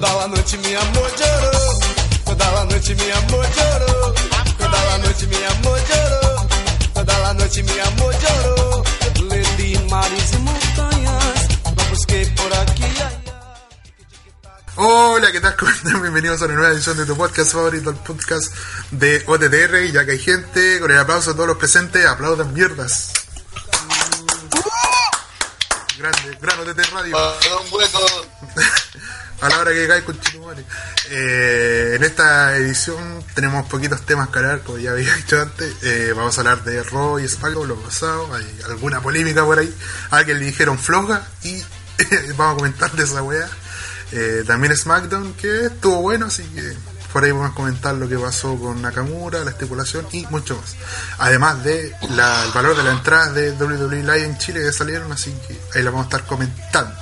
[0.00, 1.50] Toda la noche mi amor lloró,
[2.24, 4.14] toda la noche mi amor lloró,
[4.56, 6.46] toda la noche mi amor lloró,
[6.94, 8.14] toda la noche mi amor.
[9.28, 13.12] Le di mares y montañas, lo busqué por aquí y allá.
[14.76, 15.56] Hola, ¿qué tal?
[15.58, 16.00] ¿Cómo están?
[16.00, 18.54] Bienvenidos a una nueva edición de tu podcast favorito, el podcast
[18.92, 19.84] de OTTR.
[19.84, 23.14] Y ya que hay gente, con el aplauso a todos los presentes, aplaudan mierdas.
[25.98, 27.16] Grande, gran OTT Radio.
[27.16, 28.27] un hueco.
[29.40, 30.64] A la hora que cae con Chitumare.
[31.10, 35.74] Eh, en esta edición tenemos poquitos temas que hablar, como ya había dicho antes.
[35.82, 38.34] Eh, vamos a hablar de Raw y SmackDown, lo pasado.
[38.34, 39.72] Hay alguna polémica por ahí.
[40.10, 41.62] A alguien le dijeron floja y
[42.36, 43.48] vamos a comentar de esa wea.
[44.12, 46.72] Eh, también SmackDown, que estuvo bueno, así que
[47.12, 50.76] por ahí vamos a comentar lo que pasó con Nakamura, la estipulación y mucho más.
[51.18, 55.10] Además de la- el valor de la entrada de WWE Live en Chile que salieron,
[55.12, 56.94] así que ahí la vamos a estar comentando.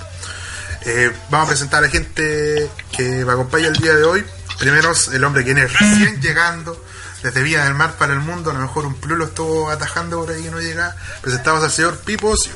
[0.89, 4.25] Eh, vamos a presentar a la gente que me acompaña el día de hoy.
[4.57, 6.81] Primero, el hombre que viene recién llegando
[7.25, 8.51] desde Vía del Mar para el mundo.
[8.53, 10.95] A lo mejor un plus lo estuvo atajando por ahí y no llega.
[11.23, 12.53] Presentamos al señor Pipo Ocio.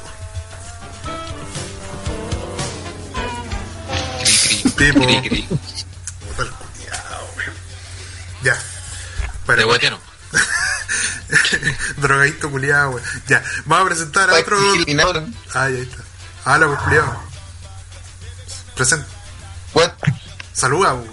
[4.76, 5.00] Pipo.
[8.44, 8.54] Ya.
[8.54, 9.98] De Bueno,
[11.96, 13.00] drogadito culiado.
[13.26, 13.42] Ya.
[13.64, 14.56] Vamos a presentar a otro.
[15.52, 15.98] Ah, ahí está.
[16.44, 17.29] Habla, pues, culiao.
[18.80, 19.06] Presenta.
[19.74, 19.92] What?
[20.54, 21.12] Saluda, weón.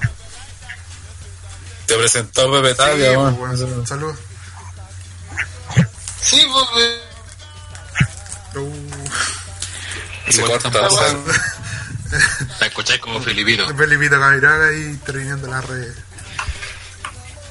[1.86, 3.86] Te presentó Pepe Sí, Tapia, pues, weón.
[3.86, 4.16] Saluda.
[6.22, 6.70] Sí, pues.
[8.56, 10.70] Uh, Se corta.
[12.62, 13.68] La escucháis como Filipito.
[13.76, 15.94] Felipito Camiraga y interviniendo en la red.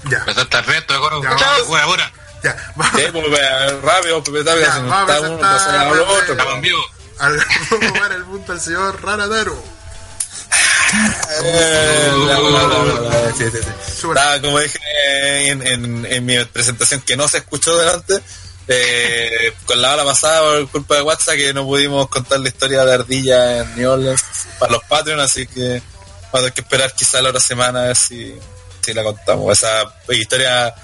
[0.04, 0.18] Ya.
[0.20, 1.22] Empezaste el resto de coro.
[1.22, 1.66] Ya, vamos.
[1.68, 2.12] Buena, buena.
[2.42, 2.72] Ya.
[2.74, 6.30] Vamos, Sí, pues, Pepe, rápido, Pepe Tapia, Ya, vamos a está presentar, a.
[6.30, 6.80] Estamos en vivo.
[7.18, 7.36] al
[7.70, 9.75] vamos para el punto al señor Rarataro.
[13.36, 14.00] Sí, sí, sí.
[14.00, 14.16] Súper.
[14.16, 14.78] Nada, como dije
[15.50, 18.20] en, en, en mi presentación que no se escuchó delante,
[18.68, 22.84] eh, con la hora pasada por culpa de WhatsApp que no pudimos contar la historia
[22.84, 24.22] de Ardilla en New Orleans
[24.58, 25.82] para los Patreon, así que
[26.32, 28.34] vamos a tener que esperar quizá la otra semana a ver si,
[28.82, 29.56] si la contamos.
[29.58, 30.74] Esa historia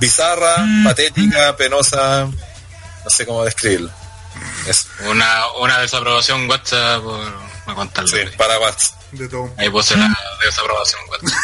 [0.00, 3.94] bizarra, patética, penosa, no sé cómo describirla.
[4.66, 8.08] Eso, Una, una desaprobación WhatsApp por me contarlo.
[8.08, 9.00] sí, para WhatsApp.
[9.12, 10.14] De todo un Ahí puse la
[10.44, 11.38] desaprobación WhatsApp.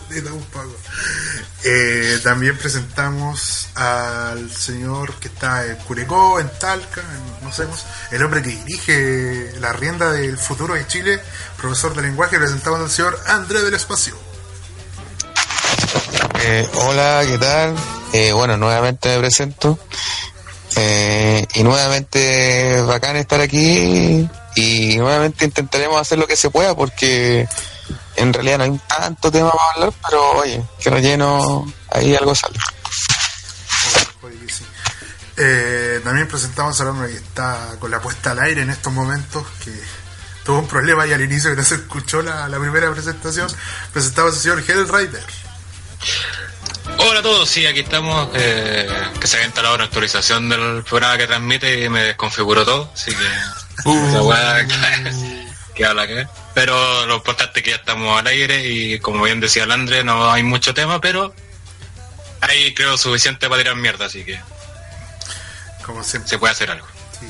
[0.08, 0.76] de todo un poco.
[1.62, 8.22] Eh, también presentamos al señor que está en Curicó, en Talca, en- no sabemos, el
[8.24, 11.20] hombre que dirige la rienda del futuro de Chile,
[11.58, 14.16] profesor de lenguaje, presentamos al señor André del Espacio.
[16.42, 17.76] Eh, hola, ¿qué tal?
[18.14, 19.78] Eh, bueno, nuevamente me presento.
[20.76, 27.48] Eh, y nuevamente bacán estar aquí y nuevamente intentaremos hacer lo que se pueda porque
[28.16, 32.58] en realidad no hay tanto tema para hablar, pero oye, que relleno, ahí algo sale.
[35.42, 39.46] Eh, también presentamos al hombre que está con la puesta al aire en estos momentos,
[39.64, 39.72] que
[40.44, 43.48] tuvo un problema ahí al inicio que no se escuchó la, la primera presentación.
[43.90, 45.24] Presentamos al señor Hellrider.
[46.98, 48.28] Hola a todos, sí, aquí estamos.
[48.34, 48.88] eh,
[49.20, 53.12] que se había instalado una actualización del programa que transmite y me desconfiguró todo, así
[53.14, 53.24] que.
[54.08, 56.26] esa weá que, que habla que.
[56.54, 60.04] Pero lo importante es que ya estamos al aire y como bien decía el André,
[60.04, 61.34] no hay mucho tema, pero
[62.40, 64.40] hay creo suficiente para tirar mierda, así que
[65.84, 66.28] Como siempre.
[66.28, 66.86] se puede hacer algo.
[67.18, 67.26] Sí.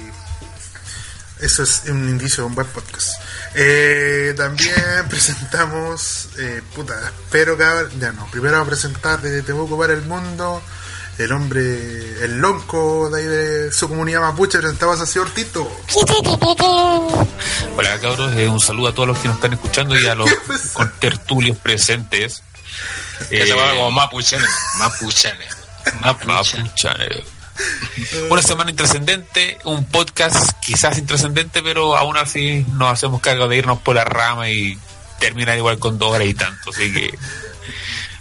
[1.44, 3.12] Eso es un indicio de un buen podcast.
[3.55, 4.75] Eh, también
[5.11, 6.94] presentamos, eh, puta,
[7.25, 7.65] espero que
[7.99, 10.62] ya no, primero vamos a presentar desde Temuco para el mundo,
[11.19, 15.69] el hombre, el lonco de, ahí de su comunidad mapuche, presentamos a señor Tito.
[17.77, 20.31] Hola cabros, eh, un saludo a todos los que nos están escuchando y a los
[20.72, 22.43] contertulios presentes.
[23.28, 24.44] Que se Eh, llama como Mapuchene.
[24.79, 25.44] Mapuchene.
[26.00, 27.25] Mapuchene.
[28.31, 33.81] Una semana intrascendente, un podcast quizás intrascendente, pero aún así nos hacemos cargo de irnos
[33.81, 34.79] por la rama y
[35.19, 36.71] terminar igual con dos horas y tanto.
[36.71, 37.17] Así que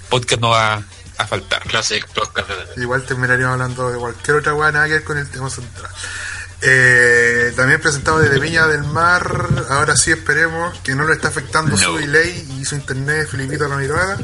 [0.10, 0.84] podcast no va
[1.18, 1.62] a faltar.
[1.64, 5.50] Clase podcast Igual terminaríamos hablando de cualquier otra weá, nada que ver con el tema
[5.50, 5.92] central.
[6.62, 11.78] Eh, también presentado desde Viña del Mar, ahora sí esperemos que no lo está afectando
[11.78, 14.18] su delay y su internet Filipito Camiroaga,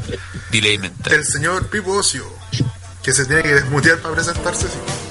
[0.50, 1.14] Delay mental.
[1.14, 2.26] el señor Pipo Ocio,
[3.02, 4.66] que se tiene que desmutear para presentarse.
[4.68, 5.05] sí.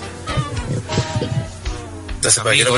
[2.28, 2.76] Entonces, ¿para qué lo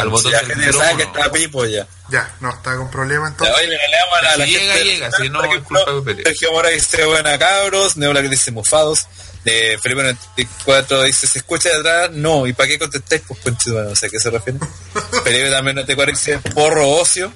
[0.00, 1.86] al- botón Si la gente sabe que está Pipo ya.
[2.10, 3.56] Ya, no, está con problemas Ya, entonces.
[3.56, 4.84] Oye, le a la, Si llega, gente.
[4.84, 6.22] llega, si no, es culpa de PPT.
[6.24, 9.06] Sergio Mora dice buena cabros, Nebula que dice mufados,
[9.44, 13.22] de Felipe 94 dice se escucha de atrás, no, ¿y para qué contestáis?
[13.26, 14.58] Pues bueno, no sé a qué se refiere.
[15.24, 17.32] Felipe también 94 dice porro ocio.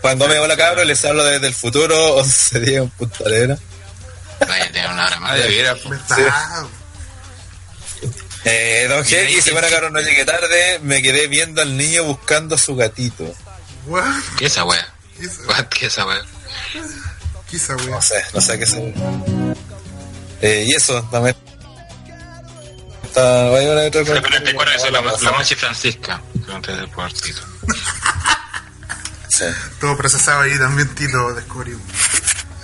[0.00, 3.58] Cuando me hola cabros, les hablo desde el futuro, o sería un Punta Arenas.
[4.48, 5.36] Vaya a tener una hora más.
[5.38, 5.78] De veras.
[8.44, 12.04] Eh, don G, dice, que- bueno cabrón, no llegué tarde, me quedé viendo al niño
[12.04, 13.32] buscando a su gatito.
[13.86, 14.04] What?
[14.38, 14.94] ¿Qué es esa wea?
[15.18, 15.64] ¿Qué esa- What?
[15.66, 16.22] ¿Qué es esa wea?
[17.50, 17.86] qué esa wea?
[17.86, 18.94] No sé, no sé qué se...
[20.42, 21.36] Eh, y eso, también...
[23.04, 23.50] Está...
[23.50, 26.22] Vaya una otra La 44 es la, la Monchi Francisca.
[26.52, 27.40] Antes del partido.
[29.28, 29.44] Sí.
[29.80, 31.78] Todo procesado ahí también Tito descubrió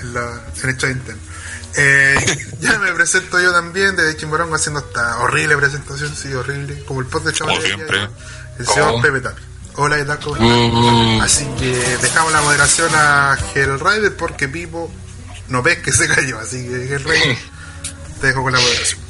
[0.00, 1.22] en, la, en el chat interno.
[1.76, 7.00] Eh, ya me presento yo también desde Chimborongo haciendo esta horrible presentación, sí, horrible, como
[7.00, 7.56] el post de Chaval.
[7.56, 8.08] Como siempre.
[8.58, 9.02] El señor Como.
[9.02, 9.44] Pepe Tapia.
[9.78, 10.18] Hola, ¿qué tal?
[10.20, 10.36] ¿Cómo?
[10.40, 11.20] Mm.
[11.20, 14.90] Así que dejamos la moderación a Hellrider porque Pipo
[15.48, 17.36] no ves que se cayó, así que Hellrider
[18.20, 19.00] te dejo con la moderación.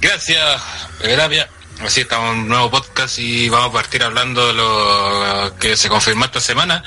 [0.00, 0.62] Gracias,
[1.00, 1.48] Pepe
[1.80, 5.88] Así estamos en un nuevo podcast y vamos a partir hablando de lo que se
[5.88, 6.84] confirmó esta semana.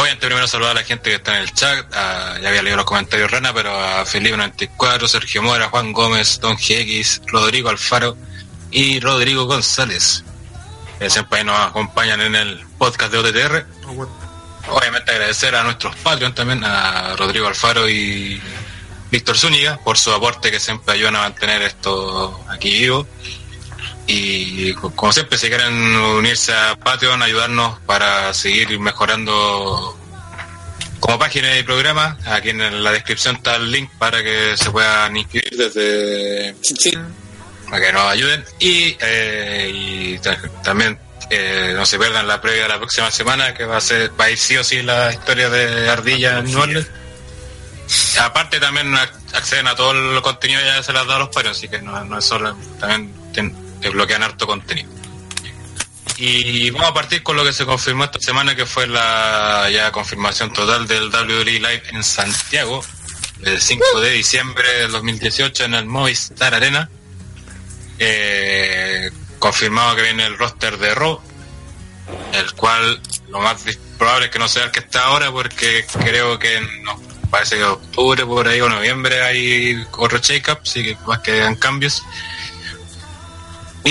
[0.00, 2.76] Obviamente primero saludar a la gente que está en el chat, a- ya había leído
[2.76, 8.16] los comentarios Rana, pero a Felipe94, Sergio Mora, Juan Gómez, Don GX, Rodrigo Alfaro
[8.70, 10.22] y Rodrigo González.
[10.98, 13.66] Que siempre ahí nos acompañan en el podcast de OTTR.
[14.68, 18.40] Obviamente agradecer a nuestros Patreon también, a Rodrigo Alfaro y
[19.10, 23.06] Víctor Zúñiga, por su aporte que siempre ayudan a mantener esto aquí vivo.
[24.10, 29.96] Y co- como siempre, si quieren unirse a Patreon, ayudarnos para seguir mejorando
[30.98, 35.16] como página de programa, aquí en la descripción está el link para que se puedan
[35.16, 36.54] inscribir desde
[37.70, 40.18] para que nos ayuden y, eh, y
[40.64, 40.98] también
[41.30, 44.24] eh, no se pierdan la previa de la próxima semana que va a ser va
[44.24, 46.88] a ir sí o sí la historia de Ardilla en Orleans.
[48.18, 51.56] aparte también ac- acceden a todo el contenido ya se las da a los parios
[51.58, 54.90] así que no, no es solo también ten- desbloquean harto contenido
[56.16, 59.92] y vamos a partir con lo que se confirmó esta semana que fue la ya
[59.92, 62.84] confirmación total del WWE Live en Santiago
[63.44, 66.90] el 5 de diciembre del 2018 en el Movistar Arena
[67.98, 71.20] eh, confirmado que viene el roster de Raw,
[72.32, 73.62] el cual lo más
[73.98, 77.00] probable es que no sea el que está ahora, porque creo que no,
[77.30, 81.56] parece que octubre por ahí o noviembre hay otro shake-up, así que más que hagan
[81.56, 82.02] cambios.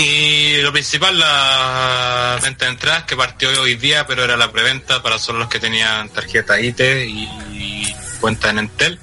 [0.00, 5.02] Y lo principal, la venta de entradas que partió hoy día, pero era la preventa
[5.02, 9.00] para solo los que tenían tarjeta IT y cuenta en Entel.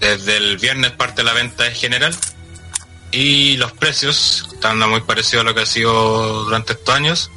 [0.00, 2.16] Desde el viernes parte la venta en general
[3.12, 7.30] y los precios están muy parecidos a lo que ha sido durante estos años.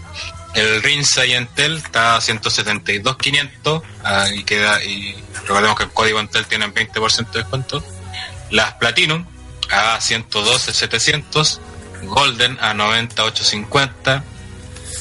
[0.55, 4.79] El Rinsa y Entel está a 172.500 ah, y queda
[5.41, 7.83] recordemos que el código Entel tiene 20% de descuento.
[8.49, 9.27] Las Platinum
[9.69, 11.59] a 112.700,
[12.03, 14.23] Golden a 98.50,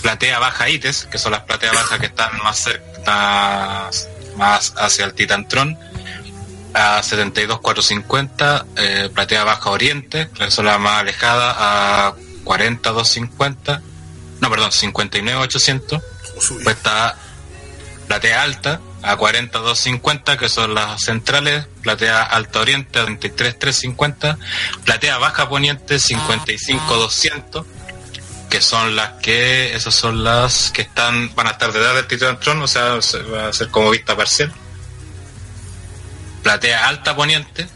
[0.03, 3.91] Platea Baja ITES, que son las plateas bajas que están más cerca,
[4.37, 5.79] más hacia el Titantron,
[6.75, 11.55] a 72.450, eh, Platea Baja Oriente, que es la más alejada,
[12.09, 12.15] a
[12.45, 13.81] 40.250,
[14.41, 16.03] no, perdón, 59.800.
[16.37, 16.65] Oh, subió.
[16.65, 17.17] Pues está
[18.07, 24.37] Platea Alta a 42.50, que son las centrales, Platea Alta Oriente a 33.350,
[24.85, 27.65] Platea Baja Poniente 55.200,
[28.51, 32.61] que son las que, esas son las que están, van a estar detrás del Titantron,
[32.61, 34.53] o sea, se va a ser como vista parcial.
[36.43, 37.69] Platea Alta Poniente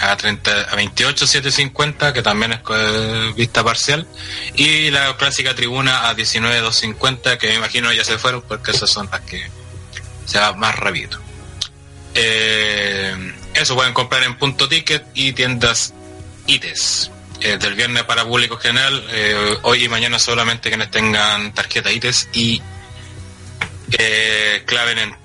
[0.00, 4.06] a 30, a 28.750, que también es eh, vista parcial,
[4.54, 9.08] y la clásica tribuna a 19.250, que me imagino ya se fueron porque esas son
[9.10, 9.57] las que
[10.28, 11.18] se va más rápido.
[12.14, 15.94] Eh, eso pueden comprar en punto ticket y tiendas
[16.46, 17.10] ITES.
[17.40, 22.28] Eh, del viernes para público general, eh, hoy y mañana solamente quienes tengan tarjeta ITES
[22.32, 22.60] y
[23.96, 25.16] eh, clave en.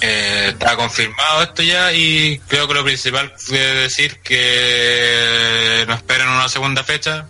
[0.00, 6.28] Eh, está confirmado esto ya y creo que lo principal fue decir que no esperen
[6.28, 7.26] una segunda fecha,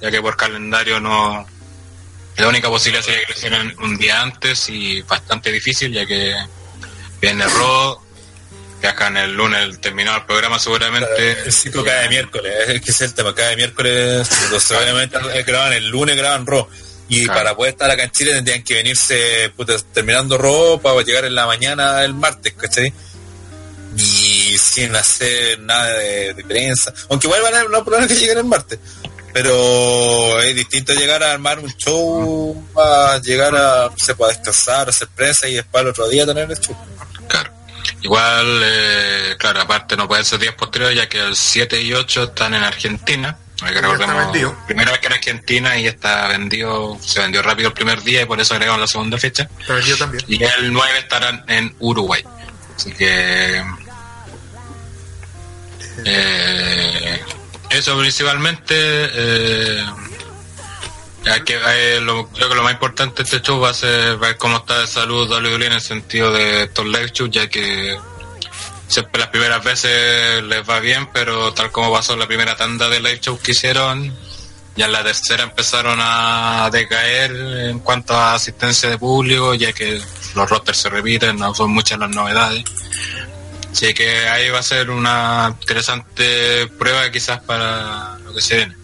[0.00, 1.46] ya que por calendario no...
[2.36, 6.34] La única posibilidad sería que lo hicieran un día antes y bastante difícil, ya que
[7.20, 7.98] viene Raw,
[8.80, 11.32] viajan el lunes, terminado el programa seguramente.
[11.44, 15.72] El ciclo cae miércoles, es que es el tema, cada miércoles, entonces obviamente eh, graban
[15.74, 16.66] el lunes, graban Raw.
[17.08, 17.38] Y Claro.
[17.40, 21.34] para poder estar acá en Chile tendrían que venirse puta, terminando Raw para llegar en
[21.34, 22.92] la mañana el martes, ¿cachai?
[23.98, 26.94] Y sin hacer nada de, de prensa.
[27.10, 28.78] Aunque igual van a no problemas que lleguen el martes.
[29.32, 35.08] Pero es distinto llegar a armar un show, a llegar a, se puede descansar, hacer
[35.08, 36.76] prensa y después el otro día tener el show.
[37.28, 37.50] Claro.
[38.02, 42.24] Igual, eh, claro, aparte no pueden ser días posteriores, ya que el 7 y 8
[42.24, 43.38] están en Argentina.
[43.62, 47.74] Hay que recordemos, primera vez que era Argentina y está vendido, se vendió rápido el
[47.74, 49.48] primer día y por eso agregamos la segunda fecha.
[49.66, 50.24] También.
[50.26, 52.24] Y el 9 estarán en Uruguay.
[52.76, 53.62] Así que.
[56.04, 57.20] eh,
[57.72, 58.74] eso principalmente.
[58.76, 59.84] Eh,
[61.44, 64.80] que, lo- que lo más importante de este show va a ser ver cómo está
[64.80, 67.96] de salud WWE en el sentido de estos shows, ya que
[68.88, 72.98] siempre las primeras veces les va bien, pero tal como pasó la primera tanda de
[73.00, 74.12] live shows que hicieron,
[74.76, 77.30] ya en la tercera empezaron a decaer
[77.70, 80.00] en cuanto a asistencia de público, ya que
[80.34, 82.64] los rosters se repiten, no son muchas las novedades.
[83.72, 88.76] Así que ahí va a ser una interesante prueba quizás para lo que se viene.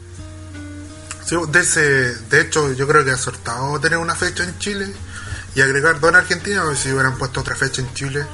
[1.27, 4.91] Sí, de, ese, de hecho, yo creo que ha acertado tener una fecha en Chile
[5.55, 8.25] y agregar dos en Argentina, porque si hubieran puesto otra fecha en Chile,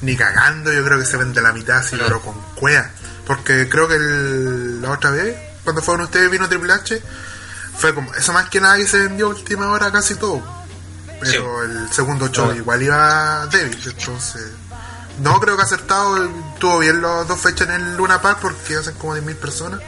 [0.00, 2.90] ni cagando, yo creo que se vende la mitad así, pero con cuea.
[3.24, 7.00] Porque creo que el- la otra vez, cuando fueron ustedes, vino Triple H,
[7.78, 10.42] fue como, eso más que nada que se vendió última hora casi todo.
[11.20, 14.42] Pero el segundo show igual iba débil, entonces.
[15.20, 16.28] No creo que ha acertado,
[16.58, 19.80] tuvo bien las dos fechas en el Luna Park porque hacen como 10.000 personas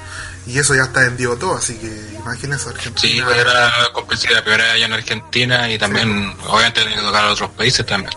[0.47, 1.87] y eso ya está vendido todo, así que
[2.19, 3.27] imagínense Sí, Argentina.
[3.27, 7.51] pues era la primera allá en Argentina y también, obviamente, tiene que tocar a otros
[7.53, 8.13] países también.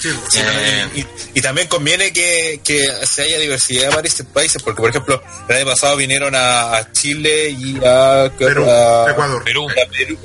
[0.00, 4.60] Sí, pues, Sí, Eh, y, también conviene que, que se haya diversidad de varios países,
[4.62, 9.42] porque por ejemplo, el año pasado vinieron a, a Chile y a, Perú, a- Ecuador.
[9.44, 9.68] Perú.
[9.70, 10.18] a Perú.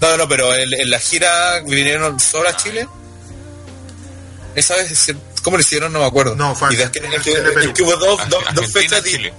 [0.00, 2.86] No, no, pero en, en la gira vinieron solo a Chile.
[4.54, 5.14] Esa vez, es-
[5.48, 5.92] ¿cómo lo hicieron?
[5.92, 6.36] No me acuerdo.
[6.36, 9.04] No, fue Y Argentina, es que, Chile, es que hubo dos, dos, dos Argentina, fechas
[9.04, 9.32] Chile.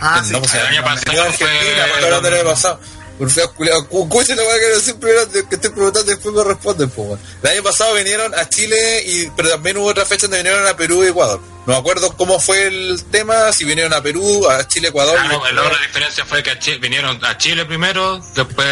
[0.00, 0.32] Ah, sí.
[0.32, 2.80] no, pues, el año pasado Argentina, del año pasado.
[3.18, 5.10] Por feo, culiao, cu- cuche la weá que siempre
[5.50, 7.20] estoy preguntando después me responden, po, weón.
[7.42, 10.76] El año pasado vinieron a Chile, y pero también hubo otra fecha donde vinieron a
[10.76, 11.40] Perú y Ecuador.
[11.66, 15.18] No me acuerdo cómo fue el tema, si vinieron a Perú, a Chile, Ecuador.
[15.26, 18.68] luego la diferencia fue que a Chi- vinieron a Chile primero, después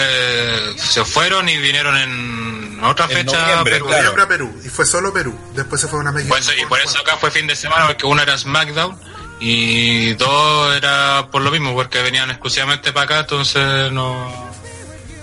[0.80, 3.86] se fueron y vinieron en otra fecha a noviembre, Perú.
[3.86, 4.02] claro.
[4.02, 5.38] Noviembre a Perú y fue solo Perú.
[5.54, 6.30] Después se fue a una México.
[6.34, 8.98] Por eso- y por eso acá fue fin de semana, porque uno era SmackDown
[9.40, 14.46] y dos era por lo mismo, porque venían exclusivamente para acá, entonces no...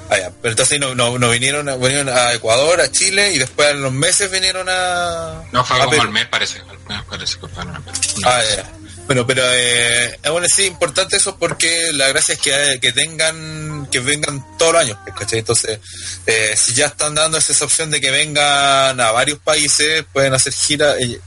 [0.10, 3.40] Ah, ya, Pero entonces no, no, no vinieron, a, vinieron a Ecuador, a Chile, y
[3.40, 5.42] después en los meses vinieron a.
[5.52, 6.04] No fue a como Perú.
[6.04, 6.60] al mes, parece.
[6.60, 8.26] Al mes parece que mes.
[8.26, 8.70] Ah, ya.
[9.06, 14.00] Bueno, pero eh, bueno, sí, importante eso porque la gracia es que, que tengan, que
[14.00, 15.40] vengan todos los años, ¿cachai?
[15.40, 15.80] Entonces,
[16.26, 20.54] eh, si ya están dando esa opción de que vengan a varios países, pueden hacer
[20.54, 20.98] gira.
[20.98, 21.20] eh,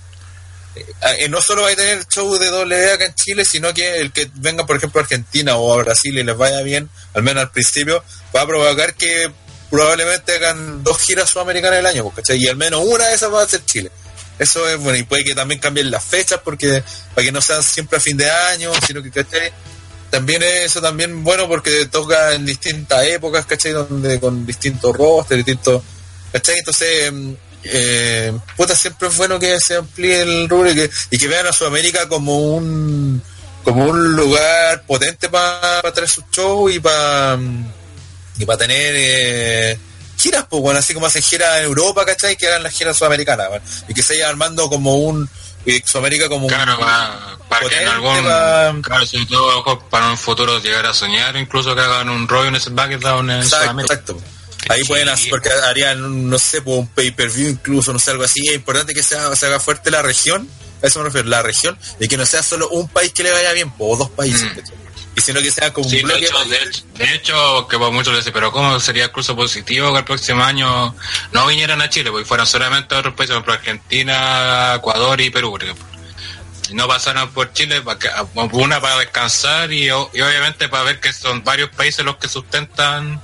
[1.18, 3.99] eh, no solo va a tener el show de doble acá en Chile, sino que
[3.99, 7.23] el que venga, por ejemplo, a Argentina o a Brasil y les vaya bien, al
[7.23, 8.02] menos al principio,
[8.35, 9.30] va a provocar que
[9.71, 12.38] probablemente hagan dos giras sudamericanas el año, pues, ¿cachai?
[12.42, 13.90] Y al menos una de esas va a ser Chile.
[14.38, 16.83] Eso es bueno, y puede que también cambien las fechas porque
[17.14, 19.50] para que no sean siempre a fin de año, sino que ¿cachai?
[20.11, 23.73] también es eso también bueno porque toca en distintas épocas, ¿cachai?
[23.73, 25.83] Donde con distintos rosters, distintos,
[26.33, 26.59] ¿cachai?
[26.59, 27.33] Entonces, mm,
[27.64, 31.47] eh, puta, siempre es bueno que se amplíe el rubro y que, y que vean
[31.47, 33.23] a Sudamérica como un
[33.64, 37.38] como un lugar potente para traer sus shows y para
[38.38, 39.78] y para tener eh,
[40.26, 42.37] giras, pues bueno, así como hacen giras en Europa, ¿cachai?
[42.37, 45.28] Que hagan las giras sudamericanas, bueno, y que se vaya armando como un
[45.66, 48.83] eh, Sudamérica como Claro, un, para, para que en algún...
[48.83, 52.61] Claro, sobre todo para un futuro llegar a soñar, incluso que hagan un Roy en
[52.61, 53.95] SmackDown en Exacto, Sudamérica.
[53.95, 54.21] exacto.
[54.68, 54.88] Ahí Sí.
[54.88, 58.47] pueden hacer, porque harían, no sé, pues, un pay-per-view incluso, no sé, algo así.
[58.49, 60.49] Es importante que sea, se haga fuerte la región,
[60.83, 63.30] a eso me refiero, la región, y que no sea solo un país que le
[63.30, 64.56] vaya bien, pues, o dos países, Mm.
[65.16, 67.90] Y sino que sea como Sí, un de hecho, de hecho, de hecho, que por
[67.90, 70.94] muchos les dicen, pero ¿cómo sería incluso positivo que el próximo año
[71.32, 72.11] no vinieran a Chile?
[72.11, 75.87] Porque fueran solamente a otros países, por ejemplo, Argentina, Ecuador y Perú, por ejemplo.
[76.73, 78.11] No pasaran por Chile, para que-
[78.52, 83.20] una para descansar y, y obviamente para ver que son varios países los que sustentan,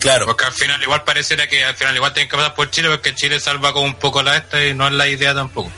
[0.00, 2.88] Claro, porque al final igual pareciera que al final igual tienen que pasar por Chile,
[2.90, 5.70] porque Chile salva como un poco la esta y no es la idea tampoco.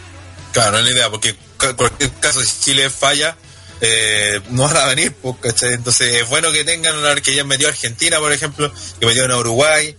[0.52, 3.36] claro, no es la idea, porque en cualquier caso, si Chile falla,
[3.80, 5.74] eh, no van a venir, pues, ¿cachai?
[5.74, 9.36] Entonces es bueno que tengan, que ya metió a Argentina, por ejemplo, que metieron a
[9.38, 9.96] Uruguay,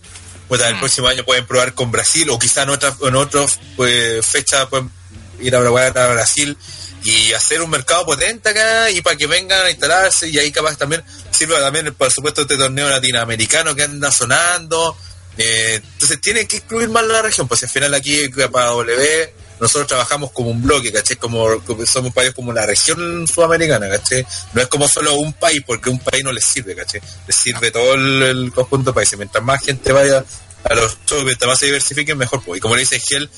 [0.47, 0.79] pues el Mm.
[0.79, 4.91] próximo año pueden probar con Brasil, o quizá en otras en pues, fechas pueden
[5.39, 6.57] ir a Uruguay, a Brasil,
[7.03, 10.75] y hacer un mercado potente acá, y para que vengan a instalarse, y ahí capaz
[10.75, 14.97] también sirve también, por supuesto, este torneo latinoamericano que anda sonando,
[15.37, 19.87] eh, entonces tienen que incluir más la región, pues al final aquí para W nosotros
[19.87, 21.17] trabajamos como un bloque, ¿caché?
[21.17, 21.47] Como,
[21.85, 24.25] somos un país como la región sudamericana, ¿caché?
[24.53, 27.01] No es como solo un país, porque un país no les sirve, ¿caché?
[27.27, 29.17] Les sirve todo el, conjunto de países.
[29.17, 30.23] Mientras más gente vaya
[30.63, 32.41] a los shows, mientras más se diversifiquen, mejor.
[32.43, 32.57] Pues.
[32.57, 33.29] Y como le dice Gel,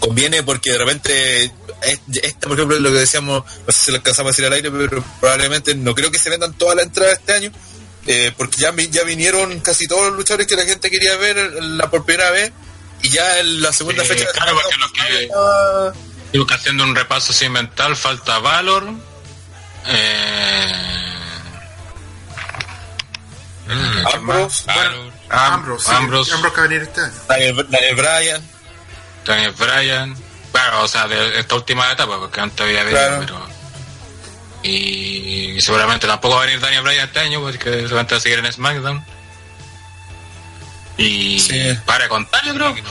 [0.00, 1.44] conviene porque de repente
[1.82, 4.44] es- esta por ejemplo es lo que decíamos no sé si lo alcanzamos a decir
[4.44, 7.50] al aire pero probablemente no creo que se vendan todas las entradas este año
[8.06, 11.90] eh, porque ya, ya vinieron casi todos los luchadores que la gente quería ver la
[11.90, 12.52] por primera vez
[13.02, 15.92] y ya en la segunda fecha claro, porque los que- estaba-
[16.32, 18.88] Digo que haciendo un repaso así mental, falta Valor.
[19.86, 20.72] Eh,
[24.14, 25.12] Ambrose, Claro.
[25.28, 25.90] Am- Ambrose, sí.
[25.94, 27.12] Ambrose, Ambrose que va a venir este año.
[27.28, 28.50] Daniel, Daniel Bryan
[29.24, 30.16] Daniel Bryan.
[30.52, 33.20] Claro, o sea, de esta última etapa, porque antes había venido, Claro.
[33.20, 33.46] pero.
[34.62, 38.38] Y seguramente tampoco va a venir Daniel Bryan este año, porque seguramente va a seguir
[38.38, 39.04] en SmackDown.
[40.98, 41.78] Y Sí.
[41.84, 42.74] para contar, yo creo.
[42.74, 42.82] Que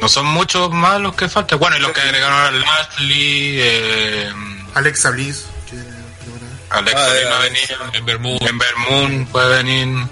[0.00, 1.58] no son muchos más los que faltan.
[1.58, 4.32] Bueno, y los que agregaron ahora Lashley, eh,
[4.74, 5.46] Alexa Bliss.
[5.68, 6.54] que viene primera vez.
[6.70, 7.60] Alex Ah, va a venir.
[7.94, 8.38] Ember Moon.
[8.40, 10.06] Ember Moon puede venir.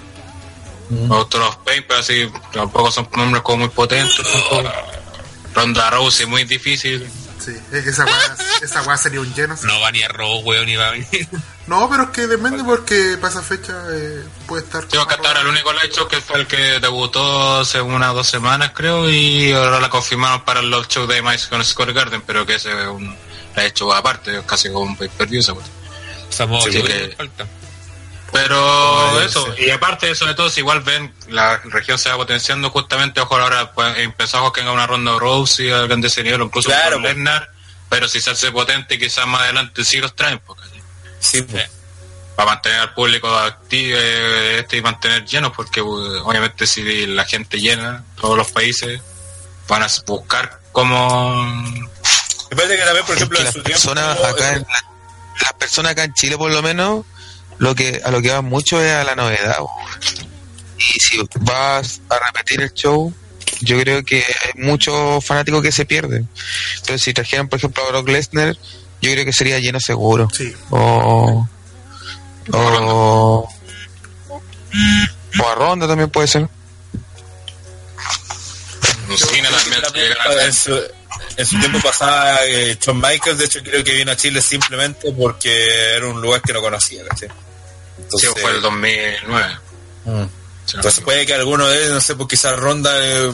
[1.11, 4.16] Otros Pain, pero así tampoco son nombres como muy potentes.
[4.16, 4.73] tampoco.
[5.54, 7.06] Ronda Rousey muy difícil.
[7.49, 9.57] Sí, e- esa weá, esa weá sería un lleno.
[9.62, 11.28] No va ni a Raw, weón, ni va a venir.
[11.69, 14.87] No, pero es que depende porque para esa fecha eh, puede estar.
[14.87, 18.26] Tengo que hasta ahora el único hecho que fue el que debutó hace unas dos
[18.26, 22.23] semanas creo y ahora la confirmaron para el Love Show de Mice con Square Garden,
[22.26, 23.14] pero que ese es un
[23.55, 25.52] la he hecho aparte, casi como un pay per view esa
[26.31, 27.47] Sí, que- falta.
[28.32, 29.64] Pero eso, sí.
[29.64, 33.73] y aparte sobre todo, si igual ven la región se va potenciando justamente, ojo ahora
[33.73, 36.97] pues, empezamos que venga una ronda de Rose y al grande nivel, o incluso Claro,
[36.97, 37.14] con pues.
[37.14, 37.50] Lesnar,
[37.88, 40.62] pero si se hace potente quizás más adelante sí los traen, porque
[41.20, 41.70] sí, pues.
[42.37, 47.25] para mantener al público activo eh, este y mantener llenos, porque uh, obviamente si la
[47.25, 49.00] gente llena, todos los países
[49.68, 51.44] van a buscar como...
[52.50, 54.62] Me parece que también, por Es ejemplo, que en las su personas tiempo, acá en
[54.62, 54.85] la-
[55.42, 57.04] las personas acá en Chile por lo menos
[57.58, 59.56] lo que a lo que van mucho es a la novedad
[60.78, 63.12] y si vas a repetir el show
[63.60, 66.28] yo creo que hay muchos fanáticos que se pierden
[66.76, 68.56] entonces si trajeran por ejemplo a Brock Lesnar
[69.00, 70.28] yo creo que sería lleno seguro.
[70.32, 70.52] Sí.
[70.70, 71.48] o
[72.52, 73.49] o
[75.40, 76.49] o a Ronda también puede ser.
[79.82, 80.12] También
[80.44, 80.78] en, su,
[81.36, 85.12] en su tiempo pasaba eh, Shawn Michaels, de hecho creo que vino a Chile simplemente
[85.12, 87.28] porque era un lugar que no conocía, ¿cachai?
[87.28, 87.34] Sí,
[88.02, 89.58] Entonces, fue el 2009.
[90.04, 90.23] mm.
[90.67, 92.93] Sí, Entonces puede que alguno de ellos, no sé, pues quizás Ronda...
[92.99, 93.32] eh,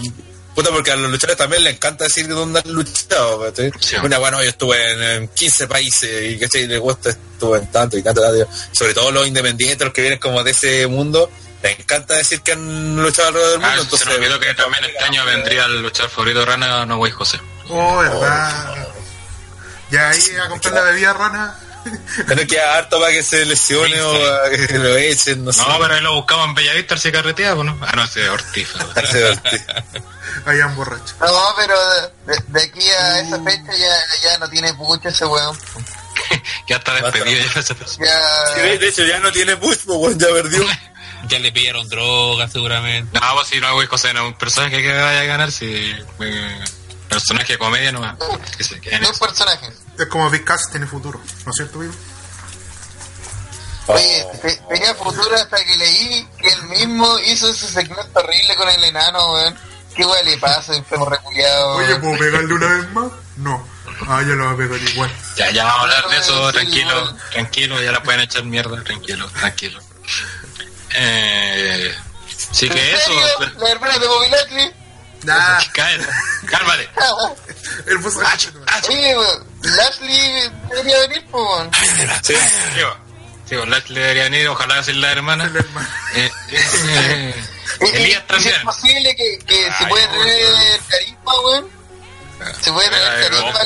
[0.54, 3.52] Puta, porque a los luchadores también les encanta decir dónde han luchado.
[3.80, 3.96] Sí.
[4.04, 6.68] Una, bueno, yo estuve en, en 15 países y, ¿cachai?
[6.68, 8.48] Les gusta, estuve en tanto y tanto, tanto.
[8.70, 11.28] Sobre todo los independientes, los que vienen como de ese mundo,
[11.60, 13.74] les encanta decir que han luchado alrededor del mundo.
[13.76, 16.98] Ah, entonces, se me olvidó que también este año vendría el luchador favorito Rana, no
[16.98, 17.40] güey José.
[17.68, 18.86] Oh, verdad.
[19.90, 21.58] Ya ahí a comprar la bebida rana.
[22.26, 24.12] Pero que harto para que se lesione o
[24.50, 25.62] que lo echen, no sé.
[25.66, 27.78] No, pero ahí lo buscamos en Bellavista, si carretea, pues, ¿no?
[27.82, 28.68] Ah, no, ese es Ortiz.
[29.10, 31.14] Se un borracho.
[31.20, 31.74] No, pero
[32.26, 35.56] de, de aquí a esa fecha ya, ya no tiene pucha ese weón.
[36.68, 38.06] ya está despedido ya esa persona.
[38.06, 38.54] Ya.
[38.54, 40.64] Sí, de hecho ya no tiene push, pues bueno, ya perdió.
[41.28, 43.18] Ya le pillaron droga seguramente.
[43.18, 45.66] No, pues si no güey José, no un personaje que vaya a ganar, si
[46.20, 46.64] eh,
[47.14, 48.18] personaje de comedia no
[48.56, 49.12] que se quede en No eso.
[49.24, 49.72] es personaje.
[49.98, 51.20] Es como Big Cass tiene futuro.
[51.44, 51.94] ¿No es cierto, Vivo?
[53.86, 58.68] Oye, te- tenía futuro hasta que leí que él mismo hizo ese segmento horrible con
[58.68, 59.58] el enano, weón.
[59.94, 61.74] ¿Qué weón le pasa, enfermo reculeado?
[61.76, 63.12] Oye, ¿puedo pegarle una vez más?
[63.36, 63.68] No.
[64.08, 65.12] Ah, ya lo va a pegar igual.
[65.36, 69.28] Ya, ya vamos a hablar de eso, tranquilo, tranquilo, ya la pueden echar mierda, tranquilo,
[69.30, 69.80] tranquilo.
[70.96, 71.94] Eh,
[72.52, 73.12] sí que ¿En eso?
[73.58, 74.28] ¿La hermana de Bobby
[75.28, 76.06] Ah, cállate,
[76.50, 76.88] cálmate.
[76.96, 77.10] Ah,
[78.26, 81.70] ah, Oye, weón, Lashley debería venir, pues, weón.
[82.22, 82.34] Sí.
[82.76, 82.96] Digo,
[83.50, 85.46] digo, Lashley debería venir, ojalá decir la hermana.
[85.48, 85.90] la hermana.
[86.14, 87.44] Eh, eh,
[87.80, 88.54] y- Elías también.
[88.54, 91.68] es posible que, que se no, traer carisma, weón.
[92.60, 93.64] Se puede Ay, carisma a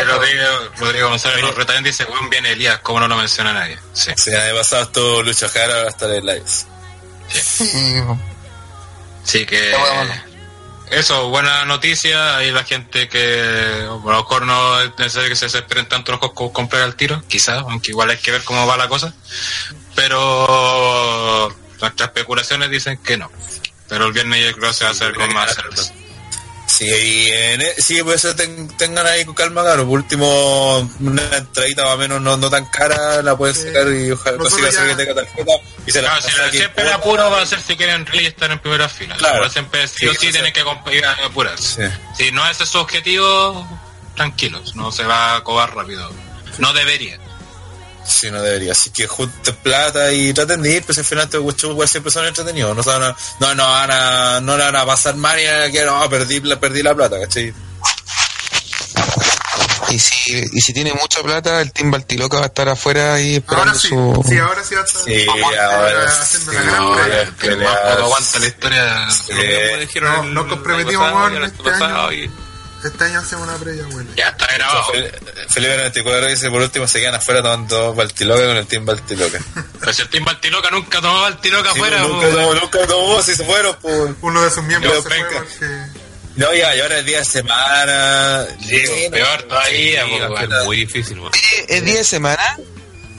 [0.00, 0.04] Eh.
[0.76, 3.78] Rodrigo, González nos también dice, weón, viene Elías, ¿cómo no lo menciona nadie?
[3.92, 4.12] Sí.
[4.16, 6.66] Sí, de pasado estuvo Lucho Jara, está en lives.
[7.28, 8.02] Sí.
[9.24, 9.74] Sí que.
[10.92, 15.46] Eso, buena noticia, hay la gente que a lo mejor no es necesario que se
[15.46, 18.76] desesperen tanto los como comprar al tiro, quizás, aunque igual hay que ver cómo va
[18.76, 19.14] la cosa,
[19.94, 21.48] pero
[21.80, 23.30] nuestras especulaciones dicen que no.
[23.88, 25.92] Pero el viernes yo creo que se va a hacer con más cerveza.
[26.90, 29.84] Sí, y en sí, pues eso ten- tengan ahí con calma, claro.
[29.86, 34.10] Por último, una entradita más o menos no, no tan cara la pueden sacar y
[34.10, 35.52] ojalá consiga hacer ya- que tenga tarjeta
[35.86, 38.26] y se la Claro, si la- siempre el apuro va a ser si quieren really
[38.26, 39.16] estar en primera fila.
[39.16, 39.38] Claro.
[39.40, 41.88] Pero siempre sí o Sí, sí sí, tienen que comp- ir a apurarse.
[41.88, 42.24] Sí.
[42.24, 43.66] Si no ese es su objetivo,
[44.16, 46.10] tranquilos, no se va a acabar rápido.
[46.58, 47.18] No debería.
[48.06, 48.72] Sí, no debería.
[48.72, 52.26] Así que junten plata y traten de ir, pues al final shows igual siempre son
[52.26, 52.76] entretenidos.
[52.76, 55.46] No, se van a- no, no van a, no le van a pasar mal y
[55.46, 57.52] a que no, perdí, la- perdí la plata, ¿cachai?
[59.90, 63.36] Y si, y si tiene mucha plata, el Team Baltiloca va a estar afuera ahí
[63.36, 64.24] esperando Ahora sí, su...
[64.26, 65.02] sí, ahora sí va a estar.
[65.02, 65.26] Sí,
[65.60, 66.56] ahora sí, sí.
[67.98, 69.08] Aguanta la historia.
[69.80, 72.12] Dijeron no, el- nos comprometimos, este año pasado, año.
[72.12, 72.30] y-
[72.84, 74.10] Este año hacemos una previa, bueno.
[74.16, 74.84] Ya está grabado.
[74.92, 75.12] Fel-
[75.50, 79.38] Felipe 94 dice por último se quedan afuera tomando Baltiloca con el team Baltiloca.
[79.80, 82.02] Pero si el Team Baltiloca nunca tomó Baltiloca Sí, afuera.
[82.02, 82.08] po.
[82.08, 84.10] nunca, tomó, nunca tomó, si se fueron, pues.
[84.22, 85.38] Uno de sus miembros se fue penca.
[85.38, 86.02] porque...
[86.34, 88.46] No, ya, y ahora es día de semana.
[88.66, 88.78] Sí,
[89.10, 90.64] peor todavía, Sí, weón.
[90.64, 91.30] muy difícil, weón.
[91.32, 92.56] Oye, ¿Es día de semana?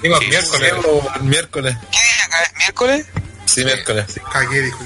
[0.01, 0.73] Digo, Sí, miércoles.
[0.73, 1.21] Miércoles.
[1.21, 1.77] Miércoles.
[1.91, 2.43] ¿Qué día acá?
[2.43, 3.05] ¿Es miércoles?
[3.45, 4.05] Sí, miércoles.
[4.31, 4.79] Cagué, dijo.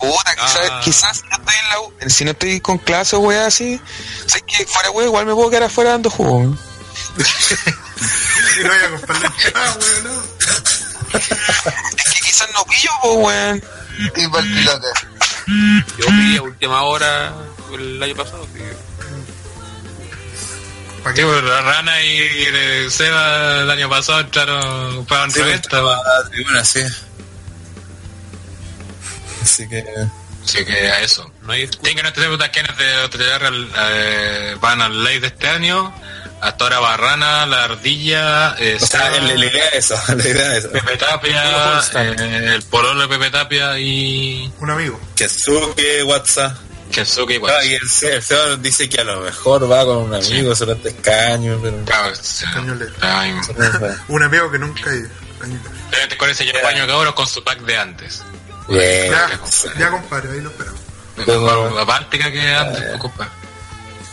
[0.00, 0.80] Puta, quizás, Ah.
[0.82, 3.80] quizás si no estoy en la U- si no estoy con clase o weá así,
[4.26, 6.56] sé que fuera weá, igual me puedo quedar afuera dando jugo.
[8.58, 10.22] Y no voy a comprarle nada, weón, no.
[11.18, 13.62] Es que quizás no pillo, po, weón.
[14.14, 14.88] Team Baltiloca.
[15.98, 17.34] Yo vi a última hora
[17.74, 18.46] el año pasado.
[18.54, 18.60] sí.
[21.02, 21.26] ¿Para Sí, qué?
[21.28, 25.80] pues, la rana y el Seba el año pasado entraron para Sí, revista.
[25.82, 26.80] pues, la tribuna, sí.
[29.42, 29.84] Así que.
[30.44, 31.30] Así que a eso.
[31.42, 31.82] No hay excusa.
[31.82, 35.92] Tienen que no te preguntas quiénes de OTR eh, van al ley de este año.
[36.40, 40.26] Hasta ahora Barrana, La Ardilla, eh, O sea, Seba, la, la idea es eso, la
[40.26, 40.72] idea es eso.
[40.72, 44.98] Pepe Tapia, eh, el Pololo de Pepe Tapia y Un amigo.
[45.16, 46.56] Kesuke, WhatsApp.
[46.90, 47.54] Kensuke igual.
[47.56, 47.80] Ah, y el,
[48.30, 51.84] nos dice que a lo mejor va con un amigo, solo te escaño, pero.
[51.84, 52.12] Claro,
[54.08, 55.08] Un amigo que nunca ha ido.
[56.18, 58.22] Con ese baño cabros con su pack de antes.
[58.68, 59.10] Bien.
[59.10, 59.40] Ya,
[59.78, 60.80] ya compadre, ahí lo esperamos.
[61.16, 63.30] Mejor la Báltica que antes, pues, compadre.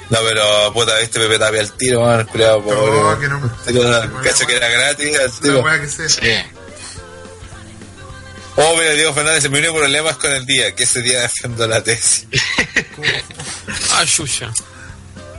[0.10, 2.78] No, pero puta, viste Pepe Tapia al tiro, man, el culiado pobre.
[3.02, 5.64] No, que no me- Era- Cacho que era gratis, al tiro.
[5.64, 6.10] que sea.
[6.10, 6.52] Sí.
[8.56, 11.68] Oh, mira, Diego Fernández, se me unió problemas con el día, que ese día defiendo
[11.68, 12.26] la tesis.
[13.94, 14.52] Ah, chucha.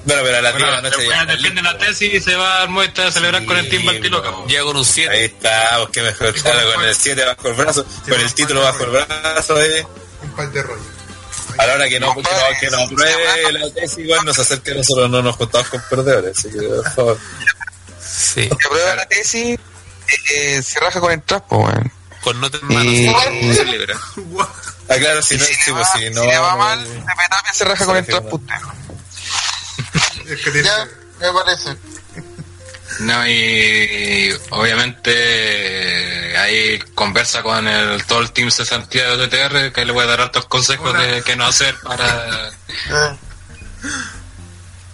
[0.05, 1.25] Bueno, pero a la Bueno, tía después ya.
[1.27, 4.31] defiende la tesis y se va al muestra a celebrar con el Team Baltiloca.
[4.33, 4.47] po.
[4.47, 5.11] Llega con un 7.
[5.15, 8.63] Ahí está, pues qué mejor, claro, con el 7 bajo el brazo, con el título
[8.63, 9.85] bajo el brazo, ahí.
[10.23, 10.87] Un par de rollos.
[11.59, 12.29] A la hora que no, que no,
[12.61, 16.39] que no apruebe la tesis, igual nos acerca a nosotros no nos juntamos con perdedores,
[16.39, 17.19] así que por favor.
[18.01, 18.49] Sí.
[18.49, 19.59] Que aprueba la tesis,
[20.35, 21.93] eh, se raja con el traspo, weón.
[22.23, 22.91] Con notas en mano.
[22.91, 23.99] Y- sí, celebra.
[24.17, 24.49] Guau.
[24.89, 26.25] Ah, claro, si no, si, sí, pues va, si si no.
[26.25, 28.55] le va mal, Pepe Tapia se raja con el traspo usted.
[30.29, 30.87] Es que tiene Ya,
[31.21, 31.77] me parece.
[33.01, 35.13] No, y obviamente
[36.33, 40.07] eh, ahí conversa con el todo el team cesantía de OTR que le voy a
[40.07, 41.03] dar altos consejos Hola.
[41.03, 42.49] de qué no hacer para
[42.91, 43.17] Eh.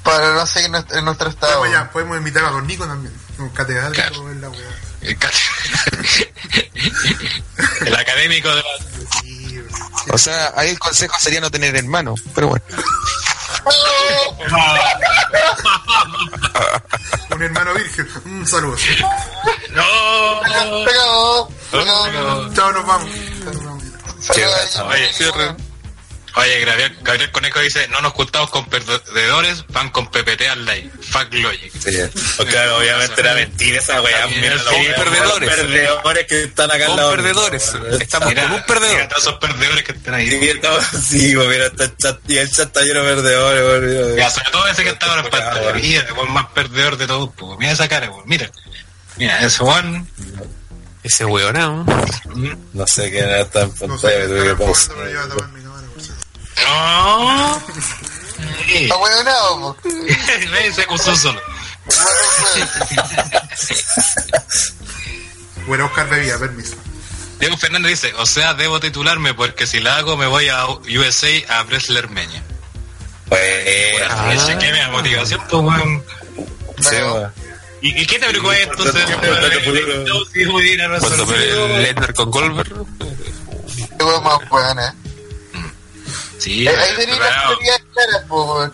[0.02, 1.58] Para no seguir en nuestro, en nuestro estado.
[1.60, 3.14] Podemos, ya, podemos invitar a Don Nico también.
[3.38, 4.30] Un catedrático Claro.
[4.30, 4.68] en la weá.
[5.00, 5.30] el, ca-
[7.86, 10.14] el académico de la...
[10.14, 12.64] O sea, ahí el consejo sería no tener hermano, pero bueno.
[17.30, 18.08] Un hermano virgen.
[18.26, 18.76] Un saludo.
[19.70, 20.40] ¡No!
[21.70, 22.54] Chao, nos vamos.
[22.54, 23.08] Chao, nos vamos.
[24.20, 24.76] Saludos.
[24.76, 25.56] Oye, cierre.
[26.36, 30.90] Oye, Gabriel, Gabriel Conejo dice, no nos juntamos con perdedores, van con PPT al live.
[31.10, 31.72] Fuck Logic.
[31.72, 31.96] Sí.
[32.36, 34.26] Pues claro, obviamente era mentira esa weá.
[34.26, 35.48] Mira, son los perdedores.
[35.48, 37.10] los perdedores que están acá al lado.
[37.12, 37.72] perdedores.
[38.00, 38.94] Estamos Mira, con un perdedor.
[38.96, 40.28] mira todos esos perdedores que están ahí.
[40.28, 43.62] Sí, estamos- sí, pues mira, está el chat, y el chat está lleno de perdedores,
[43.84, 44.16] weón.
[44.16, 45.72] Ya, sobre todo ese que estaba en Ah, pantalla.
[45.74, 47.30] Mira, el más perdedor de todos.
[47.34, 47.56] po.
[47.58, 48.24] Mira esa cara, po.
[48.26, 48.50] mira.
[49.16, 50.04] Mira, ese one.
[51.04, 51.86] Ese weón, ¿no?
[52.72, 54.54] No sé quién era está en No sé, pantalla, me tuve que
[56.62, 57.62] No.
[58.68, 59.76] Está huevonado.
[59.82, 61.40] Ve, se acusó solo.
[65.66, 66.76] Voy a buscar bebida, permiso.
[67.40, 71.28] Diego Fernández dice, o sea, debo titularme porque si la hago me voy a USA
[71.58, 72.42] a Bresler Meña.
[73.28, 73.40] Pues,
[74.08, 74.32] Ah.
[74.58, 76.04] Que me da motivación, pues, weón.
[77.82, 79.04] ¿Y, ¿Y qué te preocupa entonces?
[81.00, 82.72] Cuando el Lesnar con Goldberg.
[83.98, 84.92] Qué más weón, eh.
[86.38, 87.58] Sí, Eh, Ahí eh, tenía las claro.
[87.92, 88.70] claras, po.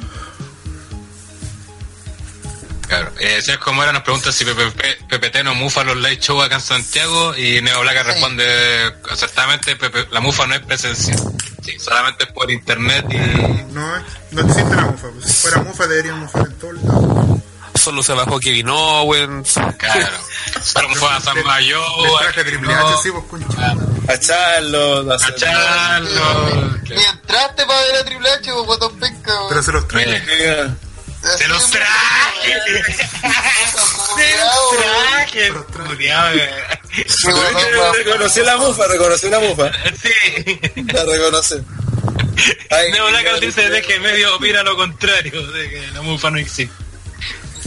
[2.88, 3.12] Claro.
[3.20, 6.56] Eh, si es como era, nos pregunta si PPT no mufa los live show acá
[6.56, 11.20] en Santiago y Neo Blaca responde acertadamente, Pepe- la mufa no es presencial.
[11.62, 13.16] Sí, solamente es por internet y...
[13.72, 13.86] No,
[14.32, 15.08] no existe la mufa.
[15.10, 17.39] Pues si fuera mufa, deberían mufar en todos lados.
[17.74, 19.54] Solo se bajó Kevin Owens.
[19.78, 20.18] Claro.
[20.62, 23.74] Solo mufa a San Mayo, Les traje Triple H, sí, pues, concha.
[24.08, 26.80] A Charlo, a Charlo.
[26.88, 29.48] Ni entraste para ver a Triple H, po, guatón penca, weón.
[29.48, 30.22] Pero se los traje.
[30.26, 30.76] Mira,
[31.36, 32.60] ¡Se los traje!
[34.16, 36.00] ¡Se los traje!
[36.32, 36.50] Eh.
[38.04, 39.70] Reconoció la mufa, reconoció la mufa.
[40.02, 40.60] Sí.
[40.92, 41.62] La reconoce.
[42.70, 46.38] Ay, Neo Black dice de que medio opina lo contrario, de que la mufa no
[46.38, 46.74] existe.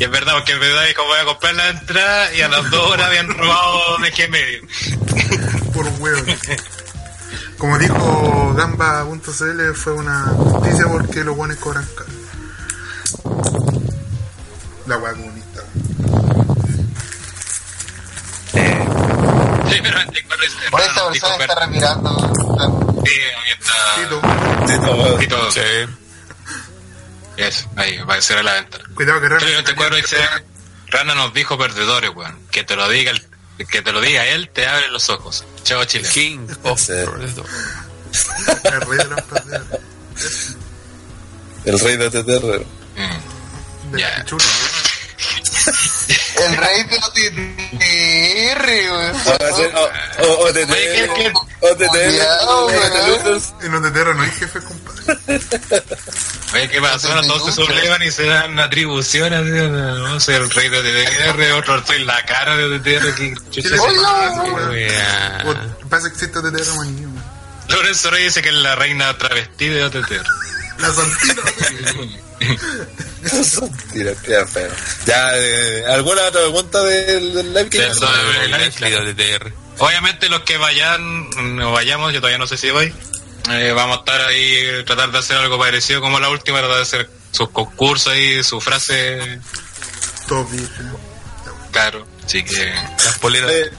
[0.03, 2.69] Y es verdad, porque es verdad, dijo voy a comprar la entrada y a las
[2.69, 4.61] dos horas habían robado de qué medio.
[5.73, 6.25] Por huevo.
[7.57, 12.09] Como dijo Gamba.cl, fue una noticia porque los buenos cobran caro.
[14.87, 15.61] La hueá comunista.
[18.51, 22.33] Sí, pero en dice, Por esta persona está remirando.
[23.05, 23.73] Sí, ahí está.
[24.67, 25.19] Tito, weón.
[25.19, 25.51] Tito.
[25.53, 26.02] Sí.
[27.37, 28.77] Eso, ahí, va a ser a la venta.
[28.93, 29.45] cuidado que en Rana.
[29.95, 30.17] dice,
[30.87, 32.37] Rana nos dijo perdedores, weón.
[32.51, 33.25] Que te lo diga el-
[33.67, 35.43] que te lo diga él, te abre los ojos.
[35.63, 36.07] Chao Chile.
[36.11, 36.89] King of.
[36.89, 37.07] El
[38.81, 39.79] rey de los perdedores.
[41.65, 42.65] El rey de TTR.
[42.95, 43.95] Mm.
[44.25, 44.43] Chulo.
[46.35, 49.15] El rey de los TTR, weón.
[49.15, 50.71] O- TTR.
[50.73, 51.33] Oye, ¿qué- qué?
[51.61, 51.87] O TTR.
[51.89, 53.23] Cuidado, Rey de weón.
[53.23, 53.53] Losers.
[53.63, 53.79] Y no
[54.23, 54.82] hay jefe, compadre.
[56.53, 57.09] Oye, ¿qué pasó?
[57.21, 59.43] Todos se sublevan y se dan atribuciones.
[59.43, 63.15] No soy el rey de TTR, otro soy la cara de TTR.
[63.15, 67.23] Que chucha ¿Qué le se pasa, que existe manía, weón.
[67.69, 70.25] Lorenzo Rey dice que es la reina travesti de OTTR.
[70.79, 71.41] La Santina.
[73.93, 74.71] Tira, feo.
[75.05, 77.69] Ya, eh, ¿alguna otra pregunta del, del live?
[77.71, 79.53] Eso de TTR.
[79.79, 82.93] Obviamente los que vayan, no vayamos, yo todavía no sé si voy.
[83.51, 86.83] Eh, vamos a estar ahí, tratar de hacer algo parecido como la última, tratar de
[86.83, 89.39] hacer sus concursos ahí, su frase,
[90.27, 90.47] Todo
[91.71, 92.05] claro.
[92.25, 93.51] Así que, Las poleras.
[93.51, 93.71] Eh,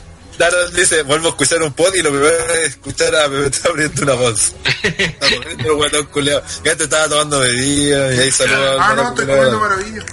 [0.73, 4.03] dice, vuelvo a escuchar un pod y lo primero es escuchar a Pepe está abriendo
[4.03, 4.53] una voz.
[4.83, 6.43] Está poniendo el guatón culiao.
[6.65, 10.05] Ya te estaba tomando bebidas y ahí saluda Ah, no, estoy comiendo maravilla.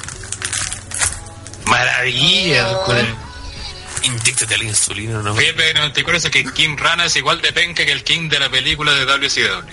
[1.65, 2.97] maravilla, con
[4.03, 5.35] Inyectate la insulina, ¿no?
[5.35, 8.49] Felipe 94 dice que King Rana es igual de penca que el King de la
[8.49, 9.69] película de WCW.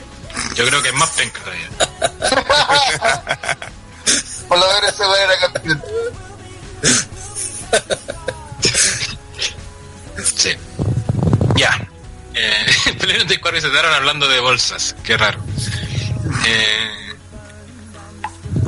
[0.54, 1.68] Yo creo que es más penca todavía.
[4.48, 5.82] Por lo menos ese weón era campeón.
[10.34, 10.54] Sí.
[11.56, 11.88] Ya.
[12.34, 12.66] Eh,
[12.98, 14.94] Pleno 94 se estaban hablando de bolsas.
[15.04, 15.40] Qué raro.
[16.46, 17.14] Eh,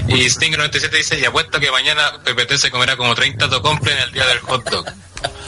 [0.09, 3.99] y Sting 97 dice, y apuesto que mañana PPT se comerá como 30 tocomple en
[4.01, 4.87] el día del hot dog.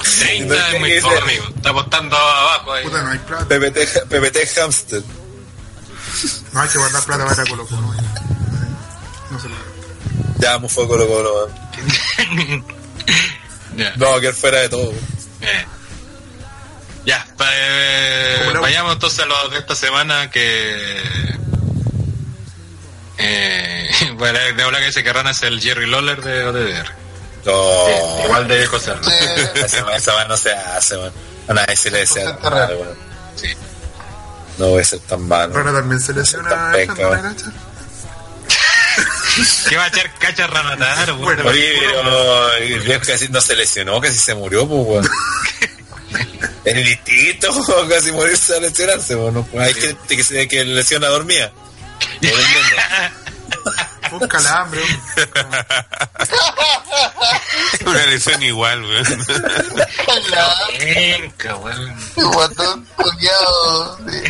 [0.02, 1.44] 30 es muy poco, amigo.
[1.56, 2.84] Está apostando abajo ahí.
[2.84, 3.46] Puta, no hay plata.
[3.46, 5.02] PPT, PPT Hamster.
[6.52, 7.80] No hay que guardar plata para Colo Colo.
[7.82, 7.92] No,
[9.30, 9.54] no se lo
[10.38, 12.64] Ya, lo colo, weón.
[13.76, 13.94] Ya.
[13.96, 14.92] No, que él fuera de todo.
[15.40, 15.64] Eh.
[17.06, 21.02] Ya, pa- eh, vayamos entonces a lo de esta semana que...
[23.18, 27.01] Eh, bueno, de hablar que dice que Rana es el Jerry Lawler de ODR.
[27.44, 28.24] No.
[28.24, 29.02] Igual de viejo serlo.
[29.04, 29.14] Sí.
[29.54, 31.12] Esa, esa no se hace, weón.
[31.48, 32.38] A nadie se le desea.
[33.36, 33.48] Sí.
[34.58, 35.54] No voy a ser tan malo.
[35.54, 36.72] Rana también se lesiona.
[39.68, 41.12] ¿Qué va a echar cacha Ranatar?
[41.14, 41.48] Bueno.
[41.48, 45.10] Oye, pero el viejo casi no se lesionó, casi se murió, pues, weón.
[46.64, 49.34] Es distinto, weón, casi morirse a lesionarse, weón.
[49.34, 51.50] No, Hay gente que se que lesiona dormía.
[52.20, 52.76] No lo entiendo.
[54.20, 55.50] Un calambre, weón.
[57.92, 59.26] Una lesión igual, weón.
[60.30, 61.96] La Venga, weón.
[62.16, 62.86] guatón.
[64.10, 64.22] Sí.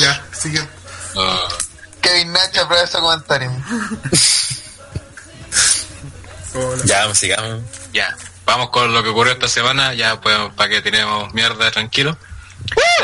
[0.00, 0.70] Ya, siguiente.
[1.14, 1.48] Oh,
[2.00, 3.50] Kevin Nacha aprueba ese comentario.
[6.84, 7.62] Ya, sigamos.
[7.92, 12.16] ya, vamos con lo que ocurrió esta semana, ya pues para que tenemos mierda tranquilo.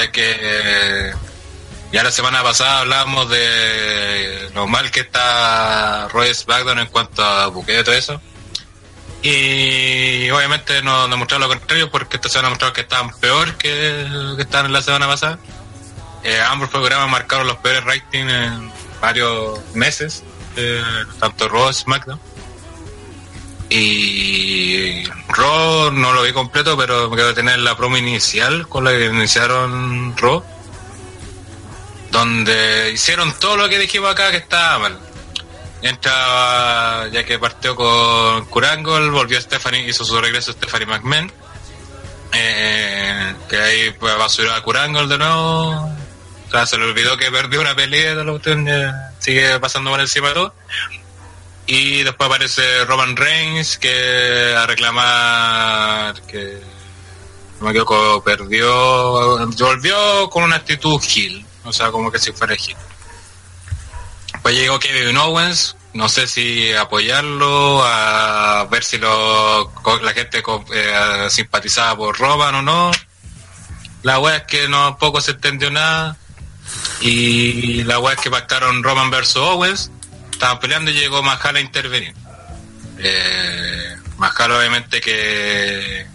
[0.01, 1.15] Es que eh,
[1.93, 7.49] ya la semana pasada hablábamos de lo mal que está Royce Bagdon en cuanto a
[7.49, 8.21] buqueo y todo eso.
[9.23, 14.43] Y obviamente nos demostraron lo contrario porque esta semana mostraron que estaban peor que, que
[14.43, 15.39] estaban la semana pasada.
[16.25, 20.25] Eh, ambos programas marcaron los peores ratings en varios meses,
[20.57, 20.83] eh,
[21.21, 22.21] tanto Raw y SmackDown.
[23.69, 28.91] Y Raw no lo vi completo, pero me quedo tener la promo inicial con la
[28.93, 30.45] que iniciaron Raw,
[32.13, 34.99] donde hicieron todo lo que dijimos acá que estaba mal.
[35.81, 41.33] Entra, ya que partió con Kurangle, volvió Stephanie, hizo su regreso Stephanie McMahon.
[42.35, 45.71] Eh, que ahí pues, basuró a Kurangle de nuevo.
[45.71, 48.69] O sea, se le olvidó que perdió una pelea, de la cuestión,
[49.19, 50.55] sigue pasando por encima de todo.
[51.67, 56.61] Y después aparece Roman Reigns que a reclamar que
[57.59, 62.55] no me equivoco, perdió, volvió con una actitud heel, o sea, como que si fuera
[62.55, 62.77] heel.
[64.43, 69.73] Pues llegó Kevin Owens, no sé si apoyarlo, a ver si lo,
[70.03, 70.43] la gente
[70.75, 72.91] eh, simpatizaba por Roman o no.
[74.03, 76.17] La wea es que no poco se entendió nada.
[77.01, 79.91] Y la wea es que pactaron Roman versus Owens.
[80.33, 82.15] estaban peleando y llegó Mahal a intervenir.
[82.99, 86.07] Eh, obviamente que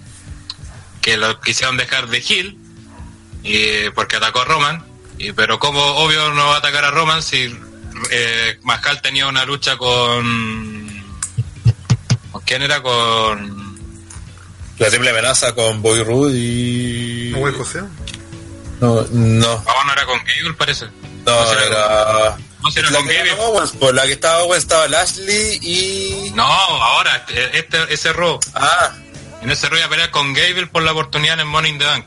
[1.01, 2.57] que lo quisieron dejar de Hill
[3.41, 4.83] y porque atacó a Roman
[5.17, 7.57] y pero como obvio no va a atacar a Roman si
[8.11, 10.87] eh, Mahal tenía una lucha con
[12.31, 12.81] ¿con quién era?
[12.81, 13.77] con
[14.77, 17.31] La triple amenaza con Boy Rude y.
[17.35, 17.81] ¿No, José?
[18.79, 19.63] No, no.
[19.67, 20.85] ah, no era con Gable parece
[21.25, 22.37] No, No, era.
[22.61, 24.87] no si era La con que Gable era Owens, por la que estaba Owens estaba
[24.87, 26.31] Lashley y.
[26.35, 28.93] no ahora este, este- ese Raw Ah,
[29.41, 31.79] En ese rollo iba a pelear con Gable por la oportunidad en el Money in
[31.79, 32.05] the Bank.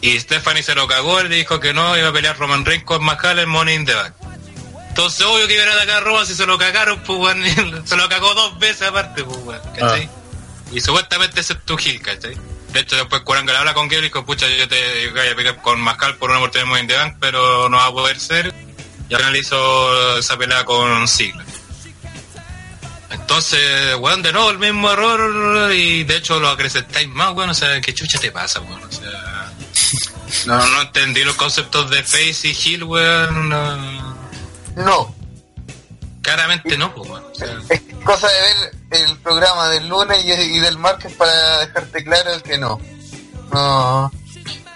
[0.00, 3.02] Y Stephanie se lo cagó, le dijo que no, iba a pelear Roman Reigns con
[3.02, 4.14] Mahal en Money in the Bank.
[4.88, 7.36] Entonces, obvio que iban a atacar a Roman si se lo cagaron, pues.
[7.84, 9.60] Se lo cagó dos veces aparte, pues, weón.
[9.76, 10.08] ¿Cachai?
[10.72, 12.36] Y supuestamente ese es tu Gil, ¿cachai?
[12.72, 15.62] De hecho, después Curangle habla con Gable y dijo, pucha, yo te voy a pelear
[15.62, 18.20] con Mahal por una oportunidad en Money in the Bank, pero no va a poder
[18.20, 18.54] ser.
[19.08, 21.46] Y al final hizo esa pelea con Ziggler.
[23.10, 27.54] Entonces, weón, de nuevo el mismo error y de hecho lo acrecentáis más, weón, o
[27.54, 28.82] sea, ¿qué chucha te pasa, weón?
[28.82, 29.37] O sea,
[30.48, 34.16] no, no entendí los conceptos de face y heal, weón, no.
[34.76, 35.14] No,
[36.22, 37.24] claramente no, pues, weón.
[37.30, 41.60] O sea, es cosa de ver el programa del lunes y, y del martes para
[41.60, 42.80] dejarte claro que no.
[43.52, 44.10] No.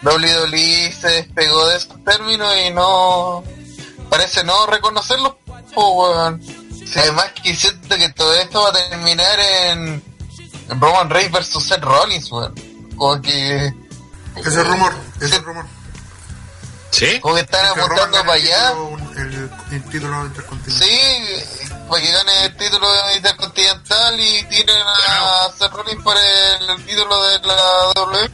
[0.02, 3.42] WWE se despegó de esos términos y no.
[4.10, 6.42] Parece no reconocerlos, pues, weón.
[6.96, 10.02] Además que siento que todo esto va a terminar en,
[10.68, 12.54] en Roman Reigns versus Seth Rollins, weón.
[12.96, 13.72] Como que.
[14.36, 15.64] Ese es rumor, ese es rumor.
[16.90, 17.18] ¿Sí?
[17.20, 18.72] Como que están Que apuntando para el allá.
[19.16, 20.88] El, el título intercontinental.
[20.88, 26.84] Sí, para que gane el título intercontinental y tiren a Seth Rollins por el, el
[26.84, 27.56] título de la
[27.94, 28.30] W.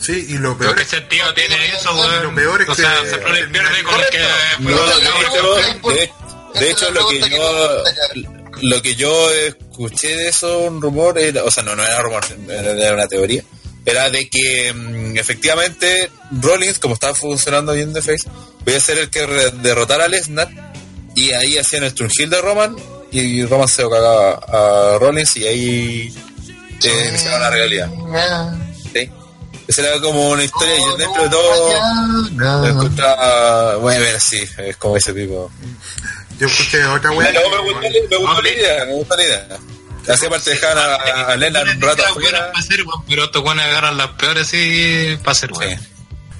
[0.00, 2.22] Sí, y lo peor qué sentido tiene eso, weón.
[2.22, 4.18] Lo peor es o sea, que- se pone- pierde con el que...
[4.18, 4.30] De
[4.70, 6.12] hecho, pregunta de,
[6.60, 7.84] de hecho, lo que yo
[8.62, 12.22] lo que yo escuché de eso un rumor era, o sea no no era rumor
[12.48, 13.42] era una teoría
[13.86, 18.28] era de que mm, efectivamente Rollins como estaba funcionando bien de face
[18.64, 19.26] voy a ser el que
[19.62, 20.48] derrotara a Lesnar
[21.14, 22.76] y ahí hacían el Hill de Roman
[23.10, 26.14] y Roman se lo cagaba a Rollins y ahí
[26.84, 27.90] eh, iniciaron la realidad
[28.92, 29.10] ¿sí?
[29.66, 31.74] esa era como una historia y yo dentro de todo
[32.36, 35.50] lo encontraba bueno a ver sí es como ese tipo
[36.38, 37.32] Yo escuché otra wea.
[37.32, 39.48] no, me gustó, la- me gustó la idea, me gustó la idea.
[40.08, 40.94] Así aparte dejar a,
[41.32, 42.52] a Lennon un rato afuera.
[43.08, 45.78] Pero estos weones agarran las peores y para ser, weón.
[45.78, 45.86] Sí.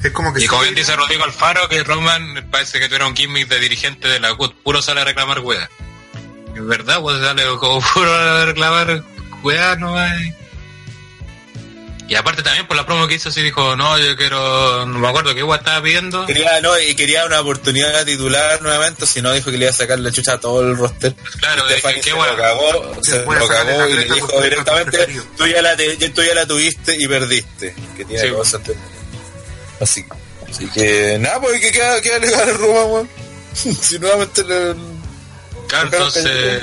[0.02, 3.14] Es como que Y como bien dice Rodrigo Alfaro, que Roman parece que tuviera un
[3.14, 5.68] gimmick de dirigente de la CUT, puro sale a reclamar weá.
[6.54, 9.04] Es verdad, pues sale como puro a reclamar
[9.42, 10.34] weá, no hay.
[12.10, 15.06] Y aparte también por la promo que hizo, sí dijo, no, yo quiero, no me
[15.08, 16.26] acuerdo qué weá estaba pidiendo.
[16.26, 19.74] Quería, no, y quería una oportunidad titular nuevamente, si no dijo que le iba a
[19.76, 21.14] sacar la chucha a todo el roster.
[21.38, 22.32] Claro, de Stephanie qué se weá.
[22.32, 26.22] lo cagó, se lo cagó y le dijo es directamente, tú ya, la te- tú
[26.24, 27.76] ya la tuviste y perdiste.
[27.96, 28.34] Que tiene Sí.
[28.34, 28.76] cosas de-
[29.80, 30.04] Así,
[30.50, 33.08] así que, nada, pues que queda, queda legal el Roma, weón.
[33.54, 34.74] si nuevamente le,
[35.68, 36.62] Claro, entonces.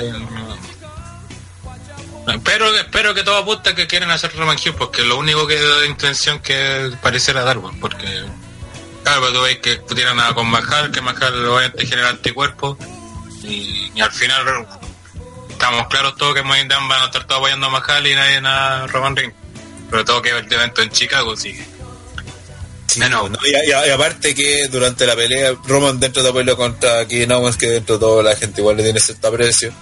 [2.44, 5.86] Pero espero que todo apunta que quieren hacer Roman Hughes, porque lo único que da
[5.86, 8.06] intención que pareciera dar, weón, porque.
[9.02, 12.76] Claro, pero tú ves que tiran nada con Mahal, que Mahal obviamente genera anticuerpos,
[13.42, 14.66] y, y al final
[15.48, 18.06] estamos claros todos que Money in the Bank van a estar todos apoyando a Mahal
[18.06, 19.34] y nadie a Roman Reigns.
[19.90, 21.66] Pero todo que el evento en Chicago sigue.
[22.86, 27.56] Sí, no, y, aparte que durante la pelea, Roman dentro de pelea contra Kevin Owens,
[27.56, 29.72] que dentro de todo la gente igual le tiene cierto aprecio,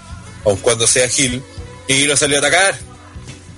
[0.45, 1.43] aun cuando sea Hill,
[1.89, 2.75] y lo salió a atacar.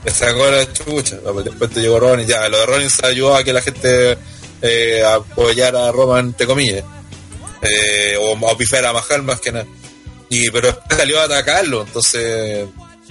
[0.05, 1.19] Le sacó la chucha.
[1.21, 4.17] Pues Después te llegó y ya, lo de Rollins ayudó a que la gente
[4.63, 6.85] eh, apoyara a Roman, entre comillas.
[7.63, 9.67] Eh, o a pifar a Mahal más que nada.
[10.31, 12.67] Y, pero después salió a atacarlo, entonces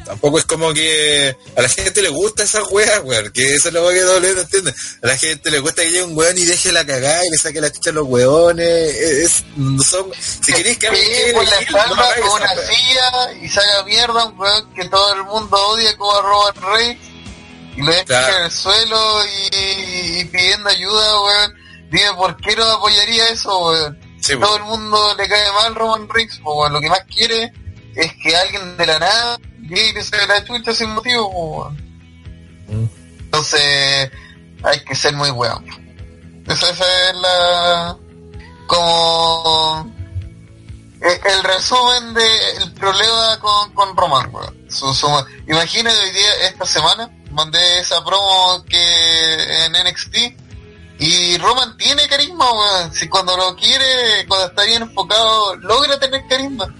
[0.07, 3.73] tampoco es como que a la gente le gusta esa wea, weón, que eso es
[3.73, 4.73] lo que doble, ¿no entiendes?
[5.03, 7.37] A la gente le gusta que llegue un weón y deje la cagada y le
[7.37, 11.51] saque la chucha a los weones, es, no son, si queréis que quede por la
[11.51, 15.23] no espalda hagáis con una silla y se haga mierda un weón que todo el
[15.25, 16.99] mundo odia como a Robert Reigns
[17.75, 18.37] y lo deja Claro.
[18.37, 21.53] en el suelo y, y pidiendo ayuda, weón.
[21.91, 23.99] Dime por qué no apoyaría eso, weón.
[24.21, 26.73] Sí, todo el mundo le cae mal Roman Reigns, weón.
[26.73, 27.51] Lo que más quiere
[27.95, 31.69] es que alguien de la nada llegue y le saque la chucha sin motivo.
[32.67, 32.85] Mm.
[33.19, 34.11] Entonces,
[34.63, 35.65] hay que ser muy weón.
[36.47, 37.97] Esa, esa es la.
[38.67, 39.93] como.
[41.01, 44.57] el, el resumen del problema con, con Roman, weón.
[44.69, 50.15] Su, hoy día, esta semana, mandé esa promo que en NXT.
[50.99, 52.93] Y Roman tiene carisma, weón.
[52.93, 56.73] Si cuando lo quiere, cuando está bien enfocado, logra tener carisma.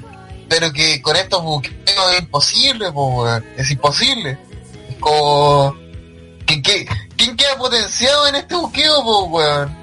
[0.50, 1.76] Pero que con estos buqueos
[2.14, 3.46] es imposible, po, weón.
[3.58, 4.38] Es imposible.
[4.90, 5.76] Es como...
[6.46, 6.88] ¿Quién, qué-
[7.18, 9.76] quién queda potenciado en este buqueo, po, weón?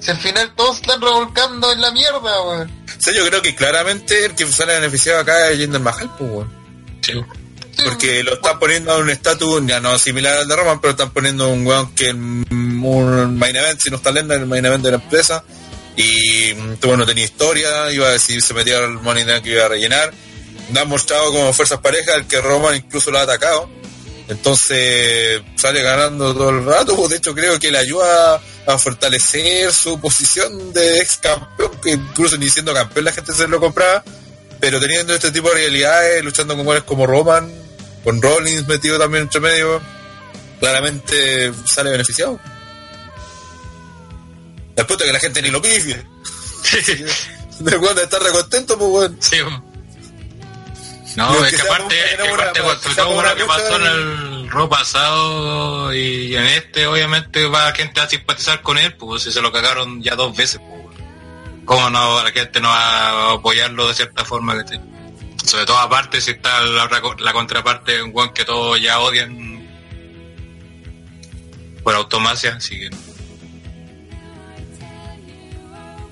[0.00, 2.70] Si al final todos están revolcando en la mierda, weón.
[2.86, 6.30] O sea, yo creo que claramente el que sale beneficiado acá es Jinder Mahal, pues,
[6.30, 6.52] weón.
[7.02, 7.12] Sí.
[7.74, 10.90] Sí, Porque lo están poniendo a un estatus ya no similar al de Roman, pero
[10.90, 14.46] están poniendo un weón que en un main event, si no está lento, en el
[14.46, 15.42] main event de la empresa.
[15.96, 19.64] Y mm, tuvo no tenía historia, iba a decir, se metía al Money que iba
[19.64, 20.12] a rellenar.
[20.74, 23.68] Han mostrado como fuerzas parejas, el que Roman incluso lo ha atacado.
[24.28, 29.72] Entonces sale ganando todo el rato, pues, de hecho creo que le ayuda a fortalecer
[29.72, 34.04] su posición de ex campeón, que incluso ni siendo campeón la gente se lo compraba,
[34.60, 37.52] pero teniendo este tipo de realidades, luchando con jugadores como Roman,
[38.04, 39.82] con Rollins metido también entre medio,
[40.60, 42.38] claramente sale beneficiado.
[44.76, 46.02] Después de que la gente ni lo pifie.
[47.58, 49.16] De cuando está recontento, pues bueno.
[49.20, 49.38] Sí.
[51.16, 51.94] No, es que aparte,
[52.96, 58.00] con lo que pasó en el Raw pasado y en este, obviamente va la gente
[58.00, 60.82] a simpatizar con él, pues si se lo cagaron ya dos veces, pues.
[61.64, 64.64] ¿Cómo no, la gente no va a apoyarlo de cierta forma?
[64.64, 64.80] Que
[65.44, 69.52] Sobre todo aparte si está la, la contraparte, un guan que todos ya odian
[71.82, 72.90] por automacia, así que...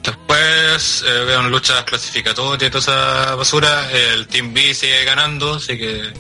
[0.03, 2.81] Después eh, veo luchas clasificatorias y toda
[3.27, 3.91] esa basura.
[3.91, 6.13] El Team B sigue ganando, así que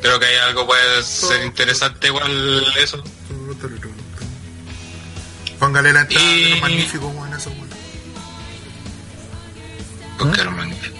[0.00, 3.02] creo que hay algo puede ser interesante igual eso.
[5.58, 7.68] Póngale la entrada de Y- los magníficos, weón, eso, weón.
[10.18, 10.96] Porque era magnífico.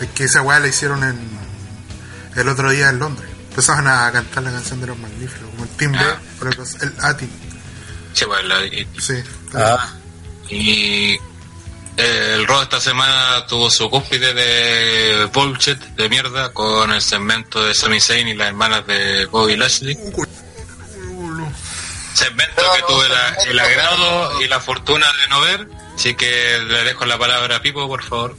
[0.00, 1.38] Es que esa weá la hicieron en
[2.36, 3.28] el otro día en Londres.
[3.50, 6.18] Empezaban a cantar la canción de los magníficos, como el Team B, Ah.
[6.38, 7.28] por el, el ATI.
[8.14, 9.14] Sí, pues, la- y, Sí.
[9.54, 9.94] Ah,
[10.52, 11.18] y,
[11.96, 17.62] eh, el Raw esta semana tuvo su cúspide de bullshit, de mierda, con el segmento
[17.62, 19.94] de Sami Zayn y las hermanas de Bobby Lashley.
[22.14, 23.06] Segmento que tuve
[23.50, 25.68] el agrado y la fortuna de no ver.
[25.94, 28.36] Así que le dejo la palabra a Pipo, por favor.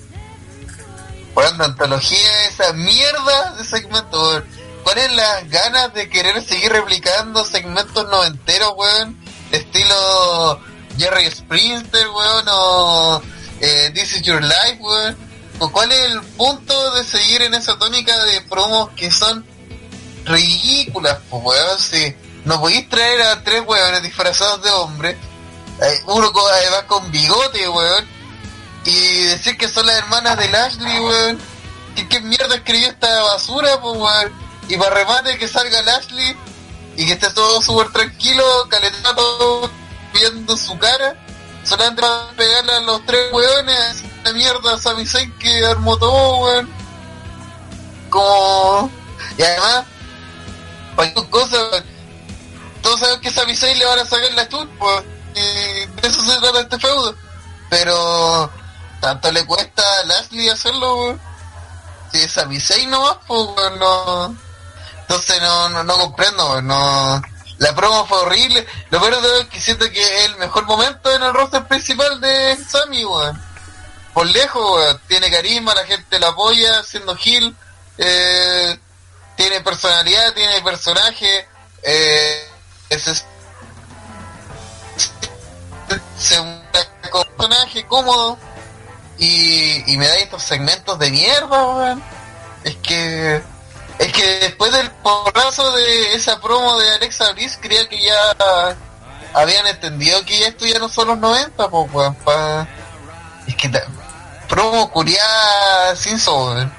[1.36, 4.46] De antología esa mierda de segmento, weón.
[4.84, 9.18] ¿Cuáles las ganas de querer seguir replicando segmentos noventeros, weón?
[9.52, 10.60] Estilo
[10.98, 13.22] Jerry Springer, weón, o
[13.60, 15.18] eh, This Is Your Life, weón.
[15.60, 19.46] ¿O ¿Cuál es el punto de seguir en esa tónica de promos que son
[20.26, 21.80] ridículas, pues, weón?
[21.80, 22.16] Si
[22.46, 25.18] no podéis traer a tres weones disfrazados de hombre,
[25.82, 28.06] eh, uno con, además con bigote, weón,
[28.86, 31.40] y decir que son las hermanas de Lashley, weón.
[32.10, 34.34] ¿Qué, mierda escribió esta basura, pues, weón?
[34.68, 36.36] Y para remate que salga Lashley
[36.96, 39.70] y que esté todo súper tranquilo, calentado,
[40.14, 41.16] viendo su cara,
[41.64, 46.70] solamente para pegarle a los tres weones, la mierda Sami Zayn que armó todo, weón.
[48.10, 48.90] Como...
[49.38, 49.86] Y además,
[50.96, 51.58] cualquier cosa,
[52.82, 55.04] todos saben que Sami Zayn le van a sacar la pues,
[55.36, 57.16] y de eso se trata este feudo.
[57.70, 58.52] Pero
[59.02, 61.18] tanto le cuesta a Lashley hacerlo.
[62.12, 64.36] Si es Sami Zayn nomás, pues, no...
[65.02, 67.22] Entonces no, no, no comprendo, no...
[67.64, 68.68] La promo fue horrible.
[68.90, 72.20] Lo peor de es que siento que es el mejor momento en el roster principal
[72.20, 73.42] de Sami, weón.
[74.14, 75.00] Por lejos, weón.
[75.08, 77.56] Tiene carisma, la gente la apoya, siendo Gil.
[77.98, 78.78] Eh,
[79.38, 81.48] tiene personalidad, tiene personaje.
[81.84, 82.50] Eh,
[82.90, 83.26] es,
[86.38, 86.64] un
[87.02, 88.38] personaje cómodo.
[89.18, 92.04] Y, y me da estos segmentos de mierda, weón.
[92.66, 93.42] Es que
[94.00, 98.76] es que después del porrazo de esa promo de Alexa Bliss, creía que ya
[99.34, 102.68] habían entendido que ya esto ya no son los 90, pues, pa-
[103.48, 103.72] Es que
[104.50, 106.70] promo curiada sin sobre.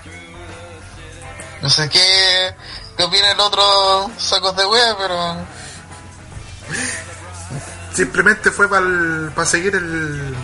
[1.63, 2.55] No sé qué,
[2.97, 5.37] qué opina el otro sacos de wea, pero
[7.93, 10.35] Simplemente fue para seguir el,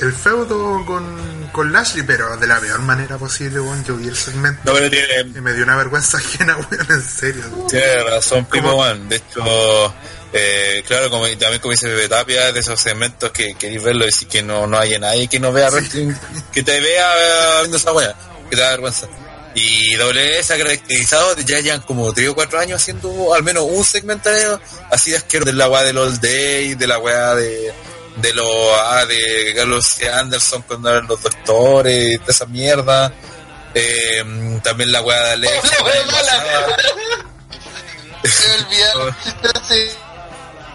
[0.00, 3.84] el feudo con, con Lashley, pero de la peor manera posible, weón.
[3.84, 7.02] Yo vi el segmento no, pero tiene, y me dio una vergüenza ajena, weón, en
[7.02, 7.44] serio.
[7.68, 8.74] tiene razón, Primo.
[8.74, 9.08] One.
[9.08, 9.94] De hecho,
[10.32, 14.06] eh, claro, como también como dice Bebe Tapia, de esos segmentos que queréis verlo y
[14.06, 16.12] decir que no, no haya nadie que no vea wrestling,
[16.52, 18.14] que te vea eh, viendo esa wea,
[18.48, 19.08] que te da vergüenza.
[19.52, 23.64] Y WWE se ha caracterizado, ya llevan como 3 o 4 años haciendo al menos
[23.68, 24.30] un segmento
[24.90, 27.72] así de asqueroso de la weá del All Day, de la weá de,
[28.20, 29.86] de los ah, de Carlos.
[30.14, 33.12] Anderson cuando eran los doctores, de esa mierda.
[33.74, 35.70] Eh, también la weá de Alex.
[35.78, 36.76] La mala.
[38.22, 39.96] ese-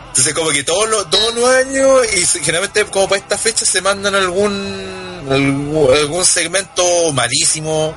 [0.07, 3.81] Entonces como que todos los, todos los años y generalmente como para esta fecha se
[3.81, 7.93] mandan algún algún, algún segmento malísimo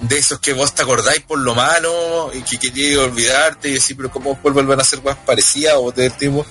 [0.00, 3.96] de esos que vos te acordáis por lo malo y que querías olvidarte y decir,
[3.96, 6.44] pero ¿cómo vuelven a ser más parecidas o del tipo?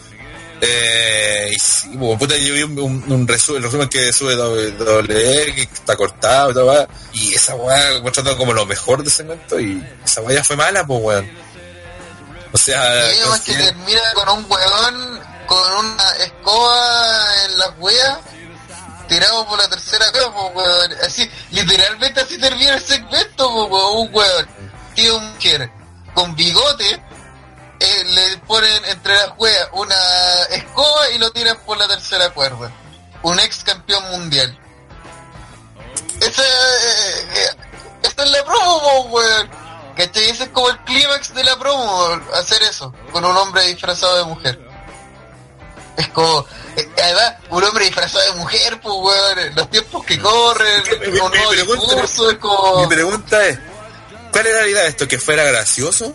[0.59, 4.35] Eh, y sí, pues, puta, yo vi un, un, un resumen, el resumen que sube
[4.35, 9.23] WWE, que está cortado y todo, y esa weá mostrando como lo mejor de ese
[9.23, 11.31] momento y esa weá ya fue mala, pues weón.
[12.53, 12.75] O sea,
[13.13, 18.17] Y además que considera- termina con un huevón con una escoba en las weas
[19.07, 20.91] tirado por la tercera cara, po, weón.
[21.05, 24.07] Así, literalmente así termina el segmento, po, weón.
[24.07, 24.47] Un weón,
[24.95, 25.69] tío mujer,
[26.15, 27.01] con bigote,
[27.80, 29.95] eh, le ponen entre las weas una
[30.51, 32.71] escoba y lo tiran por la tercera cuerda.
[33.23, 34.57] Un ex campeón mundial.
[36.21, 37.49] Esa, eh, eh,
[38.03, 39.49] esta es la promo, weón.
[39.95, 40.30] ¿Cachai?
[40.30, 44.23] Ese es como el clímax de la promo, hacer eso, con un hombre disfrazado de
[44.25, 44.59] mujer.
[45.97, 50.84] Es como, eh, además, un hombre disfrazado de mujer, pues, weón, los tiempos que corren,
[50.84, 52.82] Mi- mi- pregunta- discurso, es como...
[52.82, 53.57] Mi pregunta es,
[54.32, 55.07] ¿cuál es la realidad de esto?
[55.07, 56.13] ¿Que fuera gracioso?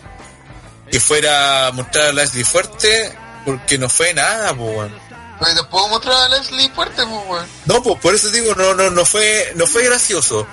[0.91, 3.13] ¿Que fuera mostrar a Leslie fuerte?
[3.45, 4.91] Porque no fue nada, pues,
[5.51, 7.47] te puedo mostrar a Leslie fuerte, pues, weón.
[7.65, 10.47] No, pues por eso digo, no, no, no fue, no fue gracioso.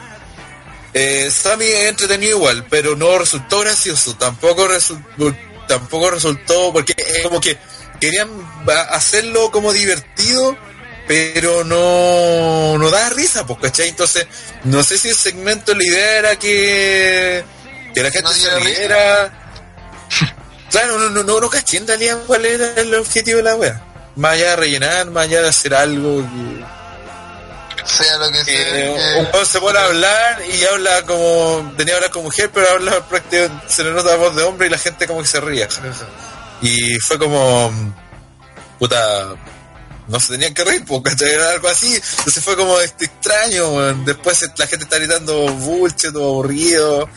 [0.93, 4.17] Eh, Sammy es entretenido igual, pero no resultó gracioso.
[4.17, 5.35] Tampoco resultó,
[5.69, 7.57] tampoco resultó, porque es como que
[8.01, 8.29] querían
[8.91, 10.57] hacerlo como divertido,
[11.07, 13.89] pero no, no da risa, pues, ¿cachai?
[13.89, 14.27] Entonces,
[14.65, 17.45] no sé si el segmento, la idea era que,
[17.95, 19.37] que la gente No se riera.
[20.71, 23.83] Claro, no, no, no, no caché en realidad cuál era el objetivo de la wea.
[24.15, 26.23] Más allá de rellenar, más allá de hacer algo.
[26.23, 26.65] que-
[27.85, 28.55] Sea lo que sea.
[28.55, 32.23] eh, que- un weón se pone a hablar y habla como tenía que hablar con
[32.25, 35.23] mujer pero habla prácticamente se le nota la voz de hombre y la gente como
[35.23, 35.67] que se ríe
[36.63, 37.73] y fue como
[38.79, 39.35] puta
[40.09, 44.45] no se tenían que reír porque era algo así entonces fue como este extraño después
[44.57, 47.09] la gente está gritando bullshit todo aburrido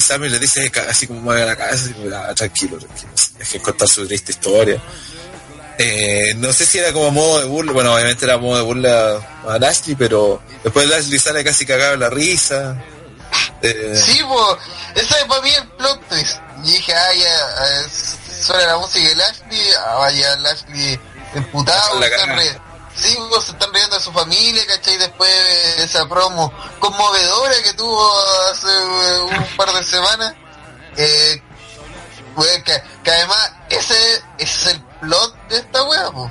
[0.00, 3.60] y Sammy le dice así como mueve la cabeza y "Ah, tranquilo tranquilo es que
[3.60, 4.80] contar su triste historia
[5.82, 9.16] eh, no sé si era como modo de burla, bueno, obviamente era modo de burla
[9.48, 12.76] a Lashley, pero después Lashley sale casi cagado en la risa.
[13.62, 14.58] Eh, Sí, pues,
[15.06, 16.36] ese es para mí el plot twist.
[16.64, 17.34] Y dije, ah, ya,
[17.64, 17.86] eh,
[18.44, 21.00] suena la música de Lashley, ah, vaya, Lashley
[21.34, 21.98] emputado,
[23.02, 24.98] La se están riendo de su familia, ¿cachai?
[24.98, 25.30] Después
[25.76, 28.12] de esa promo conmovedora que tuvo
[28.50, 30.34] hace eh, un par de semanas.
[30.96, 31.42] Eh,
[32.64, 33.94] que, que además, ese,
[34.38, 36.30] ese es el plot de esta wea, pues.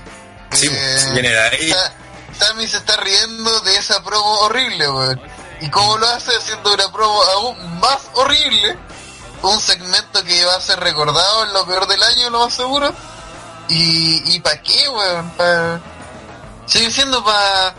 [0.51, 1.71] Sí, pues, viene de ahí.
[1.71, 1.93] Sa-
[2.39, 5.21] Sammy se está riendo de esa promo horrible, weón.
[5.61, 6.35] ¿Y cómo lo hace?
[6.35, 8.77] Haciendo una promo aún más horrible.
[9.41, 12.93] Un segmento que va a ser recordado en lo peor del año, lo más seguro.
[13.69, 15.29] ¿Y, y para qué, weón?
[15.31, 15.79] Pa...
[16.69, 17.75] Sigue siendo para...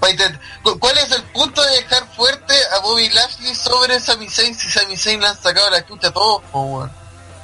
[0.00, 4.28] Pa intent- ¿Cu- ¿Cuál es el punto de dejar fuerte a Bobby Lashley sobre Sami
[4.28, 6.88] Zayn si Sami Zayn le han sacado la chucha a todos, po,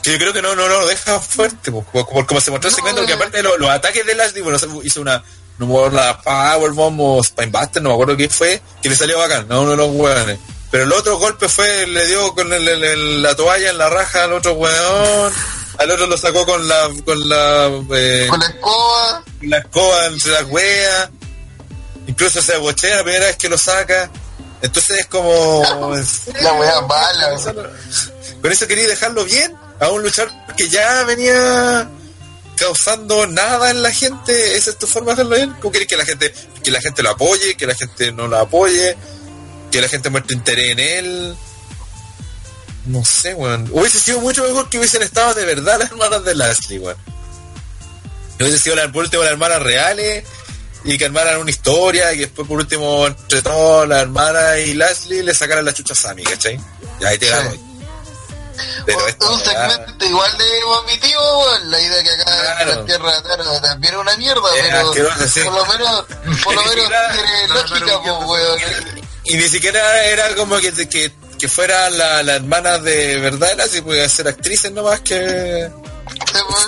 [0.05, 2.73] yo creo que no, no, no lo deja fuerte, pues, como, como- se mostró el
[2.73, 3.15] No, segmento, que eh.
[3.15, 5.23] aparte de los, los ataques de Lashley, bueno, hizo una,
[5.59, 9.19] no me acuerdo, la Powerbomb o Spinebuster, no me acuerdo qué fue, que le salió
[9.19, 10.39] bacán, no uno de los hueones.
[10.73, 13.89] Pero el otro golpe fue, le dio con el- el- el- la toalla en la
[13.89, 15.33] raja al otro hueón,
[15.79, 20.31] al otro lo sacó con la, con la, eh, Con la escoba, la escoba entre
[20.33, 21.11] las weas,
[22.07, 24.11] incluso se bochea la primera vez que lo saca.
[24.61, 25.63] Entonces es como.
[26.41, 27.37] la wea mala.
[28.41, 31.89] Con eso quería dejarlo bien, a un luchar que ya venía
[32.57, 34.57] causando nada en la gente.
[34.57, 35.57] Esa es tu forma de dejarlo bien.
[35.61, 38.39] ¿Cómo querés que la gente, que la gente lo apoye, que la gente no lo
[38.39, 38.97] apoye,
[39.71, 41.37] que la gente muestre interés en él?
[42.87, 43.69] No sé, weón.
[43.73, 46.97] Hubiese sido mucho mejor que hubiesen estado de verdad las hermanas de Lashley, weón.
[48.41, 50.25] Hubiese sido la, por último las hermanas reales
[50.85, 54.75] y que armaran una historia y que después por último entre todas las hermanas y
[54.75, 56.59] Lashley le sacaran la chucha a Sammy, ¿cachai?
[57.01, 57.33] Y ahí te Sí.
[57.33, 57.61] doy.
[58.85, 61.71] Pero esta un segmento igual de vomitivo, weón.
[61.71, 62.71] la idea que acá Claro.
[62.73, 66.05] en la tierra Taro también es una mierda, pero por lo menos,
[66.45, 68.61] por lo menos tiene lógica, po, weón.
[69.25, 71.13] y ni siquiera era como que, que,
[71.43, 75.69] que fuera la, la hermana de verdad, era así, podía ser actrices nomás que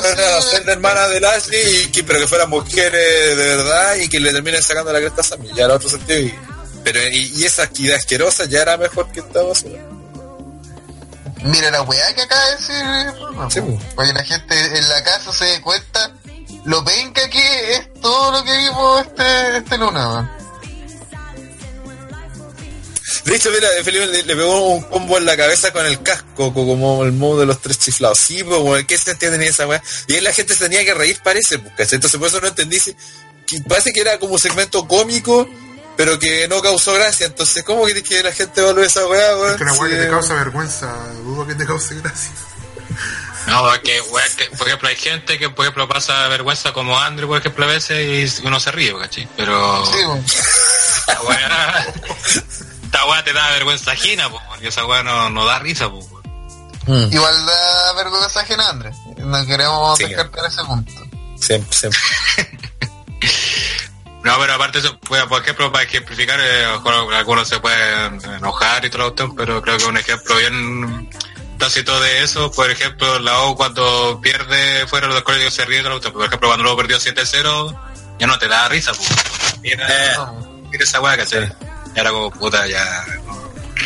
[0.01, 3.95] fuera decir, ser la hermana de Lashley y que, pero que fueran mujeres de verdad
[3.95, 6.19] y que le terminen sacando la cresta a Sammy, ya era otro sentido.
[6.19, 6.35] Y,
[6.83, 9.81] pero y, y esa idea asquerosa ya era mejor que esta basura.
[11.45, 13.61] Mira la weá que acaba de decir, Sí,
[13.97, 16.11] que la gente en la casa se dé cuenta
[16.65, 20.37] lo penca que es todo lo que vimos este, este luna.
[23.25, 26.53] De hecho, mira, Felipe le, le pegó un combo en la cabeza con el casco,
[26.55, 28.19] co- como el modo de los tres chiflados.
[28.19, 29.83] Sí, pues, ¿qué sentido tenía esa weá?
[30.09, 31.93] Y ahí la gente se tenía que reír, parece, pues.
[31.93, 32.79] Entonces, por eso no entendí.
[32.81, 32.97] si-
[33.47, 35.47] que parece que era como un segmento cómico
[35.97, 37.27] pero que no causó gracia.
[37.27, 39.51] Entonces, ¿cómo quieres que la gente valore esa weá, weón?
[39.53, 40.93] Es que una weá Sí, que te causa vergüenza,
[41.23, 42.31] dudo que te cause gracia.
[43.47, 46.99] No, es que, weón, que, por ejemplo, hay gente que, por ejemplo, pasa vergüenza como
[46.99, 49.29] Andrew, por ejemplo, a veces y uno se ríe, ¿cachai?
[49.37, 50.25] Pero Sí, weón.
[52.95, 55.99] Esta weá, te da vergüenza ajena, po, porque esa weá no, no da risa, po.
[56.87, 57.13] weón.
[57.13, 58.97] Igual da vergüenza ajena, Andrés.
[59.19, 60.05] No queremos Sí.
[60.05, 60.93] descartar ese punto.
[61.41, 62.01] Siempre, siempre.
[64.23, 67.61] No, pero aparte eso, pues, por ejemplo, para ejemplificar, eh, a lo mejor algunos se
[67.61, 71.11] pueden enojar y todo lo pero creo que un ejemplo bien
[71.59, 75.83] tácito de eso, por ejemplo, la O cuando pierde fuera del colegio se ríe de
[75.85, 76.15] la cuestión.
[76.15, 77.79] Por ejemplo, cuando luego perdió 7-0,
[78.19, 79.11] ya no te da risa, pues.
[79.61, 80.17] Mira, Eh.
[80.71, 81.53] mira esa weá, ¿cachai?
[81.95, 83.05] Y ahora como puta, ya...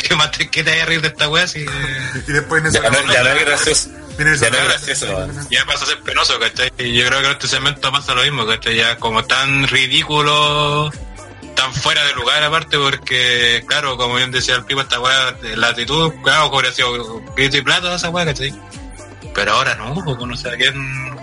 [0.07, 1.59] ¿Qué más te, qué te hay a reír de esta weá si...
[1.59, 3.89] Y después en ese Ya no, ya no es gracioso.
[4.17, 6.71] Esa Ya no es gracioso, ya pasa a ser penoso, ¿cachai?
[6.77, 8.75] Y yo creo que en este segmento pasa lo mismo, ¿cachai?
[8.75, 10.91] Ya como tan ridículo,
[11.55, 15.69] tan fuera de lugar aparte, porque, claro, como bien decía el primo, esta weá, la
[15.69, 18.53] actitud, claro, hubiera sido grito y plato esa weá, ¿cachai?
[19.33, 21.18] Pero ahora no, porque no sé a quién...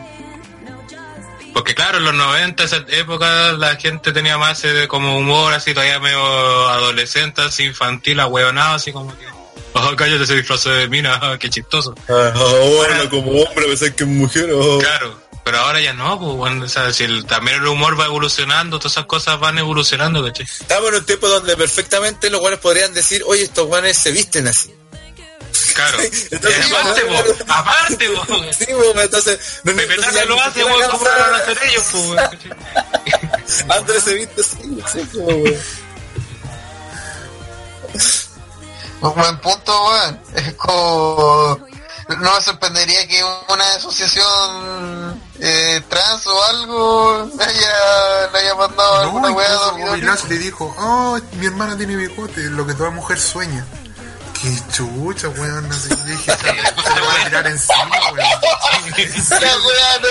[1.56, 5.72] Porque claro, en los 90, esa época, la gente tenía más eh, como humor, así
[5.72, 9.24] todavía medio adolescente, así infantil, ahueonado, así como que...
[9.72, 11.94] Oh, cállate, se disfrazó de mina, qué chistoso.
[12.10, 14.50] Ah, Ahora, como hombre, pensar que es mujer.
[14.52, 14.78] oh.
[14.80, 18.04] Claro, pero ahora ya no, pues bueno, o sea, si el- también el humor va
[18.04, 20.44] evolucionando, todas esas cosas van evolucionando, ¿cachai?
[20.44, 24.46] Estamos en un tiempo donde perfectamente los guanes podrían decir, oye, estos guanes se visten
[24.46, 24.74] así.
[25.74, 25.98] Claro.
[26.30, 28.52] Entonces, aparte, po, aparte, po.
[28.52, 29.60] Sí, weón, entonces...
[29.64, 33.64] No, Pepe ya lo hace, siquiera weón, ¿cómo lo van a hacer ellos, pues.
[33.68, 35.60] Andrés se viste así, sí, como, weón.
[39.02, 40.20] Un buen punto, weón.
[40.34, 41.66] Es como...
[42.08, 48.94] No me sorprendería que una asociación eh, trans o algo le haya, le haya mandado
[48.94, 53.66] No, alguna weá Lashley dijo, oh, mi hermana tiene bigote, lo que toda mujer sueña.
[54.42, 56.44] Qué chucha, weón, así que dije, se
[56.94, 58.16] le va a tirar encima, weón.
[59.40, 60.08] La weá no.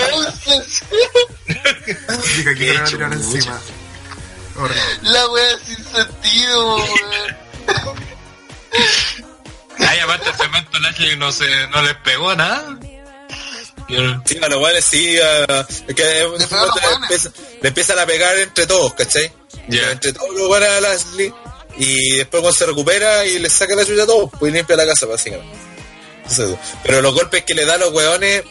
[1.47, 3.61] Dije que se le va a tirar encima.
[4.57, 4.81] Horrible.
[5.03, 6.89] La weá sin sentido, weón.
[9.79, 12.77] Ay, aparte, el cemento Lashley no, se, no les pegó nada.
[14.25, 16.27] Sí, a los guanes sí, a- es que
[17.61, 19.31] Le empiezan a pegar entre todos, ¿cachai?
[19.67, 19.91] Ya.
[19.91, 21.33] Entre todos los guanes a Lashley
[21.77, 24.85] y después cuando se recupera y le saca la chucha a todos, pues limpia la
[24.85, 25.57] casa, básicamente.
[26.83, 28.43] Pero los golpes que le da a los weones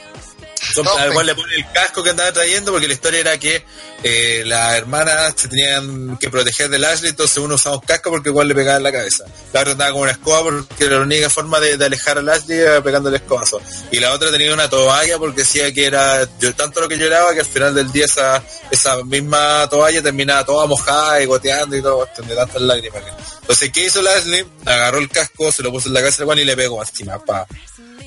[0.75, 1.01] son, Tope.
[1.01, 3.65] al cual le pone el casco que andaba trayendo porque la historia era que
[4.03, 8.29] eh, las hermanas se tenían que proteger del Ashley, entonces uno usaba un casco porque
[8.29, 9.25] igual le pegaba en la cabeza.
[9.53, 12.29] La otra andaba con una escoba porque era la única forma de, de alejar al
[12.29, 13.61] Ashley era pegándole escobazo.
[13.91, 17.33] Y la otra tenía una toalla porque decía que era yo, tanto lo que lloraba
[17.33, 21.83] que al final del día esa, esa misma toalla terminaba toda mojada y goteando y
[21.83, 23.03] todo, de tantas lágrimas.
[23.41, 24.45] Entonces, ¿qué hizo Ashley?
[24.65, 27.47] Agarró el casco, se lo puso en la cabeza y le pegó encima, pa.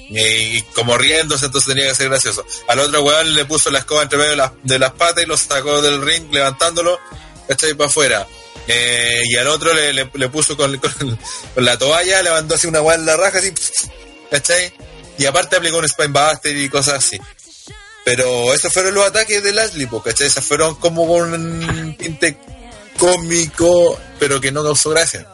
[0.09, 2.45] Y como riéndose, entonces tenía que ser gracioso.
[2.67, 5.81] Al otro weón le puso la escoba entre medio de las, patas y lo sacó
[5.81, 6.99] del ring levantándolo,
[7.47, 7.73] ¿cachai?
[7.73, 8.27] Para afuera.
[8.67, 10.79] Eh, y al otro le, le, puso con,
[11.55, 13.53] la toalla, le mandó así una weá la raja, así,
[14.31, 14.73] ¿cachai?
[15.17, 17.19] Y aparte aplicó un Spinebuster y cosas así.
[18.05, 20.27] Pero esos fueron los ataques de Lashley, ¿cachai?
[20.27, 22.37] Esos fueron como un tinte
[22.97, 25.27] cómico, pero que no causó gracia.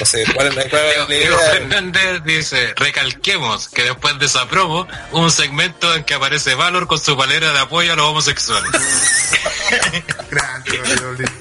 [0.00, 1.50] O sea, ¿cuál es la, cuál es la Diego idea?
[1.52, 6.98] Fernández dice, recalquemos que después de esa promo, un segmento en que aparece Valor con
[7.00, 8.70] su palera de apoyo a los homosexuales.
[10.30, 10.78] Grande,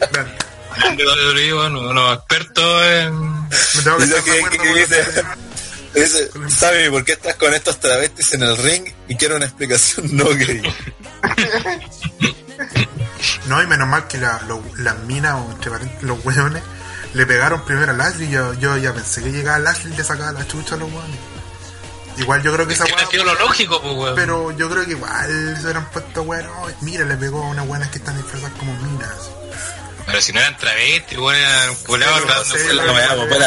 [0.10, 0.36] grande.
[0.96, 3.50] De WWE, bueno, unos expertos en...
[5.94, 8.86] Dice ¿sabe por qué estás con estos travestis en el ring?
[9.08, 10.62] Y quiero una explicación no gay.
[13.48, 16.62] No, y menos mal que la, lo- las minas o entre paréntesis, los hueones
[17.14, 18.30] le pegaron primero a Lashley.
[18.30, 21.20] Yo, yo ya pensé que llegaba Lashley y le sacaba la chucha a los hueones.
[22.18, 24.16] Igual yo creo que esa Que ha sido hueá- lo lógico, pues, weón.
[24.16, 26.52] Pero yo creo que igual se hubieran puesto bueno.
[26.82, 29.10] Mira, le pegó a unas buenas que están disfrazadas como minas.
[30.08, 32.02] Pero si no eran travestis, weón, eran pues,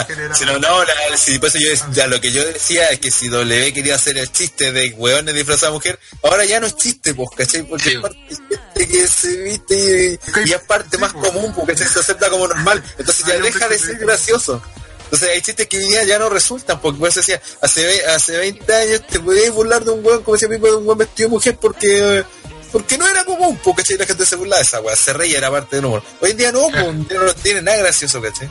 [0.06, 0.36] general.
[0.36, 3.10] Si no, no, la- si, por eso yo, ya, lo que yo decía es que
[3.10, 6.76] si W quería hacer el chiste de hueones disfrazados de mujer, ahora ya no es
[6.76, 7.62] chiste, pues, ¿cachai?
[7.62, 7.90] Porque Sí.
[7.96, 8.34] es parte de
[8.80, 12.48] gente que se viste y, y es parte Sí, más común, porque se acepta como
[12.48, 12.82] normal.
[12.98, 14.62] Entonces ya deja de ser gracioso.
[15.04, 19.06] Entonces hay chistes que ya no resultan, porque por eso decía, hace, hace 20 años
[19.08, 21.58] te podías burlar de un hueón, como decía Pipo, de un hueón vestido de mujer
[21.60, 22.24] porque...
[22.70, 25.50] Porque no era común, porque la gente se burlaba de esa weá, se reía, era
[25.50, 26.04] parte del humor.
[26.20, 28.48] Hoy en día no, pues, no tiene nada gracioso, ¿cachai?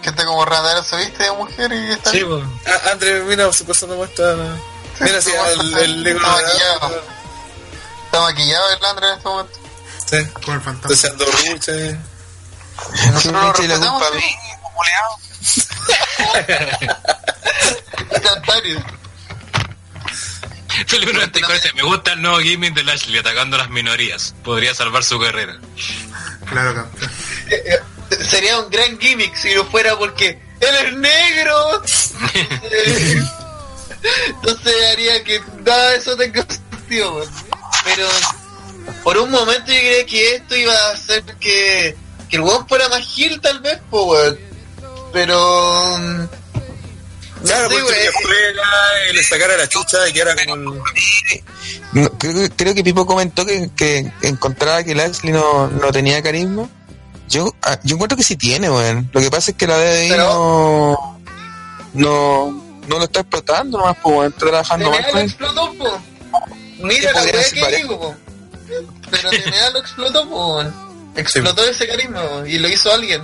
[0.00, 2.44] Gente como Radar se viste de mujer y está Sí, pues.
[2.92, 4.36] André, mira, su cosa no muestra.
[5.00, 5.32] Mira, sí,
[5.76, 6.18] el, el.
[8.14, 8.70] Está maquillado.
[8.70, 9.58] El André en este momento.
[10.06, 10.80] Sí, Con el fantasma.
[10.82, 11.98] entonces ando ruche.
[13.12, 14.16] Nosotros lo respetamos, sí.
[14.16, 14.36] mí,
[18.12, 18.84] Instantáneo.
[20.86, 24.34] Felipe 94 dice, me gusta el nuevo gimmick de Lashley atacando a las minorías.
[24.44, 25.58] Podría salvar su carrera.
[26.46, 27.10] Claro, campeón.
[27.50, 27.80] Eh, eh,
[28.24, 31.82] Sería un gran gimmick si no fuera porque él es negro.
[32.70, 33.22] Eh,
[34.26, 37.28] Entonces haría que nada de eso tenga sentido, weón.
[37.84, 38.06] Pero
[39.02, 41.96] por un momento yo creía que esto iba a hacer que,
[42.28, 44.38] que el weón fuera más gil tal vez, pues weón.
[45.12, 45.98] Pero...
[45.98, 46.24] mm,
[47.44, 47.76] Claro, sé,
[48.14, 50.82] porque le sacara la chucha y que era como.
[51.92, 56.22] No, creo, que- creo que Pipo comentó que, que encontraba que Lashley no, no tenía
[56.22, 56.66] carisma.
[57.28, 59.10] Yo, ah, yo encuentro que sí tiene, weón.
[59.12, 61.20] Lo que pasa es que la DDI Pero- no,
[61.92, 64.32] no, no lo está explotando nomás, pues, weón.
[64.32, 66.02] Está trabajando con explotó, po.
[66.84, 68.16] Mira ¿Qué la weá que digo, po.
[69.10, 70.64] Pero TNA lo explotó, po.
[71.16, 73.22] Explotó ese carisma, po, y lo hizo alguien.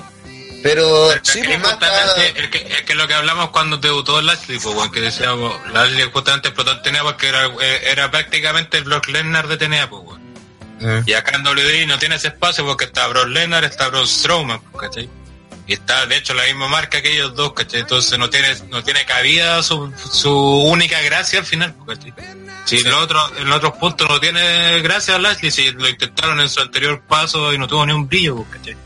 [0.63, 4.21] Pero Es que es más justamente, es que, es que lo que hablamos cuando debutó
[4.21, 8.77] Lashley, pues, bueno, que decíamos, Lashley justamente explotó en TNA porque era, eh, era prácticamente
[8.79, 10.21] el Brock Lesnar de TNA, pues, bueno.
[11.07, 14.61] Y acá en WWE no tiene ese espacio porque está Brock Lesnar, está Braun Strowman,
[14.61, 15.11] pues, ¿cachai?
[15.71, 17.83] Y está, de hecho, la misma marca que ellos dos, ¿cachai?
[17.83, 22.13] Entonces no tiene, no tiene cabida su, su única gracia al final, pues, ¿cachai?
[22.65, 26.49] Si en, los otros, en otros puntos no tiene gracia Lashley, si lo intentaron en
[26.49, 28.77] su anterior paso y no tuvo ni un brillo, pues, ¿cachai?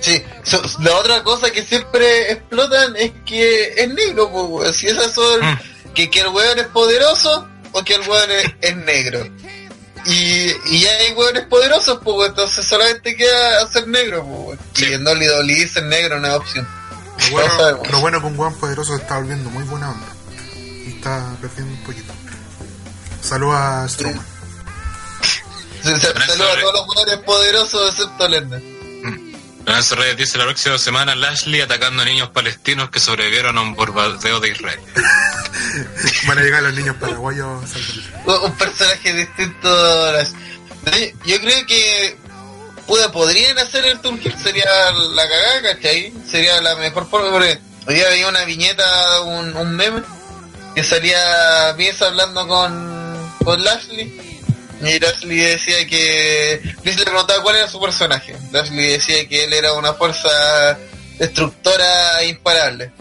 [0.00, 4.72] Sí, so- la otra cosa que siempre explotan es que es negro, weón.
[4.72, 5.58] Si esas son Mm.
[5.94, 9.28] que, que el weón es poderoso o que el weón es, es negro.
[10.06, 14.58] Y, y ya hay weones poderosos, pues, entonces solamente queda hacer negro, pues.
[14.74, 14.86] Sí.
[14.90, 16.68] Y en Dolly Dolly ser negro no es opción.
[17.18, 20.06] Lo bueno, lo bueno que un guan poderoso se está volviendo muy buena onda.
[20.54, 22.12] Y está perdiendo un poquito.
[23.22, 24.20] Saludos a Pero
[25.82, 28.73] saluda a todos los weones poderosos excepto Lesnar.
[29.66, 33.74] Lorenzo Reyes dice la próxima semana Lashley atacando a niños palestinos que sobrevivieron a un
[33.74, 34.80] bombardeo de Israel.
[36.26, 37.62] Van a llegar los niños paraguayos
[38.26, 40.32] un personaje distinto las-
[41.24, 42.16] yo creo que
[42.86, 46.12] puta, podrían hacer el Tour Hill sería la cagada ¿cachai?
[46.30, 50.02] sería la mejor forma porque hoy día veía una viñeta un, un meme
[50.74, 54.33] que salía Vince hablando con, con Lashley
[54.86, 59.52] y Lashley decía que Vince le preguntaba cuál era su personaje Lashley decía que él
[59.52, 60.78] era una fuerza
[61.18, 62.92] destructora imparable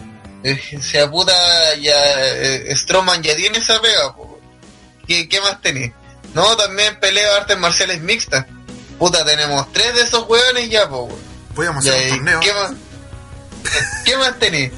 [0.43, 1.33] Eh, decía puta
[1.75, 1.95] ya
[2.35, 4.13] eh, Strowman ya tiene esa pega.
[5.07, 5.93] ¿Qué, qué más tenés?
[6.33, 8.45] No, también peleo artes marciales mixtas.
[8.99, 11.19] Puta, tenemos tres de esos hueones ya, po, weón.
[11.55, 12.39] Voy a Ya, hacer ¿y un torneo.
[12.41, 12.71] ¿Qué más?
[14.05, 14.71] ¿Qué más tenés?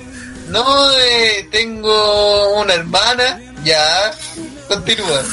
[0.50, 3.40] No, eh, tengo una hermana.
[3.64, 4.12] Ya,
[4.68, 5.24] continúa.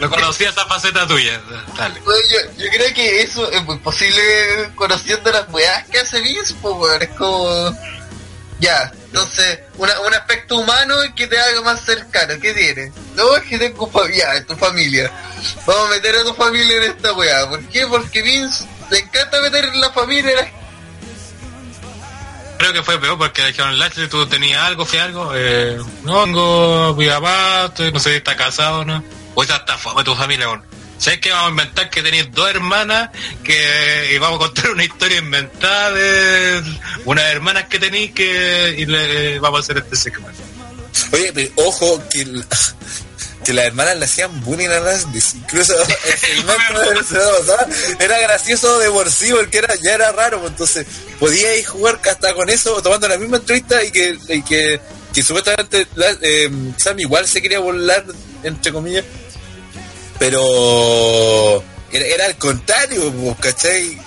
[0.00, 1.40] Lo conocía esa faceta tuya.
[2.04, 2.20] Bueno,
[2.56, 6.20] yo, creo que eso es muy posible conociendo las weas que hace
[6.60, 7.02] po, weón.
[7.02, 7.76] Es como...
[8.60, 12.34] Ya, entonces, una, un aspecto humano que te haga más cercano.
[12.40, 12.92] ¿Qué tienes?
[13.14, 15.12] No, es que tengo familia, tu familia.
[15.64, 17.48] Vamos a meter a tu familia en esta wea.
[17.48, 17.86] ¿Por qué?
[17.86, 20.50] Porque Vince le encanta meter la familia en la
[22.58, 25.32] Creo que fue peor porque dijeron, Lashley, tú tenías algo, fue algo.
[25.34, 26.96] Eh, no, tengo
[27.92, 29.02] no sé si está casado o no.
[29.34, 30.62] O esa está fome tu familia, weón.
[30.98, 33.10] ¿Sabes que vamos a inventar que tenéis dos hermanas
[33.44, 36.62] que y vamos a contar una historia inventada de
[37.04, 40.42] unas hermanas que tenéis que y le vamos a hacer este segmento?
[41.12, 42.26] Oye, ojo que,
[43.44, 45.22] que las hermanas le hacían bullying a Lashley.
[45.36, 45.74] Incluso
[46.32, 47.66] el de la pasada
[47.98, 50.40] era gracioso de por sí porque era, ya era raro.
[50.40, 50.86] pues, Entonces
[51.18, 54.80] podíais jugar hasta con eso, tomando la misma entrevista y que, y que,
[55.14, 58.04] que supuestamente la- eh, Sam igual se quería burlar,
[58.42, 59.04] entre comillas.
[60.18, 61.62] Pero
[61.92, 63.98] era, era al contrario, pues, ¿cachai?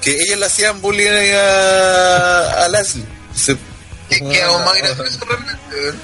[0.00, 2.84] Que ellas le hacían bullying a, a.
[2.84, 3.56] Se-
[4.08, 5.98] Que queda aún más gracioso realmente.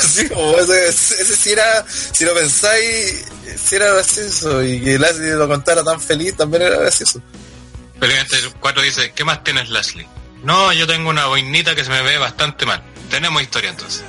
[0.06, 3.24] Sí, como ese, ese sí era, si lo pensáis,
[3.56, 7.22] si era gracioso y que Lashley lo contara tan feliz también era gracioso.
[7.98, 10.06] Pero este 4 dice, ¿qué más tienes, Lashley?
[10.42, 12.82] No, yo tengo una boinita que se me ve bastante mal.
[13.10, 14.02] Tenemos historia entonces.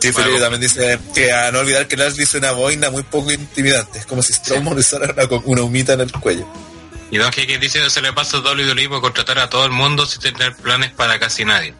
[0.00, 0.26] Sí, Bueno.
[0.26, 3.98] Felipe también dice que a no olvidar que Lashley es una boina muy poco intimidante,
[3.98, 6.46] es como si Strowman usara una, una humita en el cuello.
[7.10, 10.06] Y Don Kiki dice se le pasa a WWE por contratar a todo el mundo
[10.06, 11.74] sin tener planes para casi nadie.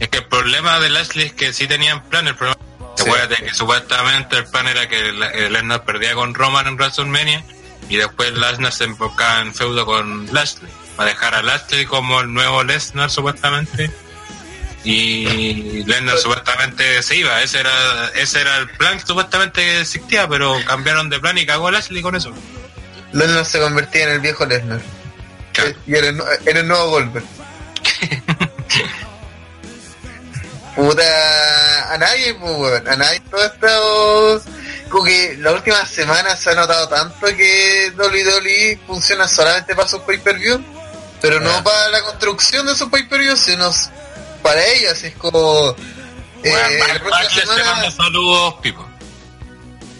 [0.00, 2.56] Es que el problema de Lashley es que sí tenían plan, el problema
[2.96, 3.02] Sí.
[3.10, 7.44] Acuérdate que supuestamente el plan era que eh, Lesnar perdía con Roman en WrestleMania
[7.90, 12.32] y después Lesnar se enfocaba en feudo con Lashley para dejar a Lashley como el
[12.32, 13.90] nuevo Lesnar supuestamente
[14.82, 17.42] y Lesnar supuestamente se iba.
[17.42, 21.70] Ese era ese era el plan que supuestamente existía, pero cambiaron de plan y cagó
[21.70, 22.32] Lashley con eso.
[23.16, 24.80] Lesnar se convertía en el viejo Lesnar.
[25.52, 25.72] Claro.
[25.86, 27.24] Y era el, nu- era el nuevo Goldberg.
[30.74, 34.42] Puta, a nadie, pues, a nadie todo esto,
[34.90, 40.00] como que la última semana se ha notado tanto que WWE funciona solamente para sus
[40.02, 40.62] pay-per-view,
[41.22, 43.70] pero no para la construcción de sus pay-per-view, sino
[44.42, 45.74] para ellos, es como,
[46.42, 48.86] eh, Bueno, la próxima te semana, saludos, Pipo.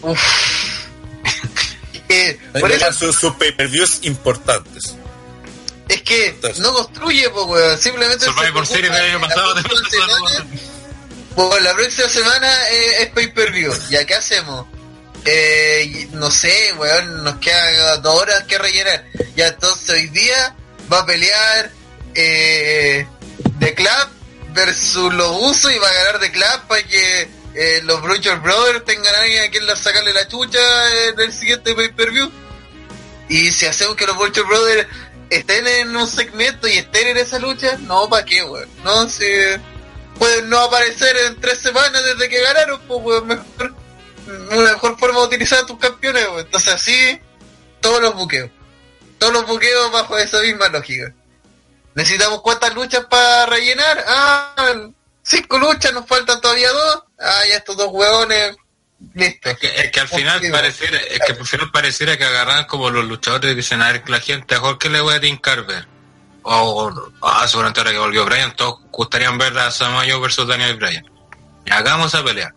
[0.03, 0.21] uf,
[2.09, 4.95] Eh, por eso sus, sus pay-per-views importantes.
[5.89, 6.59] Es que Entonces.
[6.59, 7.77] no construye, pues, weón.
[7.79, 10.47] Simplemente Survivor se Series del año pasado la próxima semana,
[11.35, 13.73] pues, la próxima semana eh, es pay-per-view.
[13.89, 14.65] ¿Ya qué hacemos?
[15.25, 19.05] Eh, no sé, weón, nos quedan dos horas que rellenar.
[19.35, 20.55] Ya entonces hoy día
[20.91, 21.71] va a pelear
[22.15, 23.05] eh,
[23.59, 24.09] The Club
[24.53, 27.29] versus los usos y va a ganar The Club para que
[27.59, 30.59] eh, los Bruiser Brothers tengan a alguien a quien sacarle la chucha
[31.07, 32.31] en el siguiente pay-per-view.
[33.29, 34.87] Y si hacemos que los Vulture Brothers
[35.31, 38.69] estén en un segmento y estén en esa lucha, no, ¿para qué, weón?
[38.83, 39.25] No, si
[40.19, 43.73] pueden no aparecer en tres semanas desde que ganaron, pues, weón, mejor,
[44.51, 46.39] una mejor forma de utilizar a tus campeones, weón.
[46.41, 47.19] Entonces así,
[47.81, 48.51] todos los buqueos.
[49.17, 51.11] Todos los buqueos bajo esa misma lógica.
[51.95, 54.05] ¿Necesitamos cuántas luchas para rellenar?
[54.07, 54.91] Ah,
[55.27, 57.03] cinco luchas, nos faltan todavía dos.
[57.19, 58.55] Ah, ya estos dos hueones,
[59.13, 59.49] listo.
[59.49, 62.89] Es que, es que al final pareciera, es que al final pareciera que agarran como
[62.89, 65.65] los luchadores y dicen a ver que la gente mejor que le voy a tincar
[65.65, 65.87] ver.
[66.43, 70.77] O, o- ah, seguramente ahora que volvió Bryan, todos gustarían ver a Samayo versus Daniel
[70.77, 71.05] Bryan.
[71.65, 72.53] Y hagamos esa pelea.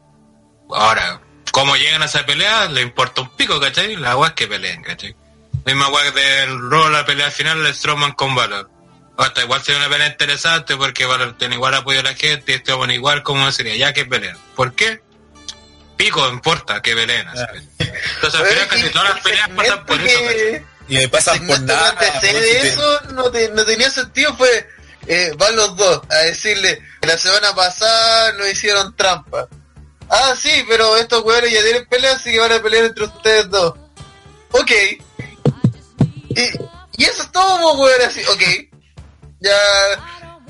[0.72, 3.96] Ahora, cómo llegan a esa pelea, le importa un pico, ¿cachai?
[3.96, 5.16] La agua es que peleen, ¿cachai?
[5.66, 8.70] Misma agua del rol la pelea final, el Strowman con Valor.
[9.20, 11.06] Hasta igual sería una pelea interesante porque
[11.38, 14.36] tiene igual apoyo de la gente y este hombre igual como sería, ya que pelean.
[14.56, 15.00] ¿Por qué?
[15.96, 17.28] Pico, importa que peleen.
[17.28, 17.42] así.
[17.78, 20.20] Entonces al final casi todas las peleas pasan por eso,
[20.88, 21.94] Y me pasan por nada.
[21.98, 24.68] que antecede weón, si te- eso no, te- no tenía sentido fue
[25.06, 29.48] eh, van los dos a decirle que la semana pasada no hicieron trampa
[30.10, 33.48] ah sí pero estos weones ya tienen pelea así que van a pelear entre ustedes
[33.50, 33.74] dos
[34.50, 34.70] ok
[36.30, 36.42] y,
[36.96, 38.69] y eso es todo pues, weón así ok
[39.40, 39.56] ya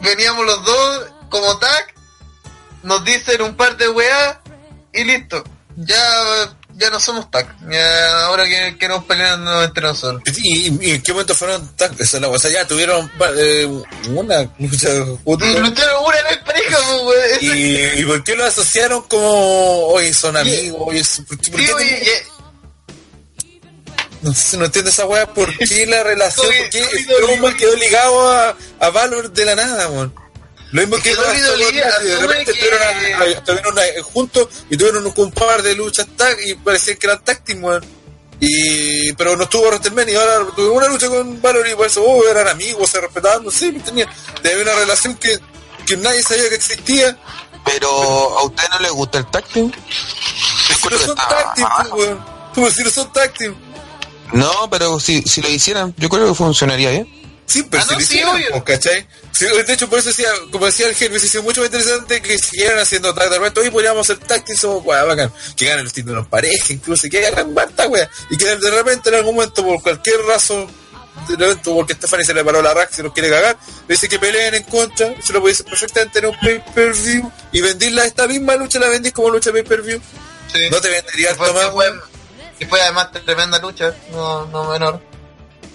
[0.02, 1.94] veníamos los dos como tag
[2.82, 4.38] nos dicen un par de weas
[4.92, 5.44] y listo.
[5.76, 5.96] Ya
[6.74, 7.46] ya no somos tag.
[7.70, 10.22] Ya ahora que queremos pelear entre nosotros.
[10.42, 11.92] ¿Y, y en qué momento fueron tan...
[11.98, 13.66] esa es la- O sea, ya tuvieron eh,
[14.08, 17.32] una lucha lucharon una vez pareja, pues.
[17.42, 17.54] Eso-
[17.96, 19.28] ¿Y, ¿Y por qué lo asociaron como,
[19.88, 20.80] oye, son amigos?
[20.86, 22.22] Oye, son- ¿por qué- por Sí, qué oye,
[24.22, 25.26] no, sé, no entiendo esa weá?
[25.32, 26.46] ¿Por qué la relación?
[26.46, 30.14] Oye, ¿Por qué Strowman quedó ligado a, a Valor de la nada, weón?
[30.72, 32.50] Lo mismo Es que que Nazi, de repente que-
[33.32, 37.42] estuvieron, a- juntos y tuvieron un, par de luchas tag y parecían que eran tag
[37.44, 37.84] team, weón.
[38.42, 42.02] Y, pero no estuvo WrestleMania y ahora tuvieron una lucha con Valor y por eso
[42.02, 44.08] oh, eran amigos, se respetaban, no sé, tenía,
[44.42, 45.38] tenía una relación que,
[45.86, 47.18] que nadie sabía que existía.
[47.62, 47.88] Pero
[48.38, 49.70] a usted no le gusta el tag team.
[49.70, 52.24] Que son tag team, pues, weón.
[52.54, 53.54] Pues si no son tag team.
[54.32, 57.08] No, pero si, si lo hicieran, yo creo que funcionaría bien.
[57.46, 58.50] Sí, pero Ah, si no, lo sí, hicieran, obvio.
[58.50, 59.06] pues, ¿cachai?
[59.32, 62.22] Sí, de hecho, por eso decía, como decía el jefe, hubiese sido mucho más interesante
[62.22, 63.60] que siguieran haciendo tag de repente.
[63.60, 65.32] Hoy podríamos hacer tag somos weá, bacán.
[65.56, 68.08] Que ganen los títulos pareja, incluso, y que hagan basta, weá.
[68.30, 70.68] Y que de repente en algún momento, por cualquier razón,
[71.28, 73.58] de repente, porque Stephanie se le paró la rack, se los quiere cagar,
[73.88, 77.60] le dice que peleen en contra, se lo puede hacer perfectamente en un pay-per-view, y
[77.62, 80.00] vendirla esta misma lucha, la vendís como lucha pay-per-view.
[80.52, 80.68] sí.
[80.70, 82.00] No te vendería harto más, que
[82.60, 85.02] que fue además tremenda lucha, no, no menor.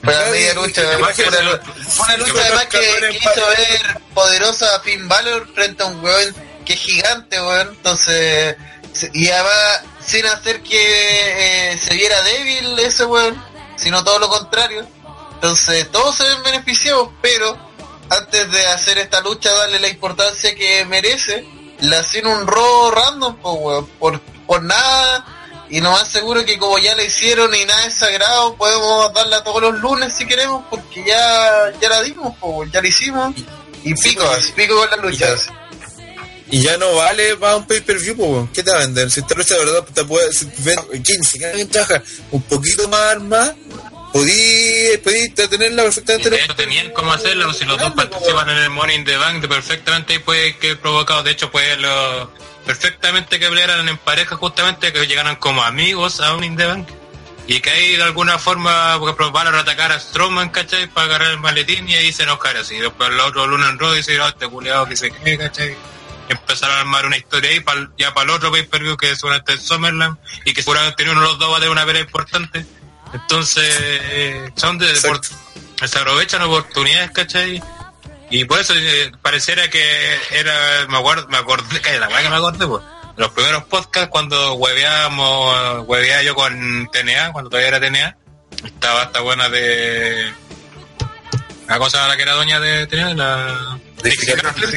[0.03, 2.33] Fue una media y- lucha, y- además y- fue una, y- fue una y- lucha
[2.35, 6.35] y- además que, y- que hizo ver poderosa a Finn Balor frente a un weón
[6.63, 7.69] que es gigante, weón.
[7.69, 8.55] Entonces,
[9.13, 13.43] y además sin hacer que eh, se viera débil ese weón,
[13.77, 14.87] sino todo lo contrario.
[15.33, 17.57] Entonces, todos se ven beneficiados, pero
[18.11, 21.47] antes de hacer esta lucha, darle la importancia que merece,
[21.79, 25.25] la hacen un robo random, po, weón, por, por nada.
[25.69, 29.43] Y lo más seguro que como ya la hicieron y nada es sagrado, podemos darla
[29.43, 33.33] todos los lunes si queremos, porque ya, ya la dimos, po, weón, ya la hicimos.
[33.83, 35.47] Y pico, porque- pico con las luchas.
[36.51, 38.47] Y ya no vale para un pay-per-view, po, weón.
[38.49, 39.09] ¿qué te va a vender?
[39.09, 43.19] Si esta lucha de verdad te puede si ven- 15, cada ventaja un poquito más
[43.21, 43.51] más,
[44.13, 46.29] podí, podí tenerla perfectamente.
[46.29, 50.13] De hecho, tenían cómo hacerlo, si los dos participan en el in the Bank, perfectamente
[50.13, 52.31] ahí puede que provocado, de hecho puede lo,
[52.65, 56.87] perfectamente que pelearan en pareja justamente, que llegaran como amigos a un in the Bank.
[57.47, 60.87] Y que ahí de alguna forma, por ejemplo, a atacar a Strowman, ¿cachai?
[60.87, 62.77] Para agarrar el maletín y ahí se enojar así.
[62.77, 65.77] Después el otro Luna en Raw dice, oh, este culiado que se cree, ¿cachai?
[66.29, 69.53] empezaron a armar una historia ahí para ya para el otro pay-per-view que es seguramente
[69.53, 72.65] el Summerland y que seguramente uno de los dos va a tener una pelea importante.
[73.13, 77.61] Entonces, eh, son de se aprovechan oportunidades, ¿cachai?
[78.35, 82.29] Y por eso eh, pareciera que era, me acuerdo, me acordé, que la weá que
[82.29, 82.83] me acordé, pues,
[83.15, 88.17] de los primeros podcasts cuando hueveábamos, hueveaba yo con TNA, cuando todavía era TNA,
[88.65, 90.33] estaba esta buena de,
[91.69, 93.79] la cosa la que era doña de TNA, la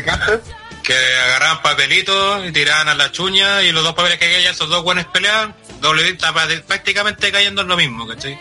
[0.04, 0.40] Carter,
[0.84, 0.94] que
[1.24, 4.84] agarraban papelitos y tiraban a la chuña y los dos papeles que caían, esos dos
[4.84, 6.16] buenos peleaban, doble
[6.64, 8.38] prácticamente cayendo en lo mismo, ¿cachai?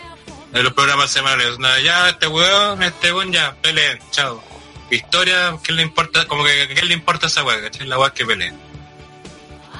[0.54, 4.47] En los programas semanales, nada, ya este weón, este weón ya, peleen, chao.
[4.90, 6.26] Historia, ¿qué le importa?
[6.26, 7.86] Como que, ¿qué le importa a esa weá, cachai?
[7.86, 8.58] La weá que peleen.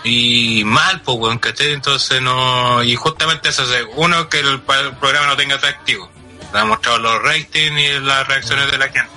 [0.05, 1.73] Y mal, pues weón, ¿cachai?
[1.73, 3.65] Entonces no, y justamente eso
[3.97, 6.11] uno, que el, programa no tenga atractivo.
[6.53, 9.11] Le ha mostrado los ratings y las reacciones de la gente.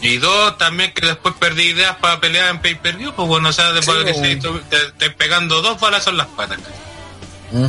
[0.00, 3.72] Y dos, también que después perdí ideas para pelear en pay-per-view, pues bueno, o sea,
[3.72, 4.60] después Sí, de que bueno.
[4.70, 6.58] se- te, te pegando dos balazos en las patas.
[7.52, 7.66] Mm.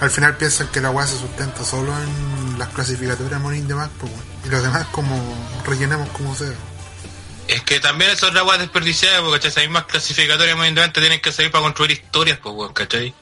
[0.00, 3.90] Al final piensan que la weá se sustenta solo en las clasificatorias Morning de más,
[4.00, 4.29] pues, weón.
[4.50, 5.16] Y los demás como
[5.64, 6.52] rellenamos como sea.
[7.46, 11.20] Es que también eso es la weá desperdiciada, porque esas mismas clasificatorias muy independientes tienen
[11.20, 13.14] que salir para construir historias, pues weón, ¿cachai?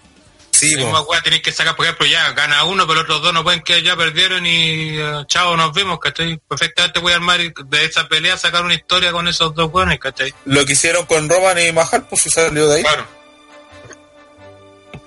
[0.50, 3.22] Sí, La misma weá tienen que sacar, por ejemplo, ya gana uno, pero los otros
[3.22, 6.38] dos no pueden que ya perdieron y eh, chao, nos vemos, ¿cachai?
[6.48, 10.32] Perfectamente voy a armar de esa pelea, sacar una historia con esos dos weones, ¿cachai?
[10.46, 12.82] lo que hicieron con Roman y Mahal, pues si salió de ahí.
[12.82, 13.17] Claro.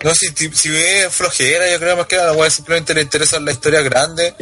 [0.04, 3.46] No, si, si, ve flojera, yo creo más que a la weá simplemente le interesan
[3.46, 4.36] la historia grande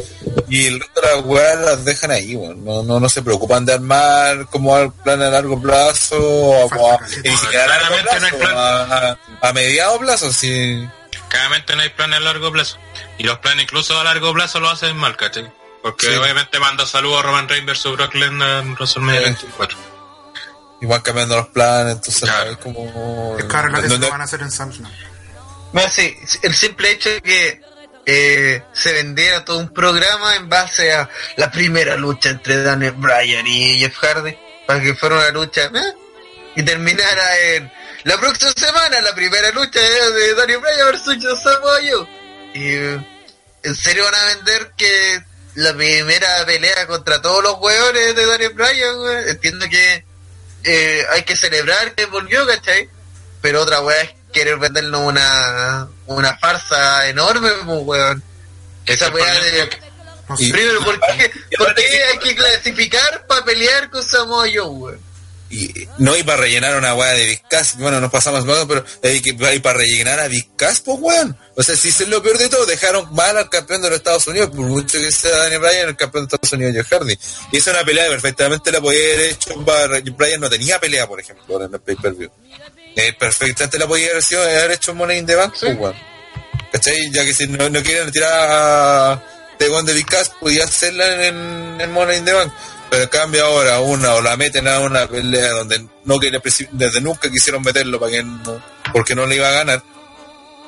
[0.48, 2.64] y el resto de las weas las dejan ahí, weón.
[2.64, 6.92] no, no, no se preocupan de armar como al plan a largo plazo o como
[6.92, 10.88] a, ni siquiera a largo Claramente no hay plazo, a, a, a mediado plazo, sí.
[11.28, 12.78] Claramente no hay planes a largo plazo.
[13.18, 15.52] Y los planes incluso a largo plazo lo hacen mal, ¿cachai?
[15.82, 16.14] Porque Sí.
[16.14, 19.24] obviamente manda saludos a Roman Reigns versus Brock Lesnar en WrestleMania Sí.
[19.26, 19.78] 24.
[20.82, 22.50] Y van cambiando los planes, entonces Claro.
[22.52, 23.36] es como...
[23.38, 24.86] Es claro, eso donde- lo van a hacer en Samsung.
[25.72, 27.60] Mira, sí, el simple hecho de que
[28.06, 33.46] eh, se vendiera todo un programa en base a la primera lucha entre Daniel Bryan
[33.46, 35.94] y Jeff Hardy, para que fuera una lucha ¿eh?
[36.56, 37.72] y terminara en
[38.04, 41.80] la próxima semana, la primera lucha de, Daniel Bryan versus Samoa.
[42.54, 42.72] Y
[43.62, 45.22] en serio van a vender que
[45.54, 50.04] la primera pelea contra todos los hueones de Daniel Bryan, entiendo que
[50.64, 52.88] eh, hay que celebrar que volvió, ¿cachai?
[53.40, 58.22] Pero otra weá es querer vendernos una, una farsa enorme, pues, weón.
[58.86, 59.70] Esa weá de...
[60.38, 65.10] Y- Primero, ¿por qué, por hay que clasificar para pelear con Samoa Joe, weón?
[65.52, 69.20] Y, no, y para rellenar una weá de Vizcas, bueno, nos pasamos más, pero hay
[69.20, 71.36] que y para rellenar a Vizcas, pues weón.
[71.56, 74.24] O sea, si es lo peor de todo, dejaron mal al campeón de los Estados
[74.28, 77.18] Unidos, por mucho que sea Daniel Bryan, el campeón de Estados Unidos, Jeff Hardy.
[77.50, 79.54] Y esa es una pelea que perfectamente la podía haber hecho,
[80.16, 82.30] Bryan no tenía pelea, por ejemplo, en el pay-per-view.
[82.96, 85.94] Eh, perfectamente la podía haber, sido, haber hecho Money in the Bank, pues weón.
[86.72, 87.10] ¿Cachai?
[87.12, 89.22] Ya que si no, no quieren tirar a
[89.58, 92.52] The de Vizcas, podía hacerla en, en Money in the Bank.
[92.90, 97.00] Pero en cambio ahora una o la meten a una pelea donde no preci- desde
[97.00, 98.62] nunca quisieron meterlo para que no,
[98.92, 99.82] porque no le iba a ganar.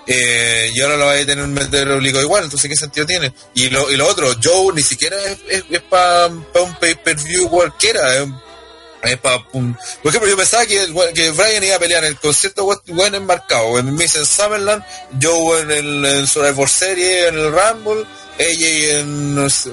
[0.07, 3.33] Eh, y ahora lo va a tener un meter obligado igual, entonces qué sentido tiene.
[3.55, 7.17] Y lo, y lo otro, Joe ni siquiera es, es, es para un pay per
[7.17, 8.29] view cualquiera, es,
[9.53, 13.17] un- por ejemplo, yo pensaba que, que Brian iba a pelear en el concierto bueno
[13.17, 14.85] enmarcado, en Miss en Summerland,
[15.21, 18.05] Joe en el en Survivor Series, en el Rumble,
[18.39, 19.71] ella en, no sé.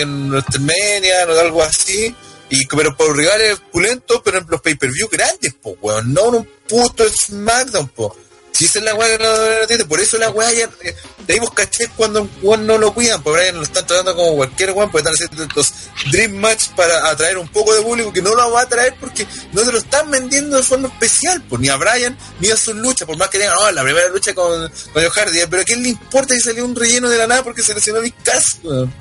[0.00, 2.14] En WrestleMania, o algo así.
[2.50, 6.12] Y, pero por rivales pulentos, pero en los pay-per-view grandes, po, weón.
[6.12, 8.16] No en un puto SmackDown, po.
[8.54, 10.70] Si esa es la weá que no tiene, por eso la weá ya.
[10.82, 10.94] eh,
[11.26, 14.36] De ahí caché cuando un weón no lo cuidan, por ahí lo están tratando como
[14.36, 15.72] cualquier weón, porque están haciendo estos
[16.12, 19.26] Dream Match para atraer un poco de público que no lo va a atraer porque
[19.52, 22.76] no te lo están vendiendo de forma especial, pues ni a Brian ni a sus
[22.76, 25.64] luchas, por más que digan, oh, la primera lucha con, con Joe Hardy, pero ¿a
[25.64, 28.94] quién le importa si salió un relleno de la nada porque se lesionó Vizcas, weón?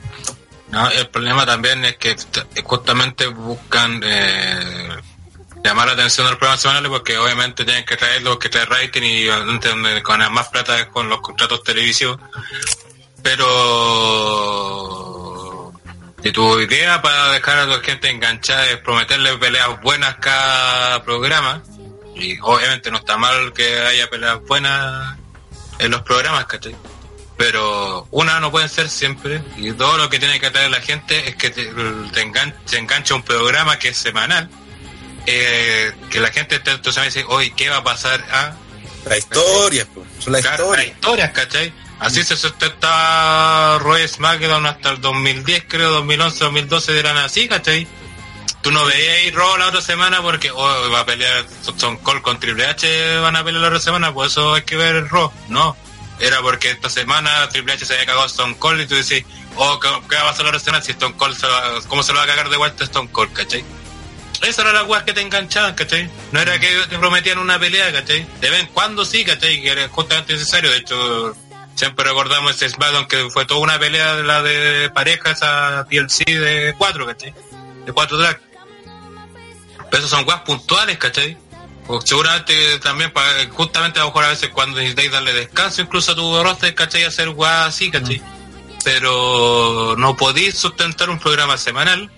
[0.71, 2.15] No, el problema también es que
[2.63, 4.89] justamente buscan eh,
[5.63, 9.01] llamar la atención de los programas semanales porque obviamente tienen que traerlo, que traer rating
[9.01, 10.01] y donde
[10.31, 12.19] más plata es con los contratos televisivos.
[14.43, 15.71] Pero
[16.21, 21.63] si tu idea para dejar a la gente enganchada es prometerle peleas buenas cada programa,
[22.15, 25.17] y obviamente no está mal que haya peleas buenas
[25.79, 26.45] en los programas,
[27.37, 31.27] pero una no pueden ser siempre y dos lo que tiene que atraer la gente
[31.27, 34.49] es que te, te engan- se engancha un programa que es semanal
[35.25, 38.55] eh, que la gente entonces dice hoy qué va a pasar a
[39.09, 40.95] La historia, pues, son las Claro, las historias.
[40.95, 41.73] historias ¿cachai?
[41.99, 47.87] así se sustentaba Roy SmackDown hasta el 2010 creo 2011 2012 eran así ¿cachai?
[48.61, 52.21] tú no veías ahí Raw la otra semana porque oh, va a pelear Stone Cold
[52.21, 55.09] con Triple H, van a pelear la otra semana, por eso hay que ver el
[55.09, 55.31] Raw.
[55.49, 55.75] No,
[56.19, 59.25] era porque esta semana Triple H se había cagado a Stone Cold y tú decís,
[59.57, 62.03] oh, ¿qué, qué va a pasar la otra semana si Stone Cold se va, cómo
[62.03, 63.65] se lo va a cagar de vuelta Stone Cold, cachai?
[64.43, 66.09] Esa era la weas que te enganchaban, ¿cachai?
[66.33, 68.27] No era que te prometían una pelea, ¿cachai?
[68.41, 69.61] De vez en cuando sí, ¿cachai?
[69.61, 70.69] Que era justamente necesario.
[70.69, 71.33] De hecho,
[71.75, 76.25] siempre recordamos ese SmackDown que fue toda una pelea de la de pareja, esa TLC
[76.25, 77.33] de cuatro, ¿cachai?
[77.85, 78.41] De cuatro tracks.
[79.89, 81.37] Pero esos son weas puntuales, ¿cachai?
[81.87, 86.11] O seguramente también, para, justamente a lo mejor a veces cuando necesitáis darle descanso incluso
[86.11, 87.05] a tu roster, ¿cachai?
[87.05, 88.21] Hacer weas así, ¿cachai?
[88.83, 92.11] Pero no podéis sustentar un programa semanal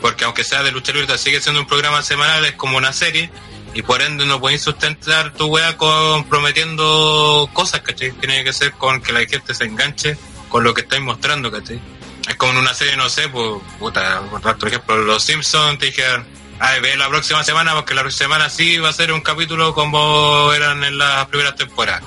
[0.00, 3.30] porque aunque sea de lucha libre sigue siendo un programa semanal, es como una serie,
[3.74, 8.12] y por ende no podéis sustentar tu wea comprometiendo cosas, ¿cachai?
[8.12, 10.16] Tiene que ser con que la gente se enganche
[10.48, 11.80] con lo que estáis mostrando, ¿cachai?
[12.28, 16.26] Es como en una serie, no sé, pues, puta, por ejemplo, Los Simpsons te dijeron,
[16.58, 19.74] ay, ve la próxima semana, porque la próxima semana sí va a ser un capítulo
[19.74, 22.02] como eran en las primeras temporadas.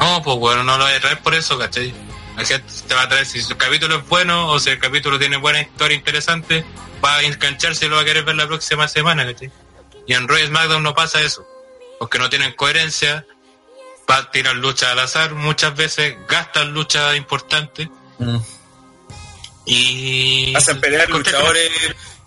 [0.00, 1.92] No, pues bueno, no lo voy a traer por eso, ¿cachai?
[2.44, 5.36] Gente te va a traer si el capítulo es bueno o si el capítulo tiene
[5.36, 6.64] buena historia interesante,
[7.04, 9.50] va a engancharse y lo va a querer ver la próxima semana, ¿cachai?
[10.06, 11.46] Y en Roy SmackDown no pasa eso,
[11.98, 13.26] porque no tienen coherencia,
[14.10, 17.88] va a tirar luchas al azar muchas veces, gastan luchas importantes
[19.66, 20.54] y...
[20.56, 21.70] Hacen pelear luchadores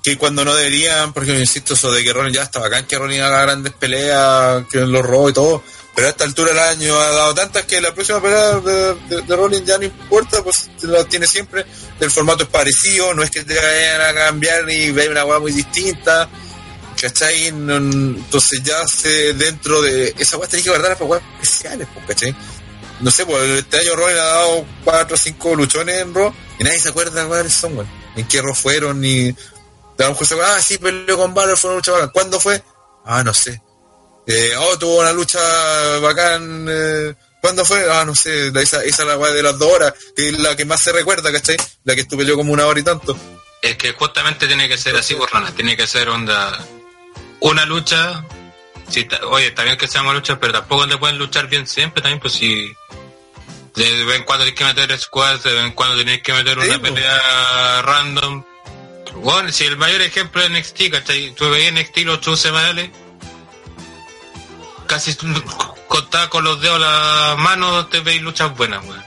[0.03, 3.22] que cuando no deberían, porque insisto, eso de que Rollins ya está bacán que Rollins
[3.22, 5.64] haga grandes peleas, que los robó y todo,
[5.96, 9.22] pero a esta altura del año ha dado tantas que la próxima pelea de, de,
[9.22, 11.66] de Rollins ya no importa, pues la tiene siempre,
[12.00, 15.39] el formato es parecido, no es que te vayan a cambiar y vean una hueá
[15.39, 16.30] muy distinta,
[17.00, 17.48] ¿cachai?
[17.48, 22.36] Entonces ya se dentro de esa hueá tenés que guardar para hueás especiales, pues, ¿cachai?
[23.02, 26.64] No sé, pues este año Rollins ha dado cuatro o cinco luchones en Raw y
[26.64, 27.76] nadie se acuerda cuáles son.
[28.16, 29.30] Ni en qué Raw fueron, ni...
[29.30, 32.10] A lo mejor ah, sí, peleó con Balor, fue una lucha bacán.
[32.10, 32.64] ¿Cuándo fue?
[33.06, 33.62] Ah, no sé.
[34.28, 35.39] Eh, oh, tuvo una lucha
[35.99, 36.67] bacán.
[36.69, 37.86] Eh, ¿Cuándo fue?
[37.91, 38.51] Ah, no sé.
[38.51, 40.91] la- Esa, esa es la de las dos horas, que es la que más se
[40.91, 41.57] recuerda, ¿cachai?
[41.84, 43.17] La que estuve yo como una hora y tanto.
[43.61, 45.53] Es que justamente tiene que ser así, por ranas.
[45.55, 46.57] Tiene que ser onda.
[47.39, 48.24] Una lucha.
[48.89, 52.01] Si ta- oye, está bien que seamos luchas, pero tampoco te pueden luchar bien siempre
[52.01, 52.72] también, pues si.
[53.76, 56.59] De vez en cuando tienes que meter squads, de vez en cuando tienes que meter
[56.59, 56.91] una pues.
[56.91, 58.43] pelea random.
[59.15, 61.32] Bueno, si el mayor ejemplo es NXT, ¿cachai?
[61.36, 62.89] Tú veías NXT los shows semanales.
[64.92, 65.16] Casi
[65.88, 69.02] contada con los dedos la mano te veis luchas buenas, weón.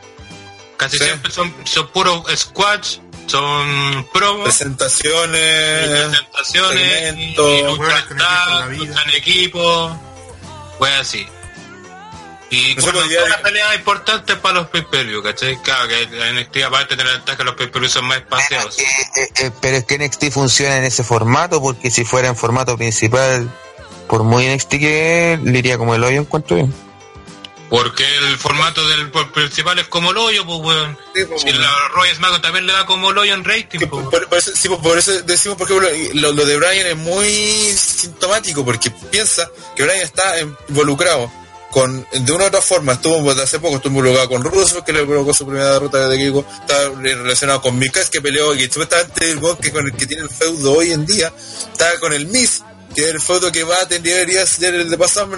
[0.78, 1.04] Casi Sí.
[1.04, 9.00] siempre son, son puros squads, son promos Presentaciones, presentaciones, y, y juegos lucha con equipo
[9.00, 10.00] en equipo,
[10.78, 11.26] pues así.
[12.50, 15.56] Y No sé, cuando ya- son las peleas importantes para los pay-per-view, ¿cachai?
[15.62, 18.78] Claro que en NXT aparte de la ventaja que los pay-per-view son más espaciados.
[18.78, 18.84] Eh,
[19.16, 22.76] eh, eh, pero es que NXT funciona en ese formato, porque si fuera en formato
[22.76, 23.50] principal,
[24.14, 26.72] por muy NXT que le iría como el hoyo encuentro bien.
[27.68, 30.96] Porque el formato del principal es como el hoyo, pues weón.
[31.12, 31.60] Sí, pues, Si weón.
[31.60, 34.06] la Royal SmackDown también le da como el hoyo en rating, Que pues.
[34.06, 37.26] por, por eso, sí, por eso decimos, por ejemplo, lo, lo de Brian es muy
[37.76, 40.22] sintomático porque piensa que Brian está
[40.68, 41.28] involucrado
[41.72, 44.92] con, de una u otra forma, estuvo pues, hace poco, estuvo involucrado con Russo, que
[44.92, 49.32] le provocó su primera derrota de Kiko, está relacionado con Mikas, que peleó, y supuestamente
[49.32, 51.32] el que con el que tiene el feudo hoy en día,
[51.72, 52.62] está con el Miz,
[52.94, 55.36] que es el feudo que va a tener debería ser el de pasarme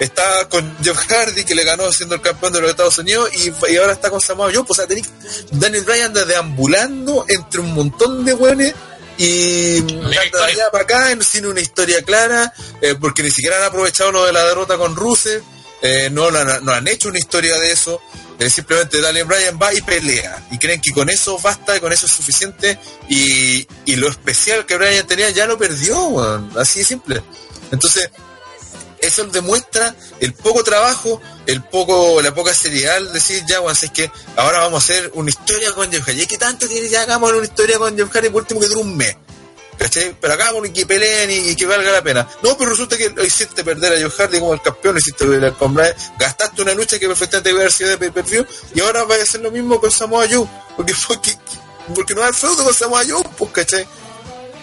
[0.00, 3.52] está con Jeff Hardy, que le ganó siendo el campeón de los Estados Unidos, y,
[3.72, 5.10] y ahora está con Samoa Joe, pues o sea, tenés-
[5.52, 8.74] Daniel Bryan anda deambulando entre un montón de weones
[9.18, 10.46] y anda de historia.
[10.46, 14.26] allá para acá en- sin una historia clara, eh, porque ni siquiera han aprovechado lo
[14.26, 15.42] de la derrota con Rusev,
[15.82, 18.00] eh, no, la no han hecho una historia de eso,
[18.38, 22.06] eh, simplemente Daniel Bryan va y pelea, y creen que con eso basta, con eso
[22.06, 27.22] es suficiente, y, y lo especial que Bryan tenía ya lo perdió, así de simple.
[27.70, 28.10] Entonces,
[29.00, 33.92] eso demuestra el poco trabajo, el poco, la poca seriedad, decir ya, weón, si es
[33.92, 36.22] que ahora vamos a hacer una historia con Jeff Hardy.
[36.22, 38.80] ¿Y qué tanto tiene ya hagamos una historia con Jeff Hardy por último que dure
[38.80, 39.16] un mes?
[39.78, 40.16] ¿Cachai?
[40.20, 42.26] Pero hagamos y que peleen y, que valga la pena.
[42.42, 45.26] No, pero resulta que lo hiciste perder a Jeff Hardy como el campeón, lo hiciste
[45.26, 49.14] pelear con Bryan, gastaste una lucha que perfectamente debe haber sido de y ahora va
[49.14, 50.48] a hacer lo mismo con Samoa Joe.
[50.76, 51.38] Porque, porque,
[51.94, 53.86] porque no a haber feudo con Samoa Joe, pues, ¿cachai?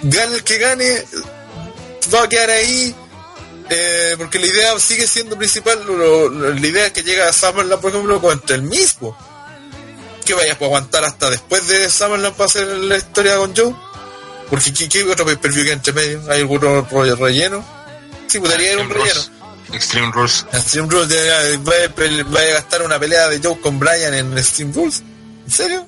[0.02, 1.06] Gane el que gane,
[2.14, 2.95] va a quedar ahí
[3.69, 5.80] eh, porque la idea sigue siendo principal,
[6.60, 9.18] la idea es que llega a Summerland, por ejemplo, contra el mismo.
[10.26, 13.76] Que vayas a aguantar hasta después de Summerland para hacer la historia con Joe.
[14.49, 16.22] Porque ¿qué, qué otro pay-per-view que hay entre medio?
[16.30, 17.64] ¿Hay algún rollo relleno?
[18.28, 19.22] Sí, podría ir un relleno.
[19.74, 20.45] Extreme Rules.
[20.53, 21.57] Extreme Rules, de-
[22.26, 25.02] vaya, a gastar una pelea de Joe con Brian en Extreme Rules.
[25.45, 25.88] ¿En serio?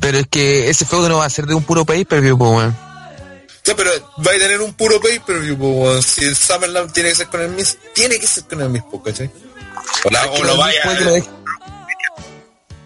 [0.00, 2.76] Pero es que ese feudo no va a ser de un puro país, pero weón.
[3.64, 3.90] Ya, pero
[4.26, 6.02] va a tener un puro pay-per-view, po, weón.
[6.02, 9.02] Si el Summerland tiene que ser con el Miz, tiene que ser con el po,
[9.02, 9.30] ¿cachai?
[10.04, 10.80] O, la- o lo vaya.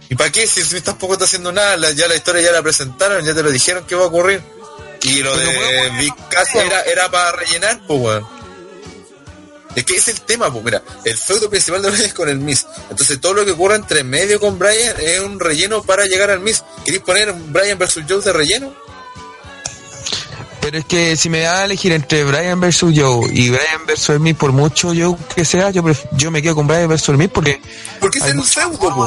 [0.08, 0.46] ¿Y para qué?
[0.46, 3.42] Si Miz tampoco está haciendo nada, la- ya la historia ya la presentaron, ya te
[3.42, 4.42] lo dijeron que va a ocurrir.
[5.02, 8.26] Y lo Pero de Cass era, era para rellenar, pues, weón.
[9.76, 12.38] Es que es el tema, pues, mira, el feudo principal de Bryan es con el
[12.38, 12.64] Miz.
[12.90, 16.40] Entonces todo lo que ocurre entre medio con Bryan es un relleno para llegar al
[16.40, 16.62] Miz.
[16.84, 18.74] ¿Queréis poner Bryan versus Joe de relleno?
[20.64, 24.08] Pero es que si me da a elegir entre Brian versus Joe y Brian versus
[24.08, 27.10] el Miz, por mucho Joe que sea, yo, pref- yo me quedo con Brian versus
[27.10, 27.60] el Miz porque.
[28.00, 28.24] Porque es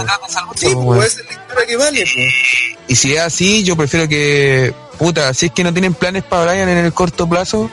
[0.05, 2.33] dar esa lucha, Sí, po, es la historia que vale, pues.
[2.87, 4.71] Y si es así, yo prefiero que.
[4.99, 7.71] Puta, si es que no tienen planes para Brian en el corto plazo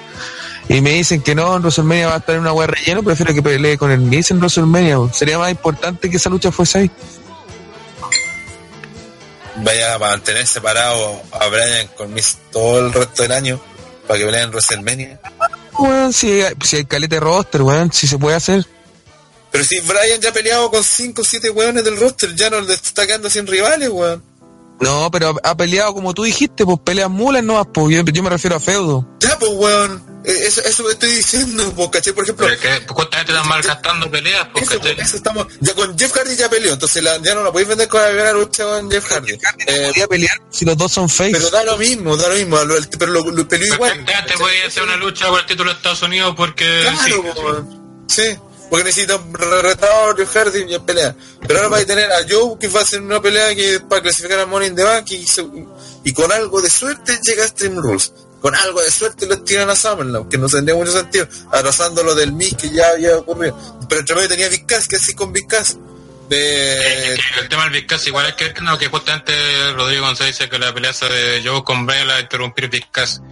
[0.66, 3.34] y me dicen que no, en WrestleMania va a estar en una hueá relleno, prefiero
[3.34, 4.96] que pelee con el Miz en WrestleMania.
[5.12, 6.90] Sería más importante que esa lucha fuese ahí.
[9.56, 13.60] Vaya a mantener separado a Bryan con Miz todo el resto del año
[14.06, 15.20] para que peleen en WrestleMania.
[15.78, 18.66] Weón, si, hay- si hay caleta de roster, weón, si se puede hacer.
[19.50, 22.60] Pero si Bryan ya ha peleado con 5 o 7 weones del roster, ya no
[22.60, 24.22] le está quedando sin rivales, weón.
[24.80, 28.30] No, pero ha peleado como tú dijiste, pues peleas mulas no pues yo, yo me
[28.30, 29.06] refiero a feudo.
[29.20, 30.13] Ya, pues, weón.
[30.24, 32.12] Eh, Eso, eso estoy diciendo, pues, ¿cachai?
[32.14, 35.00] Por ejemplo, Pero es que justamente están malgastando peleas, pues, eso, ¿cachai?
[35.00, 35.46] eso estamos.
[35.60, 38.08] Ya con Jeff Hardy ya peleó, entonces la- ya no la podéis vender con la
[38.08, 39.38] primera lucha con Jeff Hardy.
[39.66, 41.30] Eh, Podía pelear si los dos son face.
[41.32, 43.90] pero da lo mismo, da lo mismo, lo- el- pero lo, lo peleó igual.
[43.92, 47.66] Perfectamente podía hacer una lucha por el título de Estados Unidos porque Claro,
[48.08, 48.38] sí, sí,
[48.70, 51.14] porque necesita un re- retador, Jeff Hardy y ya pelea.
[51.46, 54.00] Pero ahora va a tener a Joe que va a hacer una pelea que para
[54.02, 55.26] clasificar a Money in the Bank y,
[56.04, 58.12] y con algo de suerte llega a Stream Rules.
[58.44, 62.14] Con algo de suerte lo tiran a Summerland, que no tendría mucho sentido, arrasando lo
[62.14, 63.56] del Miz que ya había ocurrido.
[63.88, 65.32] Pero entre medio tenía Big Cass, que así con.
[65.32, 67.14] De...
[67.14, 69.32] Es que el tema del Big Cass igual es que no, que justamente
[69.72, 73.22] Rodrigo González dice que la pelea de Joe con Brian la interrumpir Big Cass.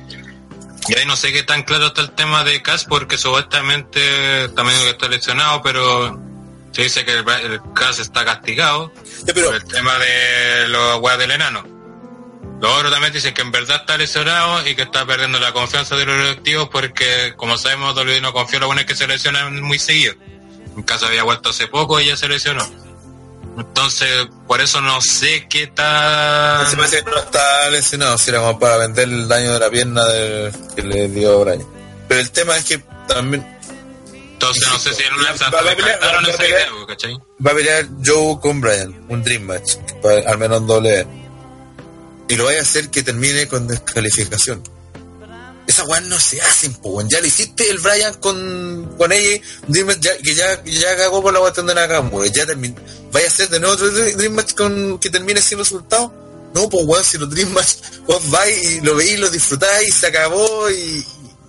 [0.88, 4.80] Y ahí no sé qué tan claro está el tema de Cass porque supuestamente también
[4.80, 6.18] que está lesionado, pero
[6.70, 8.90] se dice que el, el Cass está castigado
[9.26, 11.71] Ya, pero por el tema de los weas del enano.
[12.62, 15.96] Los otros también dicen que en verdad está lesionado y que está perdiendo la confianza
[15.96, 19.60] de los directivos porque, como sabemos, WWE no confía en los buenos que se lesionan
[19.60, 20.14] muy seguido.
[20.76, 22.64] En caso había vuelto hace poco y ya se lesionó.
[23.58, 26.66] Entonces, por eso no sé qué tal...
[26.68, 29.68] se parece que no está lesionado, si era como para vender el daño de la
[29.68, 31.66] pierna del- que le dio Brian.
[32.08, 32.78] Pero el tema es que
[33.08, 33.44] también
[34.34, 36.40] Entonces, no sé si en una Va- a pelear- va a pelear.
[36.48, 37.18] idea, ¿cachai?
[37.44, 41.06] va a pelear Joe con Brian, un Dream Match, pa- al menos en doble.
[42.32, 44.62] Y lo vaya a hacer que termine con descalificación.
[45.66, 47.06] Esa weá no se hacen, po, weón.
[47.10, 49.38] Ya le hiciste el Brian con, con ella,
[49.68, 52.26] Dream ya, que ya, ya cagó por la cuestión de Nakamura.
[52.28, 52.74] Ya terminó.
[53.12, 56.10] Vaya a hacer de nuevo otro Dream con, que termine sin resultado.
[56.54, 57.74] No, pues weón, si los Dream Match,
[58.06, 61.04] vos vais y lo veis, lo disfrutáis, y se acabó y,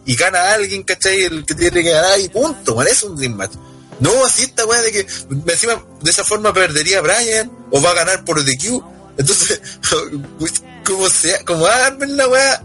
[0.05, 1.23] y gana alguien, ¿cachai?
[1.23, 2.84] El que tiene que ganar y punto.
[2.84, 3.53] Es un Dream Match.
[4.01, 5.07] No, así esta weá de que
[5.47, 8.91] encima de esa forma perdería Brian o va a ganar por DQ.
[9.18, 9.61] Entonces,
[10.85, 12.64] como sea, como hagan la weá,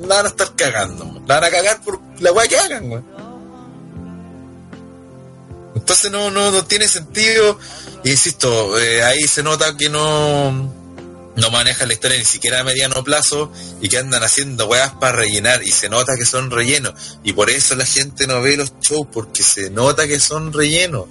[0.00, 1.22] la van a estar cagando.
[1.26, 3.04] La van a cagar por la weá que hagan, weón.
[5.74, 7.58] Entonces no, no, no tiene sentido.
[8.04, 10.50] Insisto, eh, ahí se nota que no,
[11.36, 15.18] no manejan la historia ni siquiera a mediano plazo y que andan haciendo weas para
[15.18, 17.18] rellenar y se nota que son rellenos.
[17.22, 21.06] Y por eso la gente no ve los shows, porque se nota que son rellenos.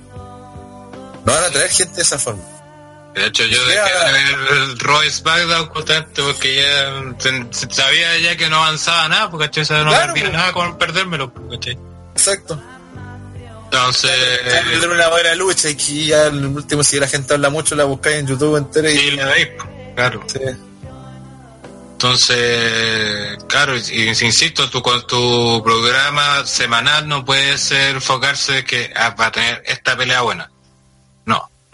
[1.26, 2.44] No van a traer gente de esa forma.
[3.16, 8.58] De hecho, yo dejé de ver Roy SmackDown justamente porque ya sabía ya que no
[8.58, 9.66] avanzaba nada, porque ¿cachai?
[9.66, 10.38] Sea, no Claro, perdía pues.
[10.38, 11.78] nada con perdérmelo, ¿cachai?
[12.14, 12.62] Exacto.
[13.66, 14.12] Entonces,
[14.44, 17.86] Tener una buena lucha y que ya el último, si la gente habla mucho, la
[17.86, 19.12] buscáis en YouTube entera y.
[19.12, 20.24] la veis, pues, claro.
[20.28, 20.40] Sí.
[21.94, 29.28] Entonces, claro, insisto, tú con tu programa semanal no puede ser enfocarse que ah, va
[29.28, 30.52] a tener esta pelea buena.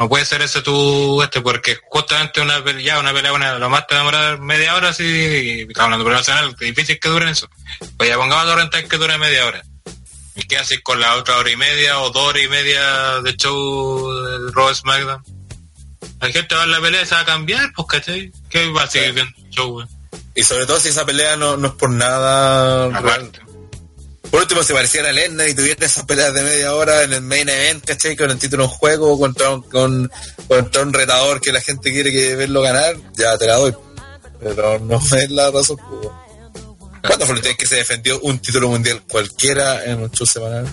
[0.01, 3.85] No, puede ser ese tu este, porque justamente una pelea, una pelea buena, lo más
[3.85, 7.47] te va a demorar media hora, sí, y estamos hablando es difícil que duren eso.
[7.97, 9.63] Pues ya pongamos a rentar que dure media hora.
[10.35, 13.35] ¿Y qué haces con la otra hora y media o dos horas y media de
[13.37, 15.23] show del Raw SmackDown?
[16.19, 18.31] La gente va a la pelea se va a cambiar, pues, ¿cachai?
[18.49, 19.87] ¿Qué va a seguir viendo el show, güey?
[20.33, 22.89] Y sobre todo si esa pelea no, no es por nada.
[23.01, 23.31] real.
[24.31, 27.49] Por último, si pareciera Lennon y tuviera esas peleas de media hora en el main
[27.49, 28.15] event, ¿cachai?
[28.15, 30.09] Con el título en juego contra un, con,
[30.47, 33.75] contra un retador que la gente quiere que verlo ganar, ya te la doy.
[34.39, 35.77] Pero no es la razón.
[37.05, 40.65] ¿Cuándo fue vez que se defendió un título mundial cualquiera en un show semanal?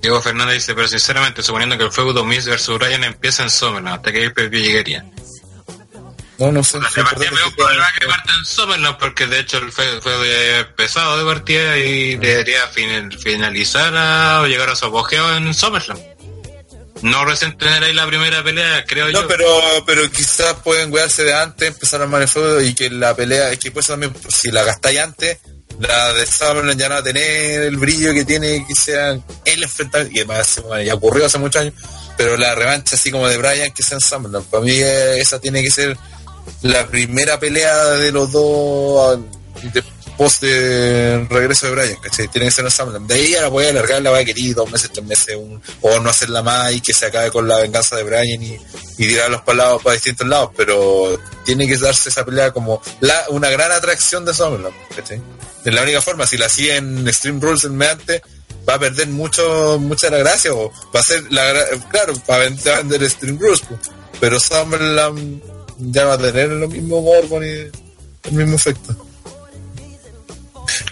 [0.00, 3.96] Diego Fernández dice, pero sinceramente, suponiendo que el feudo Miz versus Ryan empieza en Summerland,
[3.96, 5.04] hasta que el preview llegaría.
[6.38, 6.78] No, no sé.
[6.80, 10.00] La sí, partida veo un problema que parte en Summerland porque de hecho el fue,
[10.02, 15.54] fue pesado de partida y debería fin- finalizar a- o llegar a su apogeo en
[15.54, 16.02] Summerland.
[17.02, 19.28] No recién tener ahí la primera pelea, creo No, yo.
[19.28, 19.46] pero,
[19.86, 23.50] pero quizás pueden wearse de antes, empezar a armar el fuego y que la pelea,
[23.52, 25.38] es que pues también, si la gastáis antes,
[25.78, 29.10] la de Summerland ya no va a tener el brillo que tiene que sea
[29.44, 31.74] el enfrentamiento, que más, bueno, ya ocurrió hace muchos años,
[32.16, 35.38] pero la revancha así como de Bryan que sea en Summerland, para mí eh, esa
[35.38, 35.98] tiene que ser
[36.62, 39.18] la primera pelea de los dos
[39.72, 39.82] de
[40.16, 42.28] post de regreso de Bryan, ¿cachai?
[42.28, 43.06] Tiene que ser en Summerland.
[43.06, 45.36] De ahí ya la voy a alargar, la voy a querer dos meses, tres meses,
[45.82, 48.58] o no hacerla más y que se acabe con la venganza de Bryan y,
[48.98, 53.24] y tirarlos para lados, para distintos lados, pero tiene que darse esa pelea como la,
[53.28, 55.20] una gran atracción de Summerland, ¿cachai?
[55.64, 58.22] Es la única forma, si la hacía en Extreme Rules en mediante,
[58.68, 61.52] va a perder mucho, mucha la gracia, o va a ser la
[61.90, 63.62] claro, va a vender Extreme Rules,
[64.20, 67.72] pero Summerland ya no va a tener lo mismo morbo ni el
[68.32, 68.96] mismo efecto.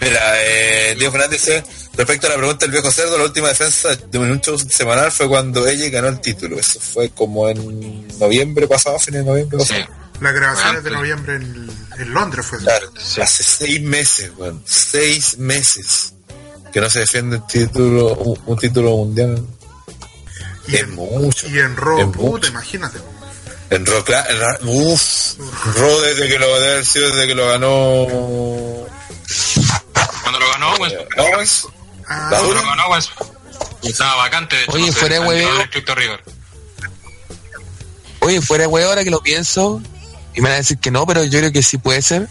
[0.01, 1.63] Mira, eh, Diego Fernández dice,
[1.93, 5.27] respecto a la pregunta del viejo cerdo, la última defensa de un show semanal fue
[5.27, 6.57] cuando ella ganó el título.
[6.59, 9.73] Eso fue como en noviembre pasado, fines de noviembre Sí.
[9.73, 10.05] pasado.
[10.21, 12.59] Las grabaciones de noviembre en, en Londres fue.
[12.59, 12.89] Claro,
[13.21, 14.63] hace seis meses, weón.
[14.65, 16.13] Seis meses
[16.71, 19.45] que no se defiende el título, un, un título mundial.
[20.67, 21.47] Y es en, mucho.
[21.49, 22.99] y en Raw, Es imagínate.
[23.69, 24.03] En Raw-
[24.63, 25.33] uff,
[25.75, 28.85] Raw desde que lo desde que lo ganó
[30.21, 30.67] Cuando lo ganó.
[32.07, 33.09] Ah, La cuando lo ganó Owens,
[33.81, 34.55] estaba vacante.
[34.55, 36.23] De hecho, Oye, no fuera de rigor.
[38.19, 39.81] Oye, fuera de huevo ahora que lo pienso,
[40.33, 42.27] y me van a decir que no, pero yo creo que sí puede ser.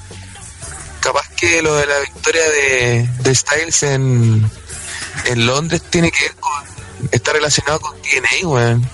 [1.00, 4.50] Capaz que lo de la victoria de, de Styles en,
[5.26, 6.52] en Londres tiene que ver con.
[7.12, 8.88] está relacionado con TNA, weón.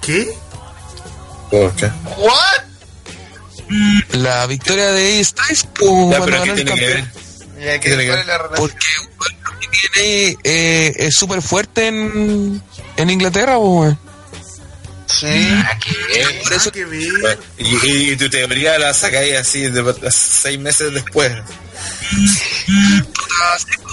[0.00, 0.36] ¿Qué?
[1.50, 1.90] ¿Por qué?
[2.16, 2.70] ¿What?
[4.12, 7.04] La victoria de Styles, pues, Ya, pero ¿qué tiene que ver?
[7.60, 8.40] Ya que Tiene que ¿cuál ver.
[8.56, 8.86] Porque,
[9.70, 12.62] TNA eh, es súper fuerte en,
[12.96, 13.94] en Inglaterra, pues.
[15.06, 15.62] Sí.
[16.42, 17.20] Por eso ver.
[17.20, 21.32] Bueno, y, y tu teoría la sacáis así de, seis meses después.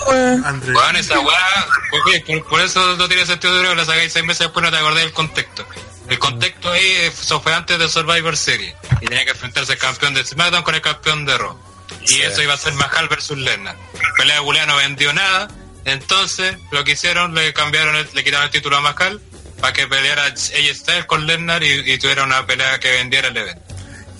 [0.06, 4.40] Bueno, esa weá, por, por eso no tiene sentido de que la sacáis seis meses
[4.40, 5.66] después no te acordás del contexto.
[6.10, 8.74] El contexto ahí, eso fue antes de Survivor Series.
[9.02, 11.58] Y tenía que enfrentarse el campeón de SmackDown con el campeón de Raw.
[12.04, 12.22] Y Sí.
[12.22, 13.76] eso iba a ser Mahal versus Lesnar.
[13.76, 15.48] La pelea de no vendió nada.
[15.86, 19.22] Entonces, lo que hicieron, le cambiaron, el- le quitaron el título a Mahal
[19.62, 23.38] para que peleara AJ Styles con Lesnar y, y tuviera una pelea que vendiera el
[23.38, 23.62] evento.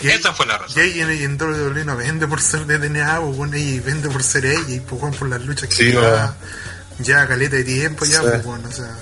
[0.02, 0.84] Y Esa fue la razón.
[0.96, 4.46] Y en, WWE no vende por ser de DNA, pues bueno, y vende por ser
[4.46, 6.36] ella, y pues por las luchas que Sí, lleva
[7.00, 8.26] ya caleta de tiempo ya, Sí.
[8.28, 8.96] pues bueno, o sea.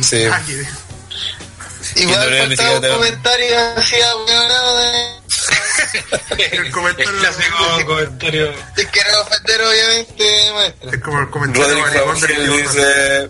[0.00, 0.16] Sí.
[0.46, 0.66] que ver.
[1.96, 3.96] Igual faltaba un comentario así
[4.26, 5.18] weonado de...
[6.38, 7.12] El comentario-
[7.78, 8.52] El comentario.
[8.74, 10.90] Te quiero ofender obviamente, maestro.
[10.92, 12.62] Es como el comentario idiota.
[12.62, 13.28] dice: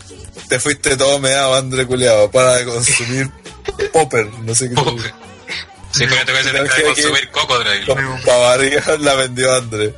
[0.49, 3.31] Te fuiste todo meado, André culiado, para de consumir
[3.93, 4.27] popper.
[4.43, 4.75] No sé qué.
[4.75, 5.13] Pobre.
[5.93, 7.95] Sí, pero te voy a decir que de consumir cocodrilo.
[7.95, 9.95] Con pavaría la vendió André.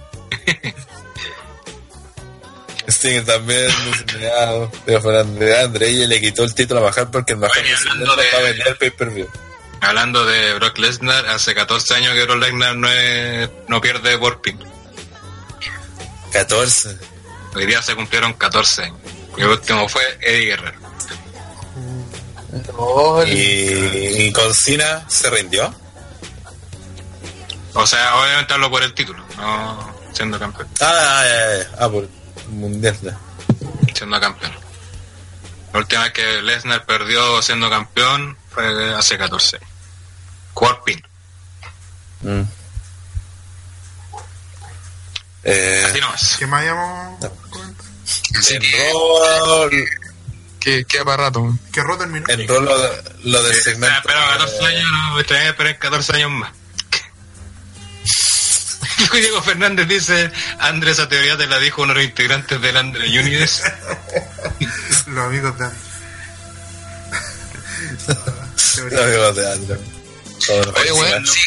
[3.25, 4.71] También dice meado.
[4.85, 8.43] Pero Fernández André ella le quitó el título a bajar porque el hablando de- para
[8.45, 9.29] vender el pay per view.
[9.81, 14.41] Hablando de Brock Lesnar, hace 14 años que Brock Lesnar no, es- no pierde por
[14.43, 14.59] pin.
[16.33, 16.97] 14.
[17.55, 18.99] Hoy día se cumplieron 14 años.
[19.37, 20.79] Y el último fue Eddie Guerrero.
[22.77, 23.31] Oh, Y,
[24.27, 25.73] y con Cena se rindió.
[27.75, 30.69] O sea, obviamente hablo por el título, no siendo campeón.
[30.81, 31.71] Ah, ya, ya.
[31.79, 32.09] ah por
[32.51, 32.97] mundial.
[33.03, 33.19] ya.
[33.95, 34.53] Siendo campeón.
[35.73, 39.69] La última vez que Lesnar perdió siendo campeón fue hace 14 años.
[40.55, 41.03] Por pin.
[42.23, 42.43] Mm.
[45.45, 46.37] Eh, Así nomás.
[46.39, 49.71] ¿Qué más en Raw,
[50.59, 51.57] Que queda para rato.
[51.73, 52.27] Que Raw terminó.
[52.29, 52.73] en Raw lo,
[53.25, 53.97] lo del segmento.
[53.97, 56.53] Espero 14 años, no, me traen a esperar 14 años más.
[59.13, 63.09] Diego Fernández dice, Andrés, esa teoría te la dijo uno de los integrantes del Andre
[63.21, 63.63] Unides.
[65.07, 65.65] Los amigos de
[68.91, 69.77] Los amigos de André.
[70.47, 71.41] Todos los Oye, weón, sí,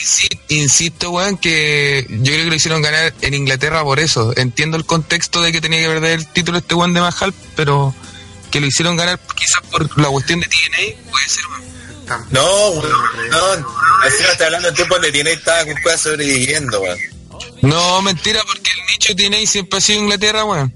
[0.00, 4.32] insi- insisto, weón, que yo creo que lo hicieron ganar en Inglaterra por eso.
[4.36, 7.94] Entiendo el contexto de que tenía que perder el título este weón de Mahal, pero
[8.50, 11.62] que lo hicieron ganar quizás por la cuestión de TNA, puede ser, weón.
[12.30, 14.10] No, weón, no.
[14.10, 16.98] Final está hablando de tiempo donde tiene estaba con cosas sobreviviendo, weón.
[17.62, 20.74] No, mentira, porque el nicho de TNA siempre ha sido Inglaterra, weón.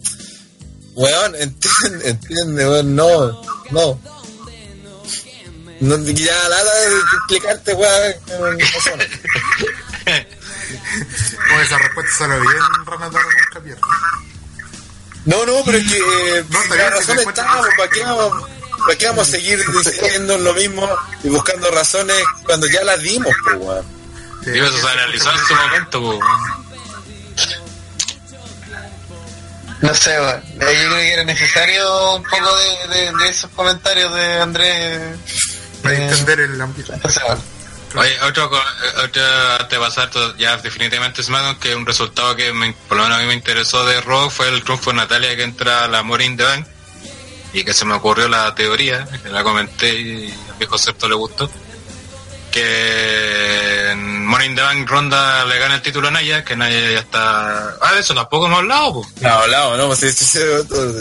[0.94, 4.00] Weón, entiende, entiende, weón, no, no.
[5.80, 8.14] No, ya nada de explicarte, weón.
[11.48, 13.80] Con esa respuesta sale bien, Ranataro nunca pierde.
[15.24, 18.48] No, no, pero es que eh, No, la razón está, ¿para qué, vamos,
[18.86, 20.88] ¿para qué vamos a seguir diciendo lo mismo
[21.24, 23.86] y buscando razones cuando ya las dimos, pues, weón?
[24.46, 26.18] Eso se analizó en su momento, po.
[29.80, 30.42] No sé, weón.
[30.52, 35.00] Yo creo que era necesario un poco de, de, de esos comentarios de Andrés.
[35.82, 36.92] Para eh, entender el ambiente.
[37.02, 37.42] no sé, weón.
[37.94, 38.56] Oye, otro, co-
[39.04, 39.22] otro
[39.60, 43.20] antes de pasar ya definitivamente SmackDown, que un resultado que me- por lo menos a
[43.20, 46.28] mí me interesó de Raw fue el triunfo de Natalia que entra a la Money
[46.28, 46.66] in the Bank
[47.52, 51.14] y que se me ocurrió la teoría, que la comenté y al viejo Septo le
[51.14, 51.50] gustó,
[52.50, 56.80] que en Money in the Bank Ronda le gana el título a Naya, que Naya
[56.90, 57.76] ya está...
[57.80, 59.08] Ah, de eso tampoco hemos hablado, pues.
[59.22, 60.38] No, hablamos, no, sí, sí,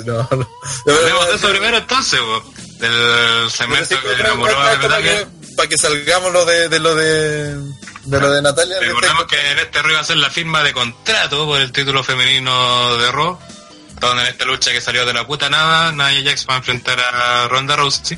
[0.06, 0.50] no, no.
[0.88, 2.44] Hablemos de eso primero entonces, po.
[2.80, 5.28] del segmento que enamoró a Natalia.
[5.58, 8.80] para que salgamos lo de, de lo de, de lo de Natalia.
[8.80, 11.60] de Recordemos este- que en este Raw iba a ser la firma de contrato por
[11.60, 13.40] el título femenino de Raw.
[14.02, 17.00] Donde en esta lucha que salió de la puta nada, Nia Jax va a enfrentar
[17.00, 18.18] a Ronda Rousey.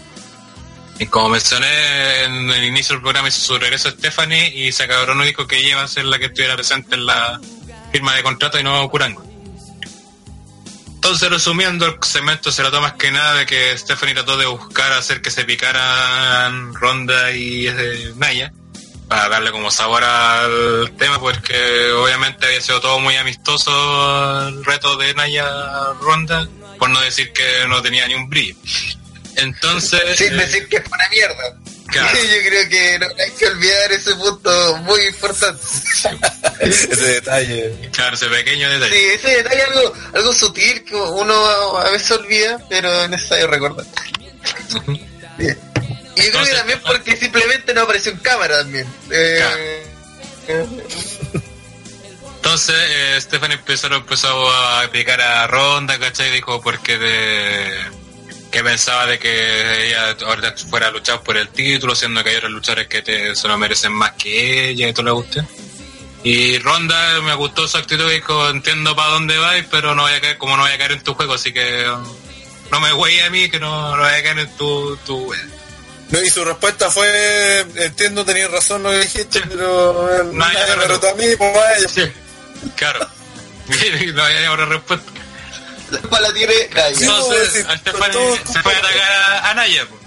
[0.98, 5.14] Y como mencioné en el inicio del programa, hizo su regreso Stephanie y se acabró
[5.14, 7.40] no dijo que ella iba a ser la que estuviera presente en la
[7.92, 9.24] firma de contrato y no Curango.
[10.88, 14.94] Entonces, resumiendo, el segmento se trató más que nada de que Stephanie trató de buscar
[14.94, 18.54] hacer que se picaran Ronda y eh, Naya
[19.08, 24.98] para darle como sabor al tema, porque obviamente había sido todo muy amistoso el reto
[24.98, 25.48] de Naya
[26.02, 26.48] Ronda,
[26.80, 28.56] por no decir que no tenía ni un brillo.
[29.36, 31.58] Entonces, Sin eh, decir que fue una mierda.
[31.88, 32.18] Claro.
[32.18, 35.62] Yo creo que no hay que olvidar ese punto muy importante.
[36.60, 37.90] ese detalle.
[37.92, 39.14] claro, ese pequeño Sí, detalle.
[39.14, 43.86] ese detalle algo, algo sutil que uno a veces olvida, pero es necesario recordar.
[45.38, 45.60] Bien.
[46.16, 48.88] Y yo creo que también porque simplemente no apareció en cámara también.
[49.12, 49.84] Eh,
[52.36, 56.30] Entonces, eh, Stephanie empezó, empezó a picar a Ronda, ¿cachai?
[56.30, 58.04] Dijo porque de
[58.52, 62.36] que pensaba de que ella ahora fuera a luchar por el título, siendo que hay
[62.36, 65.44] otros luchadores que te, se lo merecen más que ella y todo le guste.
[66.24, 70.14] Y Ronda me gustó su actitud y dijo, entiendo para dónde vais, pero no voy
[70.14, 72.04] a caer, como no voy a caer en tu juego, así que um,
[72.72, 75.40] no me güey a mí, que no, no voy a caer en tu, tu wea".
[76.14, 80.76] No, y su respuesta fue, entiendo, tenías razón lo que dijiste, pero eh, No, nadie
[80.78, 81.90] me retó a mí, pues vaya.
[81.90, 82.12] Sí,
[82.76, 83.10] claro.
[84.14, 85.12] no hay otra respuesta.
[85.90, 86.96] la pala tiene Naya.
[86.96, 87.66] Sí, Entonces,
[87.98, 89.86] pues, sí, se fue a atacar a, a Naya.
[89.90, 90.02] pues.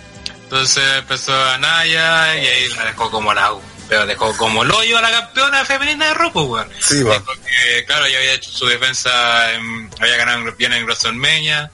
[0.44, 3.52] Entonces empezó a Naya y ahí la dejó como la
[3.88, 6.68] pero dejó como el hoyo a la campeona femenina de ropa, weón.
[6.80, 7.02] Sí.
[7.04, 11.70] Porque, claro, ya había hecho su defensa, en- había ganado bien en WrestleMania.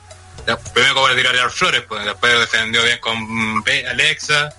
[0.74, 3.16] Primero como le tiró a flores, pues después defendió bien con
[3.90, 4.50] Alexa.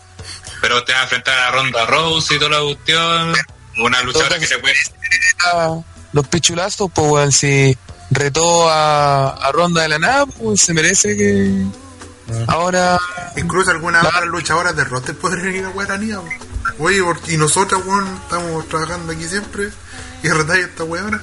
[0.61, 3.33] Pero te va a enfrentar a Ronda Rose y toda la cuestión.
[3.79, 4.75] Una luchadora que se puede.
[5.45, 5.77] Ah,
[6.13, 7.77] los pichulazos, pues weón, si
[8.11, 11.65] retó a, a Ronda de la nada, pues se merece que
[12.47, 12.99] ahora
[13.35, 16.19] Incluso algunas otras luchadoras de roster podrían ir a Guaranía.
[16.79, 19.69] Oye, porque- y nosotros, weón, estamos trabajando aquí siempre.
[20.21, 21.21] Y retáis esta weona.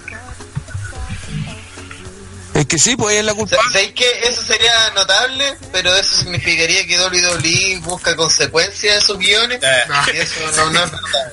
[2.60, 3.72] Es que sí, pues ella es la culpable.
[3.72, 5.56] ¿Sabéis que eso sería notable?
[5.72, 9.60] Pero eso significaría que WWE busca consecuencias de sus guiones.
[9.62, 9.84] Eh,
[10.14, 11.32] Y eso no, no es verdad.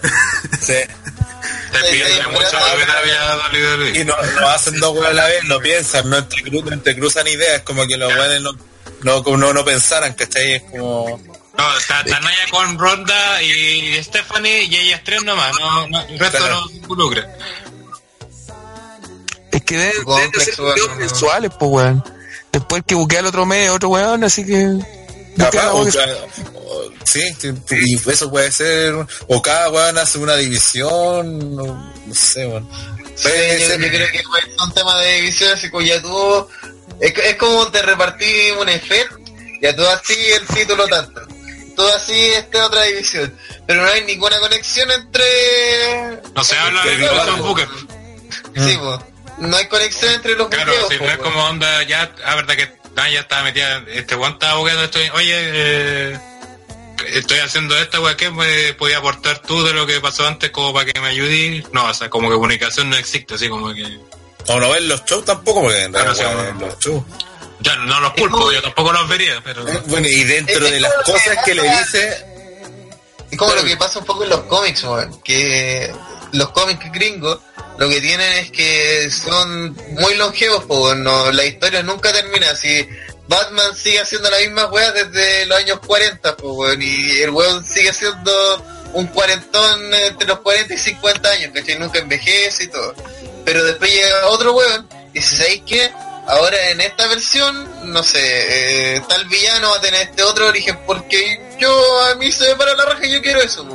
[0.61, 0.73] sí.
[1.71, 5.43] Te Sí, pierde mucho había dolido Y no, no hacen dos weas a la vez,
[5.45, 8.51] no piensan, no entrecruzan, entrecruzan ideas, como que los weones no,
[9.03, 10.55] no, no, no pensaran, ¿cachai?
[10.55, 11.21] Es como...
[11.57, 16.19] No, está, está Naya con Ronda y Stephanie y ellas tres nomás, no, no, el
[16.19, 16.61] resto Claro.
[16.61, 17.27] no se involucra.
[19.57, 20.95] Es que deben, deben de ser weón, videos no.
[20.97, 22.03] mensuales, pues weón.
[22.51, 24.67] Después que buquea al otro mes, otro weón, así que.
[25.37, 25.85] Capaz, o
[27.03, 27.21] sí,
[27.71, 28.93] y eso puede ser,
[29.27, 32.67] o cada weón hace una división, no, no sé, weón.
[33.15, 34.25] Sí, Puede yo, ser- yo creo que es
[34.63, 36.47] un tema de división, así como ya tú,
[36.99, 39.07] es, es como te repartí un EFET,
[39.61, 41.21] ya tú así el título tanto,
[41.75, 43.33] tú así esta otra división,
[43.65, 46.21] pero no hay ninguna conexión entre...
[46.35, 47.67] No se habla de los Booker.
[48.55, 48.99] Sí, pues,
[49.37, 52.35] no hay conexión entre los Claro, buqueos, si po, no es como onda, ya, la
[52.35, 56.19] verdad que Naya estaba metida, este Juan estaba buscando esto, y, oye, eh,
[57.13, 60.73] estoy haciendo esta weá, ¿qué me podía aportar tú de lo que pasó antes como
[60.73, 61.65] para que me ayudes?
[61.71, 63.99] No, o sea, como que comunicación no existe, así como que...
[64.47, 66.73] O no ven los shows tampoco, porque en Claro, realidad sí, weón, bueno.
[66.73, 67.03] los shows.
[67.59, 69.67] Ya, no los culpo, yo tampoco los vería, pero...
[69.67, 72.25] Eh, Bueno, y dentro Es de las cosas que le dice,
[73.31, 75.91] Es como lo que pasa un poco en los cómics, weón, que
[76.33, 77.39] los cómics gringos
[77.77, 82.55] lo que tienen es que son muy longevos, no, la historia nunca termina.
[82.55, 82.87] Si
[83.27, 87.63] Batman sigue haciendo la misma weá desde los años 40, pues, weón, y el weón
[87.63, 88.31] sigue siendo
[88.93, 91.77] un cuarentón entre los 40 y 50 años, ¿cachai?
[91.77, 92.95] Nunca envejece y todo.
[93.45, 95.91] Pero después llega otro weón y dice, ¿sabéis qué?
[96.27, 100.77] Ahora en esta versión, no sé, eh, tal villano va a tener este otro origen
[100.85, 103.65] porque yo a mí se me para la raja y yo quiero eso.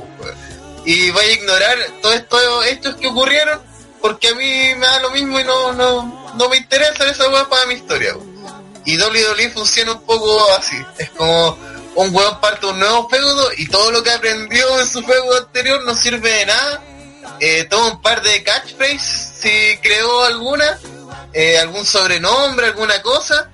[0.85, 3.72] Y vaya a ignorar todos esto, estos que ocurrieron
[4.03, 7.49] porque a mí me da lo mismo y no, no, no me interesa esa weá
[7.49, 8.15] para mi historia.
[8.85, 10.77] Y WWE funciona un poco así.
[10.99, 11.57] Es como
[11.95, 15.85] un weón parte un nuevo feudo y todo lo que aprendió en su feudo anterior
[15.85, 16.83] no sirve de nada.
[17.39, 20.79] Eh, toma un par de catchphrases, si creó alguna,
[21.33, 23.51] eh, algún sobrenombre, alguna cosa,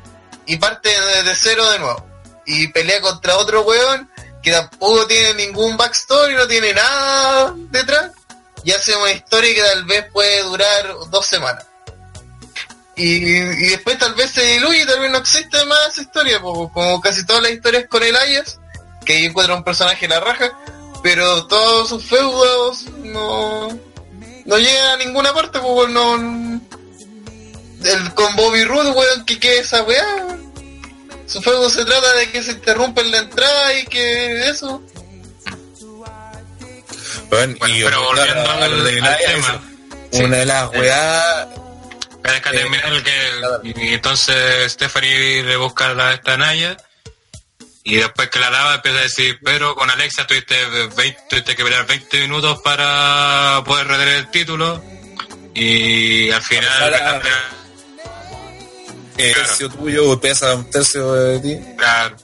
[0.47, 2.07] y parte de, de cero de nuevo.
[2.47, 4.11] Y pelea contra otro weón
[4.43, 8.13] que tampoco tiene ningún backstory, no tiene nada detrás,
[8.69, 11.65] y hace una historia que tal vez puede durar dos semanas.
[12.97, 13.41] Y,
[13.71, 17.45] después tal vez se diluye y tal vez no existe más historia, como casi todas
[17.45, 18.59] las historias con el Ayas,
[19.07, 20.53] que encuentra un personaje en la raja,
[21.03, 23.69] pero todos sus feudos no,
[24.45, 29.83] no llegan a ninguna parte, pues no, el, con Bobby Roode, weón, que quede esa
[29.85, 30.37] weá.
[31.25, 34.83] Su feudo se trata de que se interrumpe en la entrada y que eso.
[37.31, 38.63] Bueno, Bueno, y pero volviendo al,
[39.05, 39.61] al tema.
[40.11, 40.25] eso.
[40.25, 41.47] Una de las weas
[42.23, 43.61] Pero es que Eh, terminar el claro.
[43.63, 46.77] que y entonces Stephanie le busca la esta Naya
[47.85, 50.55] y después que la lava empieza a decir pero con Alexa tuviste
[50.97, 54.83] 20, tuviste que pelear 20 minutos para poder retener el título
[55.55, 57.21] y al final Ahora-
[59.17, 61.75] el tercio tuyo pesa un tercio de ti.
[61.77, 62.17] claro,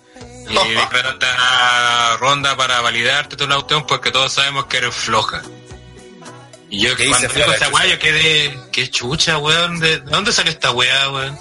[0.51, 5.43] y declaraste a Ronda para validarte tu opción porque todos sabemos que eres floja
[6.71, 10.33] y yo ¿Qué cuando dijo esta weá yo quedé qué chucha weón ¿de, ¿de dónde
[10.33, 11.39] salió esta weá weón?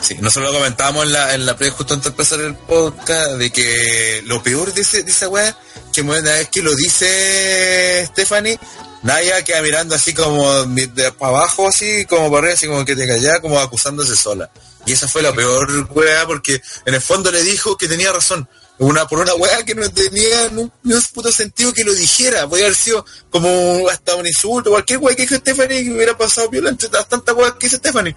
[0.00, 3.32] Sí, nosotros lo comentábamos en la, en la pre justo antes de empezar el podcast
[3.32, 5.54] de que lo peor de, ese, de esa weá,
[5.92, 8.58] que una vez que lo dice Stephanie,
[9.02, 12.96] Naya queda mirando así como de para abajo, así como para arriba, así como que
[12.96, 14.50] te callaba, como acusándose sola.
[14.86, 18.48] Y esa fue la peor weá porque en el fondo le dijo que tenía razón.
[18.78, 21.92] Una, por una weá que no tenía ni un, ni un puto sentido que lo
[21.94, 22.48] dijera.
[22.48, 26.48] Podría haber sido como hasta un insulto, cualquier weá que dijo Stephanie que hubiera pasado
[26.52, 28.16] las tantas weas que dice Stephanie.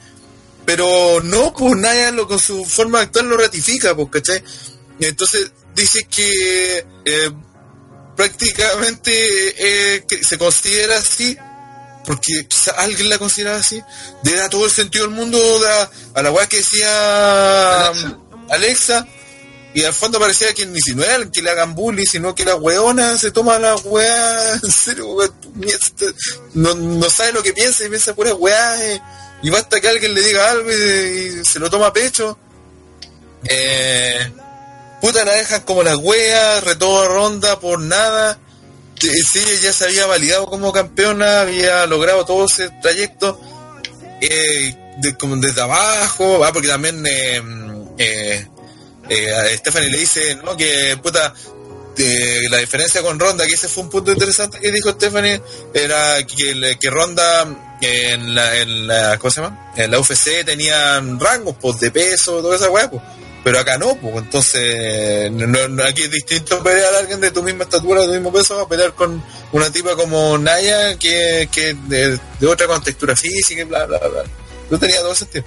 [0.65, 4.41] Pero no, pues Naya lo, con su forma de actuar lo ratifica, pues, ¿cachai?
[4.99, 7.31] Entonces dice que eh,
[8.15, 9.11] prácticamente
[9.97, 11.37] eh, se considera así,
[12.05, 13.81] porque quizá alguien la considera así,
[14.23, 18.17] le da todo el sentido del mundo da, a la weá que decía Alexa.
[18.49, 19.07] Alexa,
[19.73, 22.45] y al fondo parecía que ni si no era que le hagan bullying, sino que
[22.45, 25.29] la weona se toma la weá, en serio, weá,
[26.53, 29.01] no, no sabe lo que piensa y piensa pura weá, eh,
[29.41, 32.37] y basta que alguien le diga algo y, y se lo toma a pecho.
[33.45, 34.31] Eh,
[35.01, 38.39] puta, la dejan como la wea, retoma ronda por nada.
[39.09, 43.39] Sí, ella se había validado como campeona, había logrado todo ese trayecto
[44.21, 47.41] eh, de- como desde abajo, ah, porque también eh,
[47.97, 48.47] eh,
[49.09, 50.55] eh, a Stephanie le dice ¿no?
[50.55, 51.33] que puta
[52.49, 55.39] la diferencia con Ronda, que ese fue un punto interesante que dijo Stephanie,
[55.75, 57.45] era que, que Ronda
[57.81, 59.71] en la, en la, ¿cómo se llama?
[59.75, 63.03] En la UFC tenían rangos pues, de peso, toda esa weá, pues.
[63.43, 67.43] Pero acá no, pues entonces no- no- aquí es distinto pelear a alguien de tu
[67.43, 69.21] misma estatura, de tu mismo peso, a pelear con
[69.51, 74.23] una tipa como Naya que, que de, de otra contextura física y bla, bla, bla.
[74.69, 75.43] No tenía todo sentido.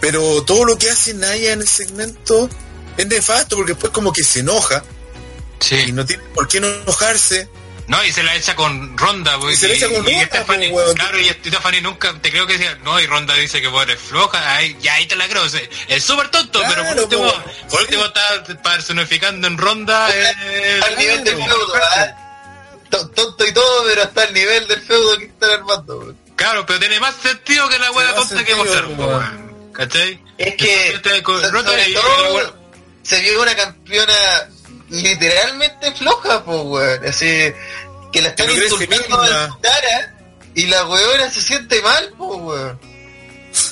[0.00, 2.48] Pero todo lo que hace Naya en el segmento
[2.96, 4.82] es nefasto porque después como que se enoja
[5.60, 5.92] y Sí.
[5.92, 7.48] no tiene por qué no enojarse.
[7.88, 10.70] No, y se la echa con Ronda, pues, Y se la echa con y Stephanie-
[10.70, 10.96] pues, weón.
[10.96, 14.00] claro, y Stephanie nunca, te creo que decía, no, y Ronda dice que vos eres
[14.00, 17.02] floja, ahí, ya ahí te la creo, o sea, es súper tonto, Claro, pero por
[17.04, 22.16] último, pues, por último está personificando en Ronda, eh, al nivel del feudo, ¿ah?
[22.90, 26.14] To- tonto y todo, pero hasta el nivel del feudo que están armando.
[26.36, 29.70] Claro, pero tiene más sentido que la wea más tonta que pues, weón.
[29.72, 30.20] ¿cachai?
[30.38, 32.54] Es que, Este, sobre todo,
[33.02, 34.12] se vio una campeona
[34.88, 37.06] literalmente floja, pues, weón.
[37.06, 37.52] Así,
[38.12, 40.16] que la están insultando en cara
[40.54, 42.80] y la weona se siente mal, pues, weón.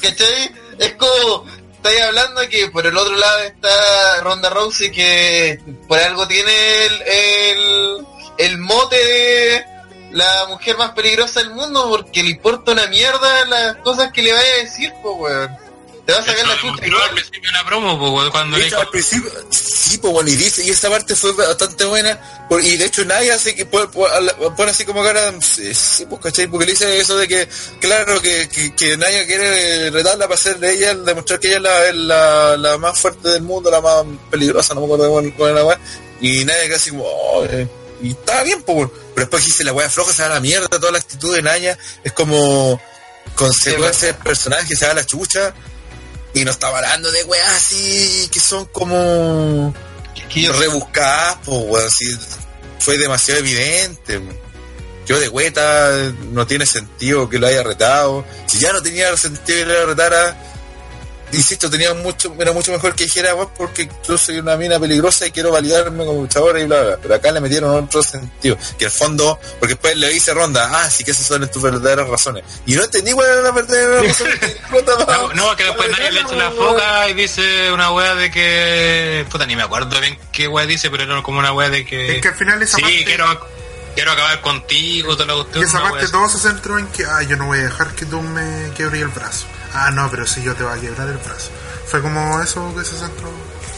[0.03, 0.53] ¿Cachai?
[0.79, 6.27] Es como, estáis hablando que por el otro lado está Ronda Rousey que por algo
[6.27, 8.07] tiene el, el,
[8.39, 9.65] el mote de
[10.13, 14.33] la mujer más peligrosa del mundo porque le importa una mierda las cosas que le
[14.33, 15.64] vaya a decir, pues, weón.
[16.07, 18.77] Te va a sacar la chucha al principio la promo, weón, cuando De le hecho,
[18.77, 22.77] dijo al principio, sí, bueno, y dice, y esa parte fue bastante buena, por- y
[22.77, 23.89] de hecho nadie hace que pone,
[24.71, 27.49] así como cara, sí, sí, pues cachai, porque le dice eso de que,
[27.81, 31.63] claro, que, que, que nadie quiere retarla para ser de ella, demostrar que ella es
[31.63, 35.51] la, la, la más fuerte del mundo, la más peligrosa, no me acuerdo cuál cuál
[35.53, 35.81] era la weá,
[36.21, 37.67] y nadie así como, oh, eh,
[38.03, 38.91] y estaba bien, weón.
[39.15, 41.41] pero después dice la weá floja, se va a la mierda, toda la actitud de
[41.41, 42.79] Naya, es como
[43.37, 45.55] consecuencia del personaje, se va a la chucha,
[46.35, 49.75] y no estaba hablando de weas así que son como
[50.53, 52.05] rebuscadas, pues weón, así
[52.79, 54.21] fue demasiado evidente.
[55.07, 58.25] Yo de hueta no tiene sentido que lo haya retado.
[58.47, 60.37] Si ya no tenía sentido que lo retara,
[61.37, 65.27] insisto, tenía mucho, era mucho mejor que dijera, weón, porque yo soy una mina peligrosa
[65.27, 66.99] y quiero validarme como luchadora y bla, bla, bla.
[67.03, 68.57] Pero acá le metieron otro sentido.
[68.79, 72.09] Que el fondo, porque después le dice Ronda, ah, sí que esas son tus verdaderas
[72.09, 72.45] razones.
[72.67, 74.29] Y no entendí cuál era la verdadera razón.
[75.07, 79.27] No, no, que después nadie le echa la foca y dice una wea de que.
[79.31, 82.17] Puta, ni me acuerdo bien qué wea dice, pero era como una wea de que.
[82.17, 83.47] Es que al final esa sí, parte- quiero,
[83.95, 87.37] quiero acabar contigo, toda la Y esa parte todo se centró en que, ah, yo
[87.37, 89.47] no voy a dejar que tú me quebres el brazo.
[89.75, 91.51] Ah, no, pero si yo te voy a quebrar el brazo.
[91.87, 93.31] Fue como eso que se centró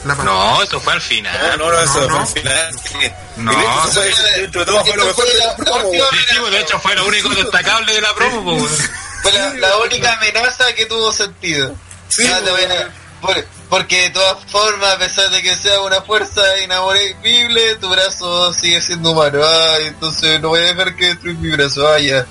[0.05, 0.15] la.
[0.17, 1.57] No, eso fue al final.
[1.59, 2.21] No, no, no, eso No, fue no.
[2.21, 3.11] al final.
[3.37, 3.53] No.
[3.53, 5.91] Y de hecho, eso fue- dentro de todo fue lo mejor de la- promo.
[5.93, 8.91] Sí, pues, de hecho fue lo único destacable de la promo, pues.
[9.23, 11.75] Fue la, la única amenaza que tuvo sentido.
[12.09, 12.91] Sí, Ya te voy a-
[13.21, 18.53] por- porque de todas formas, a pesar de que sea una fuerza inamovible, tu brazo
[18.55, 19.41] sigue siendo humano.
[19.45, 21.89] Ay, entonces no voy a dejar que destruya mi brazo.
[21.89, 22.25] Ah, ya.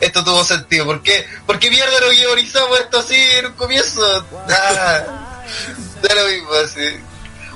[0.00, 0.84] Esto tuvo sentido.
[0.84, 1.26] ¿Por qué?
[1.46, 4.24] ¿Por qué mierda no guionizamos esto así en un comienzo?
[4.48, 5.42] Ah,
[6.02, 7.00] da lo mismo así.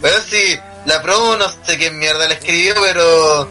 [0.01, 3.49] Bueno, sí, la promo no sé qué mierda la escribió, pero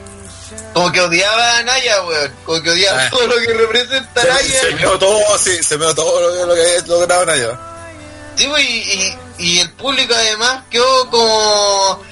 [0.73, 2.33] como que odiaba a Naya, weón.
[2.45, 3.09] Como que odiaba Ah.
[3.09, 4.59] todo lo que representa a Naya.
[4.61, 7.59] se meó todo, sí, se meó todo lo, que- lo que había logrado Naya.
[8.35, 12.03] Sí, pues, y, y, y el público además quedó como...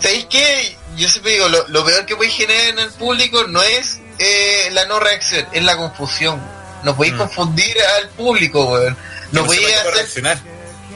[0.00, 0.76] ¿Sabéis qué?
[0.96, 4.68] Yo siempre digo, lo, lo peor que puede generar en el público no es eh,
[4.72, 6.40] la no reacción, es la confusión.
[6.84, 8.96] No podéis confundir al público, weón.
[9.32, 9.94] No se podéis hacer...
[9.94, 10.38] reaccionar.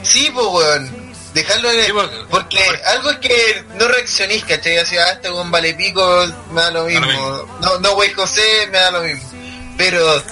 [0.03, 1.13] Sí, pues, weón.
[1.33, 1.85] Dejarlo en el...
[1.87, 4.77] Sí, porque- Porque algo es que no reaccionís, ¿cachai?
[4.77, 7.05] Así, ah, este con vale pico, me da lo mismo.
[7.05, 7.57] mismo.
[7.61, 9.29] No, no, güey José, me da lo mismo.
[9.77, 10.23] Pero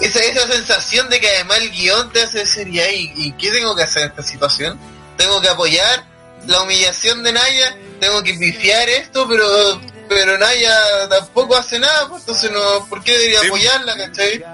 [0.00, 3.76] esa, esa sensación de que además el guion te hace decir, ¿y, ¿y qué tengo
[3.76, 4.78] que hacer en esta situación?
[5.18, 6.04] Tengo que apoyar
[6.46, 9.80] la humillación de Naya, tengo que pifiar esto, pero
[10.14, 13.46] pero Naya tampoco hace nada, pues entonces no, ¿por qué debería Sí.
[13.46, 14.44] apoyarla, cachai?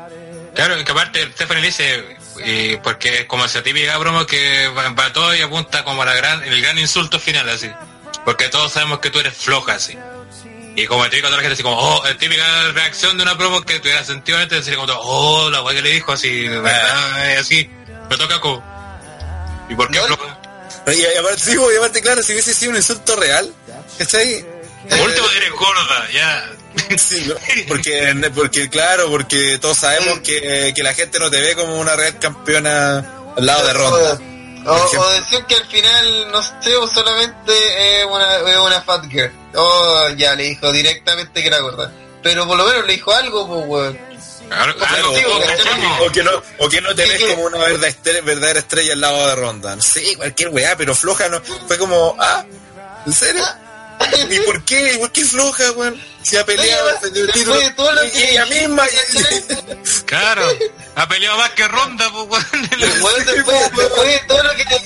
[0.54, 5.12] Claro, que aparte Stephanie dice, y porque es como esa típica broma que va, va
[5.12, 7.70] todo y apunta como a la gran, el gran insulto final así.
[8.24, 9.96] Porque todos sabemos que tú eres floja así.
[10.76, 13.62] Y como típica toda la gente así como, oh, es típica reacción de una promo
[13.62, 17.36] que tuviera sentido antes, decir como, todo, oh, la weá que le dijo así, verdad,
[17.38, 17.68] así.
[18.10, 18.62] Me toca como,
[19.68, 20.06] ¿y por qué No.
[20.06, 20.38] floja?
[20.88, 23.52] Y, y aparte, sí, y aparte, claro, si hubiese sido un insulto real,
[23.98, 24.44] ¿cachai?
[24.88, 26.50] Por último eres gorda, ya.
[26.96, 27.34] Sí, ¿no?
[27.66, 31.96] porque, porque, claro, porque todos sabemos que, que la gente no te ve como una
[31.96, 32.98] real campeona
[33.36, 34.20] al lado de Ronda.
[34.66, 39.32] O, decir que al final, no sé, o solamente es una, es una fat girl.
[39.54, 41.92] Oh, ya le dijo directamente que era gorda.
[42.22, 44.08] Pero por lo menos le dijo algo, pues, weón.
[46.00, 48.92] O, que no, o que no te Sí, ves como una verdadera estrella, verdadera estrella
[48.94, 49.80] al lado de Ronda.
[49.80, 51.40] Sé, cualquier weá, pero floja no.
[51.66, 52.44] Fue como, ah,
[53.06, 53.44] ¿en serio?
[54.30, 54.96] ¿Y por qué?
[54.98, 56.00] ¿Por qué floja, weón?
[56.22, 56.88] Si ha peleado,
[58.14, 58.84] ella misma.
[60.06, 60.46] Claro,
[60.96, 62.68] ha peleado más que ronda, pues, weón.
[63.02, 63.70] Weón, después,
[64.06, 64.82] de todo lo que te...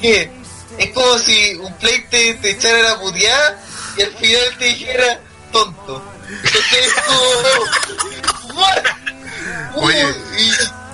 [0.00, 0.30] que
[0.78, 3.60] es como si un play te, te echara la puteada
[3.96, 5.20] y al final te dijera
[5.52, 6.02] tonto.
[6.28, 8.54] Entonces como...
[8.60, 8.84] "What?".
[9.76, 10.14] Oye.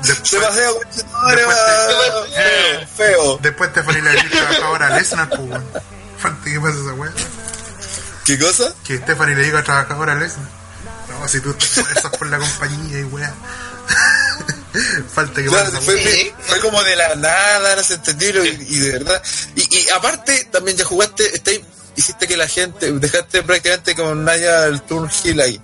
[0.03, 2.31] Se Después, pasea, Después weón.
[2.33, 3.39] te- Feo, feo.
[3.43, 5.65] después Stephanie le dijo trabajadora a Lesnar, pues, weón.
[6.19, 7.13] Falta que pase esa weá.
[8.31, 8.73] ¿Qué cosa?
[8.87, 10.49] Que Stephanie le diga a trabajadora Lesnar.
[11.09, 13.35] No, si tú te esfuerzas por la compañía y weá.
[15.15, 16.01] Falta que Claro, fue.
[16.03, 16.33] Sí.
[16.41, 19.23] fue como de la nada, no se entendió y, y de verdad.
[19.57, 21.65] Y, y aparte, también ya jugaste, está ahí,
[21.97, 25.61] hiciste que la gente, dejaste prácticamente con Naya el turn heel ahí.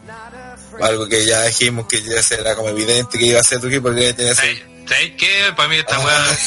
[0.82, 3.84] Algo que ya dijimos que ya era como evidente que iba a ser tu equipo
[3.84, 5.52] porque tenía ¿Sabes sabes qué?
[5.56, 6.00] Para mí esta Ah.
[6.04, 6.38] weá,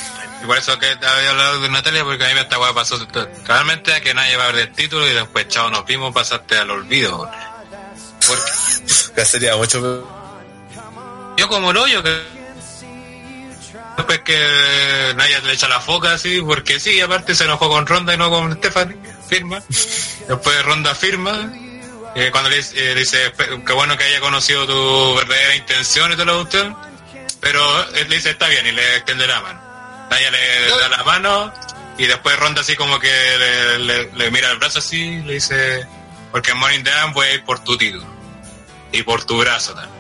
[0.42, 2.98] y por eso que había hablado de Natalia, porque a mí esta weá pasó
[3.46, 6.58] realmente a que nadie va a ver el título y después, chao, nos vimos, pasaste
[6.58, 7.30] al olvido.
[8.28, 8.44] Porque
[9.16, 10.08] que sería mucho.
[11.38, 12.22] yo como el hoyo que
[13.98, 18.14] después que Naya le echa la foca así, porque sí, aparte se enojó con Ronda
[18.14, 18.98] y no con Stephanie,
[19.28, 19.62] firma.
[20.28, 21.52] Después Ronda firma.
[22.16, 26.12] eh, cuando le, dice- eh, dice, "Pe- qué bueno que haya conocido tu verdadera intención
[26.12, 26.76] y todo lo cuestión.
[27.42, 27.62] Pero
[27.96, 29.62] él le dice, está bien, y le extiende la mano.
[30.10, 31.54] Naya le da la mano
[31.98, 35.34] y después Ronda así como que le, le- le mira el brazo así y le
[35.34, 35.86] dice,
[36.32, 38.06] porque en Morning Down voy a ir por tu título
[38.92, 40.00] y por tu brazo también.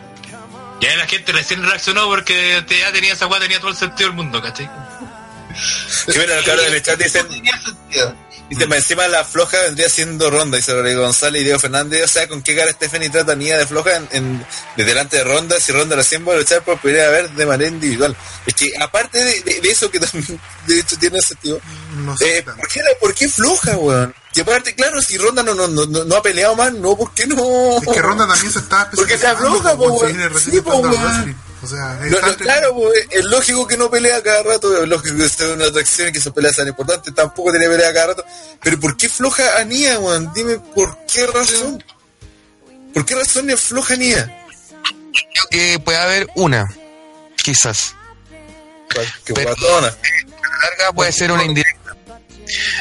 [0.81, 3.76] Y ahí la gente recién reaccionó porque te- ya tenía esa weá, tenía todo el
[3.77, 4.69] sentido del mundo, ¿cachai?
[6.07, 8.15] Los cabros en el chat dicen, No tenía sentido.
[8.49, 12.03] Dice, "Más encima la floja vendría siendo Ronda, dice Rodrigo González y Diego Fernández.
[12.03, 14.45] O sea, ¿con qué cara Stephanie trata a Nia de floja en, en-
[14.77, 17.69] de delante de Ronda si Ronda recién va a luchar por primera vez de manera
[17.69, 18.15] individual?
[18.45, 21.59] Es que aparte de, de- de eso que también de hecho tiene sentido,
[21.97, 22.39] No sé.
[22.39, 24.13] eh, ¿por, qué, ¿por qué floja, weón?
[24.34, 27.26] Y aparte, claro, si Ronda no, no, no, no- ha peleado más, no, ¿por qué
[27.27, 27.77] no?
[27.81, 29.17] Es que Ronda también se estaba Porque
[29.76, 30.39] po, si weón.
[30.39, 30.59] Sí,
[30.91, 31.48] weón.
[31.61, 34.81] O sea, es No, no, antes- claro, pues, es lógico que no pelea cada rato,
[34.84, 37.94] es lógico que sea una atracción y que sus peleas sean importantes, tampoco tiene pelea
[37.94, 38.26] cada rato.
[38.61, 40.31] Pero ¿por qué floja a Nia, weón?
[40.34, 41.84] Dime por qué razón.
[42.94, 44.45] ¿Por qué razón es floja Nia?
[45.11, 46.68] Creo que puede haber una,
[47.36, 47.94] quizás.
[49.26, 49.88] Que Pero- guatona.
[50.61, 51.95] larga puede ser una indirecta.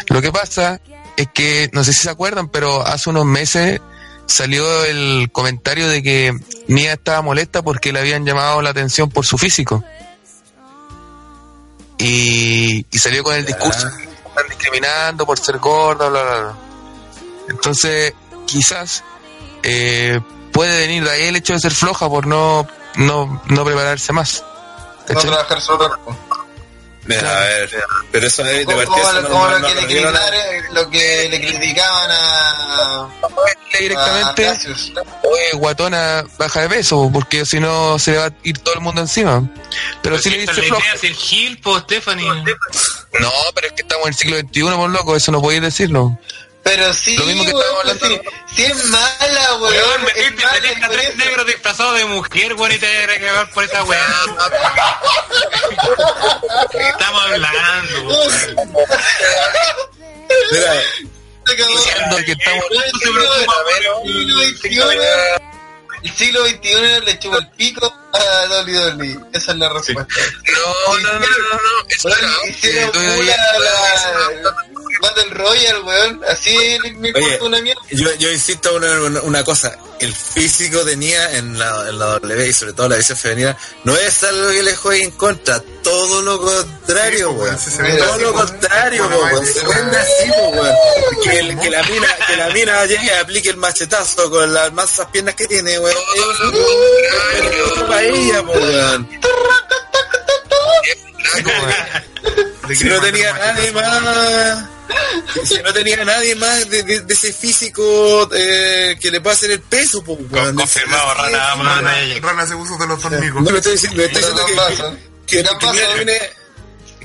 [0.08, 0.80] Lo que pasa
[1.16, 3.80] es que, no sé si se acuerdan, pero hace unos meses
[4.28, 6.38] salió el comentario de que
[6.68, 9.82] Nia estaba molesta porque le habían llamado la atención por su físico.
[11.96, 16.54] Y, y salió con el discurso que están discriminando por ser gorda, bla, bla, bla.
[17.48, 18.12] Entonces,
[18.46, 19.02] quizás
[19.62, 20.20] eh,
[20.52, 24.44] puede venir de ahí el hecho de ser floja por no, no, no prepararse más.
[25.08, 26.16] No trabajar su cuerpo.
[27.08, 27.70] Mira, a ver,
[28.12, 30.90] pero eso de, de partida no- como no- lo no- que le no criticaron- lo
[30.90, 33.08] que le criticaban a,
[33.78, 34.48] directamente.
[35.22, 38.80] Oye, guatona, baja de peso, porque si no se le va a ir todo el
[38.80, 39.42] mundo encima.
[40.02, 40.82] Pero si le esta dice es flojo.
[41.00, 42.28] si el Gil, po, Stephanie.
[43.20, 46.18] No, pero es que estamos en el siglo XXI, por loco, eso no podéis decirlo.
[46.62, 48.30] Pero sí, Lo mismo que weón, pues sí, hablando.
[48.54, 49.74] sí es mala, weón.
[49.74, 53.16] Weón, es metiste, metiste a por tres negros disfrazados de mujer, weón, y te vas
[53.16, 54.06] a cagar por esa weá.
[56.90, 58.72] Estamos hablando, weón.
[60.52, 60.82] Mira.
[61.48, 65.48] Diciendo que estamos el siglo XXI
[66.02, 69.18] el siglo XXI le chupa el pico a WWE.
[69.32, 70.06] Esa es la respuesta.
[70.52, 72.92] No, no, no, no, no, hicieron
[73.26, 74.54] la
[75.00, 76.20] Battle Royale, weón.
[76.28, 76.56] Así
[76.96, 77.80] me Oye, importa una mierda.
[77.90, 82.06] yo, yo insisto una, una, una cosa, el físico de Nia en la, en la
[82.18, 85.62] W y sobre todo la división femenina no es algo que le juegue en contra,
[85.84, 87.98] todo lo contrario, Sí, weón.
[87.98, 89.46] todo así, lo contrario, weón.
[89.46, 90.74] Se vende así, pues, weón.
[91.22, 94.72] Que, el- que la mina, que la mina llegue y aplique el machetazo con las
[94.72, 95.96] masas piernas que tiene, weón.
[98.00, 99.08] Es ella, pues, weón.
[102.68, 104.64] ¿De Si no tenía nadie más.
[105.44, 109.50] Si no tenía nadie más de, de- de ese físico eh, que le pueda hacer
[109.50, 110.54] el peso, pues, weón.
[110.54, 112.20] Confirmado, Rana, más Rana, Naya.
[112.20, 113.42] Rana se puso de los tornicos.
[113.42, 114.46] No, le estoy diciendo, estoy diciendo
[115.26, 116.30] que, que, que, viene-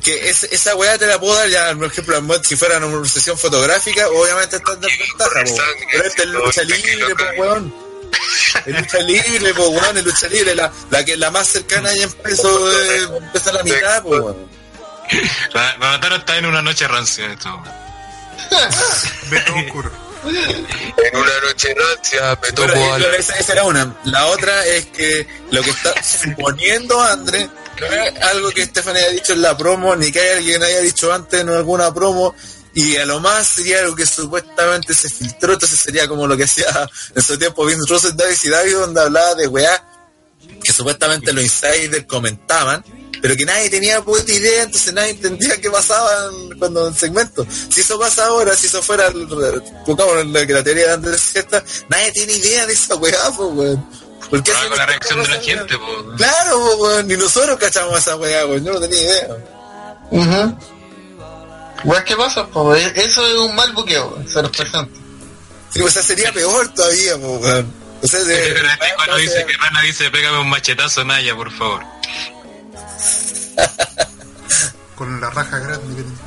[0.01, 3.37] que es- esa weá te la puedo dar ya, por ejemplo, si fuera una sesión
[3.37, 5.57] fotográfica, obviamente está en desventaja, po.
[5.91, 7.82] pero esta es lucha libre, pues weón.
[8.65, 12.11] Es lucha libre, pues weón, es lucha libre, la, la que la más cercana en
[12.11, 14.47] peso eh, pesa la mitad, pues weón.
[15.53, 17.31] La la está en una noche rancia.
[17.31, 17.61] Esto.
[19.45, 19.91] Todo oscuro.
[20.25, 23.15] En una noche rancia me Bueno, topo eh, al...
[23.15, 23.93] esa, esa era una.
[24.05, 27.49] La otra es que lo que está suponiendo André,
[27.79, 30.79] no es algo que Stephanie haya dicho en la promo, ni que haya alguien haya
[30.79, 32.35] dicho antes en alguna promo,
[32.75, 36.43] y a lo más sería algo que supuestamente se filtró, entonces sería como lo que
[36.45, 36.65] hacía
[37.15, 39.83] en su tiempo Vince Russell, Davis y David, donde hablaba de weá,
[40.63, 42.83] que supuestamente los insiders comentaban,
[43.21, 46.99] pero que nadie tenía puta idea, entonces nadie entendía qué pasaba en- cuando en el
[46.99, 47.45] segmento.
[47.69, 49.27] Si eso pasa ahora, si eso fuera, el-
[49.85, 53.17] pongamos en la, que la teoría de Andrés cierta, nadie tiene idea de esa weá,
[53.37, 53.89] pues weón.
[54.29, 56.15] ¿Por qué Pero hacen con la reacción de la gente, po.
[56.17, 59.27] Claro, pues, ni nosotros cachamos esa weá, weón, yo no tenía idea.
[60.11, 60.57] Ujú.
[62.05, 62.47] ¿Qué pasa?
[62.47, 62.73] po?
[62.75, 64.89] Eso es un mal buqueo, se los presento.
[65.69, 67.73] Sí, o sea, sería peor todavía, pues, weón.
[68.01, 71.51] O sea, de- Pero cuando dice sea, que Rana dice, pégame un machetazo, Naya, por
[71.51, 71.83] favor.
[74.95, 76.17] Con la raja grande que tiene.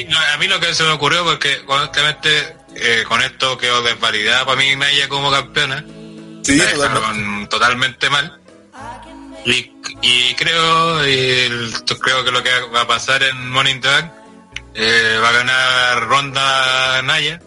[0.00, 3.82] Y no, a mí lo que se me ocurrió, porque honestamente eh, con esto quedó
[3.82, 5.84] desvalidada para mí Naya como campeona.
[6.44, 6.60] sí,
[7.48, 8.39] totalmente mal.
[9.44, 11.04] Y, creo,
[12.00, 14.12] creo que lo que va a pasar en the Bank,
[14.74, 17.40] eh, va a ganar Ronda Naya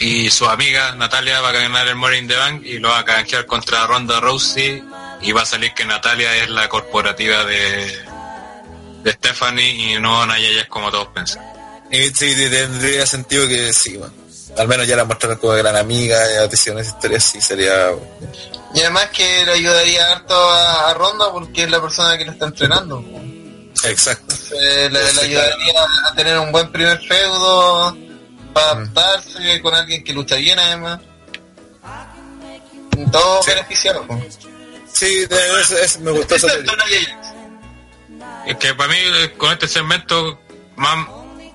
[0.00, 3.04] y su amiga Natalia va a ganar el in the Bank y lo va a
[3.04, 4.82] canjear contra Ronda Rousey
[5.20, 8.04] y va a salir que Natalia es la corporativa de,
[9.02, 11.42] de Stephanie y no Naya ya es como todos pensan.
[11.90, 14.27] Y sí, tendría sentido que sí, weón.
[14.58, 17.90] Al menos ya la mostraron como gran amiga, ya te hicieron esa historia, sí, sería...
[18.74, 22.32] Y además que le ayudaría harto a, a Ronda porque es la persona que lo
[22.32, 23.02] está entrenando.
[23.84, 24.34] Exacto.
[24.60, 27.96] Eh, le, le ayudaría a tener un buen primer feudo
[28.52, 31.00] para adaptarse con alguien que lucha bien además.
[33.12, 33.50] Todo Sí.
[33.52, 34.02] beneficiado.
[34.06, 34.20] po.
[34.92, 36.48] Sí, de- es- es- me gustó esa.
[38.46, 38.96] Es que para mí
[39.36, 40.40] con este segmento
[40.76, 41.06] más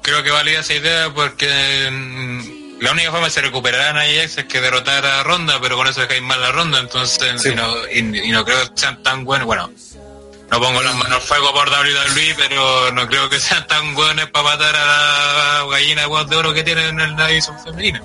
[0.02, 4.38] creo que valía esa idea porque mm, la única forma de se recuperar a Ajax
[4.40, 7.50] es que derrotar a Ronda, pero con eso dejáis mal la Ronda, entonces Sí.
[7.50, 9.46] y, no, y, y no creo que sean tan buenos.
[9.48, 9.72] Bueno,
[10.52, 14.30] no pongo las manos al fuego por WWE, pero no creo que sean tan buenos
[14.30, 18.04] para matar a la gallina de oro que tienen en la división femenina.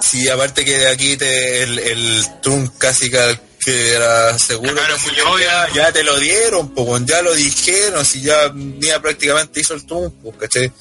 [0.00, 4.98] Sí, aparte que de aquí te, el, el Trump casi que, que era seguro Claro,
[4.98, 5.46] muy que obvio.
[5.46, 8.52] ya, ya te lo dieron, pues ya lo dijeron, si ya
[9.00, 10.72] prácticamente hizo el Trump, pues, ¿cachai?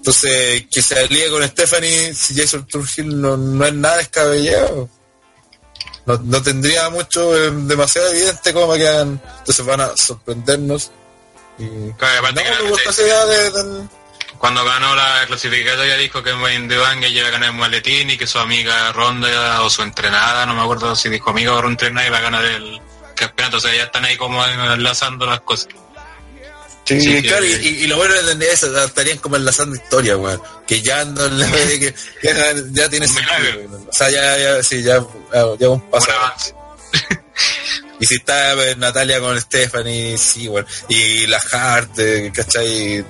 [0.00, 2.34] Entonces, que se alíe con Stephanie, si
[2.66, 4.88] Trump Hill, no, no es nada descabellado.
[6.06, 9.20] No, no tendría mucho, eh, demasiado evidente cómo que hagan.
[9.40, 10.90] Entonces van a sorprendernos.
[11.58, 11.92] Y...
[11.98, 13.88] Claro, aparte que la- me gusta esa idea de- de-
[14.38, 18.08] Cuando ganó la clasificatoria dijo que en de Bang ella iba a ganar el maletín
[18.08, 21.66] y que su amiga Ronda o su entrenada, no me acuerdo si dijo amiga o
[21.68, 22.80] entrenada, iba a ganar el
[23.14, 23.58] campeonato.
[23.58, 25.68] O sea, ya están ahí como enlazando las cosas.
[26.90, 30.42] Sí, Sí, claro, y, lo bueno de eso, estarían como enlazando historia, weón.
[30.66, 31.28] Que ya no
[31.68, 32.34] que, que
[32.72, 33.86] ya, tiene sentido.
[33.88, 35.04] O sea, ya, ya, sí, ya,
[35.58, 36.10] ya un paso.
[38.00, 40.66] Y si está eh, Natalia con Stephanie, sí, weón.
[40.88, 43.04] Y la Hart, eh, ¿cachai?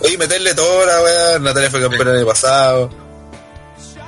[0.00, 1.42] Oye, meterle toda la weón.
[1.42, 2.90] Natalia fue campeona el año pasado.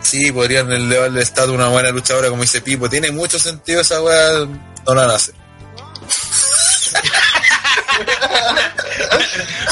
[0.02, 2.88] Sí, podrían elevarle el estatus una buena luchadora como dice Pipo.
[2.88, 4.46] Tiene mucho sentido esa weá.
[4.86, 5.34] No la van a hacer.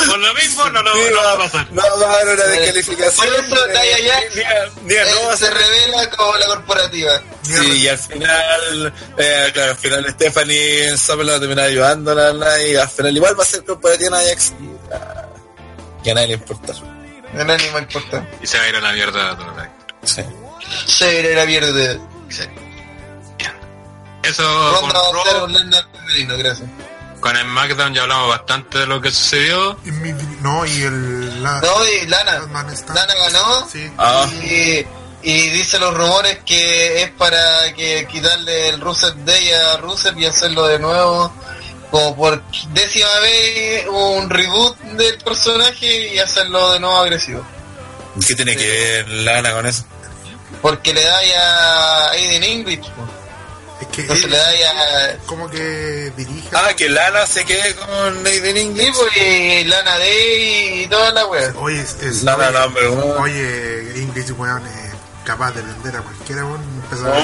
[0.06, 1.66] Por lo mismo no, lo Sí, no va a pasar.
[1.72, 3.26] No va a haber una descalificación.
[3.26, 7.22] Por eso Nia Jax a- a eh, no va a se revela como la corporativa.
[7.42, 11.64] Sí, y al final, eh, claro, al final Stephanie en Summer la va a terminar
[11.66, 15.26] ayudándola y al final igual va a ser corporativa Ajax y, ah,
[16.04, 16.72] y a nadie le importa.
[17.38, 18.26] A nadie me importa.
[18.42, 19.54] Y se va a ir a la mierda todo.
[19.54, 19.70] ¿verdad?
[20.04, 20.22] Sí.
[20.86, 21.98] Se irá la mierda.
[22.28, 22.42] Sí.
[24.22, 24.42] Eso
[24.82, 26.68] Ronda va a femenino, gracias.
[27.20, 29.78] Con SmackDown ya hablamos bastante de lo que sucedió.
[29.84, 31.42] Y mi- no, y el.
[31.42, 32.38] La, No, y Lana.
[32.40, 33.68] Lana ganó.
[33.70, 33.90] Sí.
[33.98, 34.86] Ah, Y,
[35.22, 40.26] y dice los rumores que es para que quitarle el Rusev Day a Rusev y
[40.26, 41.32] hacerlo de nuevo
[41.90, 42.42] como por
[42.72, 47.42] décima vez un reboot del personaje y hacerlo de nuevo agresivo.
[48.26, 49.84] ¿qué tiene que ver Lana con eso?
[50.60, 51.56] Porque le da ya
[52.06, 53.08] a Aiden English, po.
[53.80, 55.18] Es que entonces él le da ya...
[55.26, 56.48] como que dirige.
[56.52, 58.92] Ah, que Lana se quede con Nathan Sí, English.
[58.96, 61.52] pues, y Lana Day y toda la wea.
[61.56, 63.20] Oye, es, es- Lana oye, number one.
[63.20, 64.87] oye, English, weón, es
[65.28, 66.62] capaz de vender a cualquiera, weón.
[66.84, 67.20] empezar a-.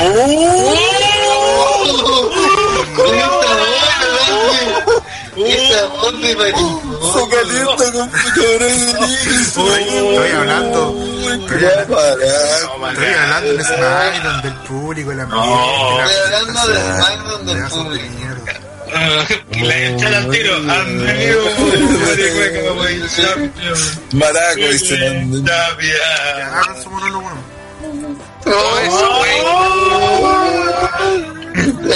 [7.15, 8.45] Se calienta con Nathan
[9.41, 11.99] Estoy, estoy hablando, estoy hablando,
[12.91, 15.29] estoy hablando de SmackDown, del público, de la la
[16.05, 18.07] Estoy hablando del SmackDown del público.
[18.19, 18.53] mierda.
[19.51, 20.61] le al tiro.
[24.13, 25.27] Maraco, dice.
[25.43, 25.69] Ya,
[26.59, 27.31] hagan su monólogo,
[28.45, 29.39] Todo eso, güey.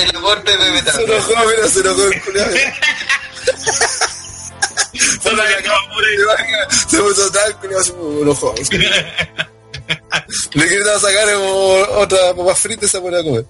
[0.03, 1.01] El aporte de Se Metal.
[1.05, 2.51] enojó, mira, se enojó el culiado.
[5.23, 6.17] Solo que acaba por ahí.
[6.89, 8.55] Se puso tal, culiado, se enojó.
[10.53, 13.45] Le quieren sacar otra papa frita y se pone a comer.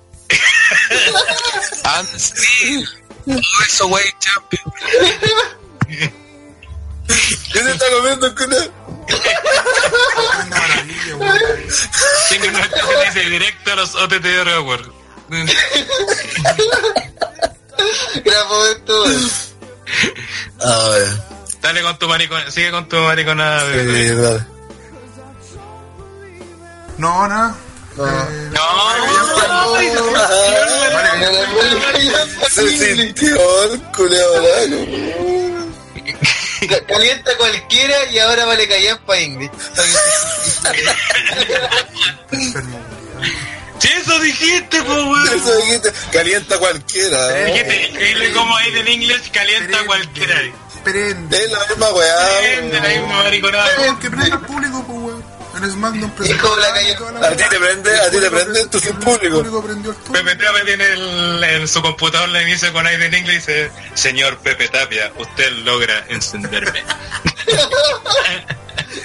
[1.85, 2.85] And sí.
[3.27, 4.73] Todo eso, güey, champion.
[7.53, 8.73] ¿Qué se está comiendo el culiado?
[10.47, 11.39] Una maravilla, weón.
[12.29, 14.87] Tengo una que dice directo a los OTT de Reward.
[18.25, 19.05] Gran momento.
[20.61, 20.99] Ah,
[21.61, 23.61] Dale con tu maricona, sigue con tu mariconada.
[23.73, 24.47] sí, dale.
[26.99, 27.55] No, nada.
[27.97, 28.07] No.
[28.07, 28.51] Eh,
[32.51, 34.43] Se sintió el culiado
[36.89, 39.51] Calienta cualquiera y ahora vale callar para Ingrid.
[43.79, 45.29] Sí, eso dijiste, po, weón.
[45.37, 47.17] Eso dijiste, calienta cualquiera.
[47.17, 47.45] ¿no?
[47.47, 50.43] Dijiste, escribe como ahí en inglés, calienta Prende, cualquiera.
[50.83, 51.45] Prende.
[51.45, 52.39] Es la misma weá.
[52.41, 53.99] Prende la misma mariconada.
[54.01, 54.98] Que prenda el público, pues.
[55.63, 56.13] En SmackDown
[57.21, 59.63] la A ti te prende, a ti te prende, tú sin El público.
[60.13, 63.71] Pepe Tapia tiene el- en su computador le dice con aire en inglés y dice
[63.95, 66.83] Señor Pepe Tapia, usted logra encenderme.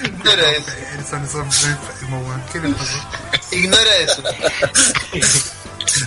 [0.02, 0.70] Ignora eso.
[3.50, 4.22] Ignora eso.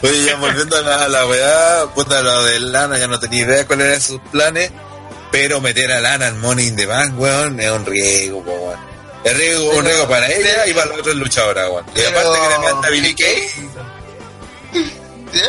[0.01, 3.43] Oye, ya volviendo a la, a la weá, puta, lo de Lana, ya no tenía
[3.45, 4.71] idea cuáles eran sus planes.
[5.31, 8.79] pero meter a Lana en Money in the Bank, weón, es un riesgo, po, weón.
[9.23, 11.85] Es riesgo, un riesgo para ella y para los otros luchadores, weón.
[11.89, 13.41] Y Pero- aparte que le manda Billy Kay,
[15.33, 15.41] ¿Sí?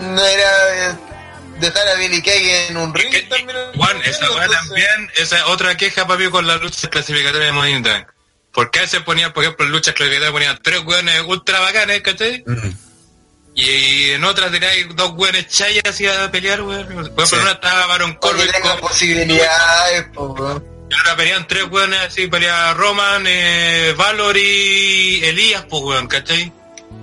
[0.00, 0.98] No era
[1.60, 3.56] dejar a Billy Kay en un ring Que- también.
[3.76, 7.52] Juan, esa weá Entonces- también, esa es otra queja, papi, con las luchas clasificatorias de
[7.52, 8.08] Money Bank.
[8.52, 12.42] Porque a veces ponían, por ejemplo, en luchas clasificatorias ponían tres weones ultra bacanes, ¿cachai?
[12.46, 12.70] Mm.
[13.56, 16.84] Y en otras teníais dos weones chayas así a pelear, weón.
[16.86, 17.34] Por ejemplo, Sí.
[17.36, 18.80] en una estaba Baron Porque Corbin con...
[18.80, 20.62] posibilidades, po,
[20.98, 26.52] ahora pelean tres weones así, pelea Roman, eh, Valor y Elías, pues weón, ¿cachai?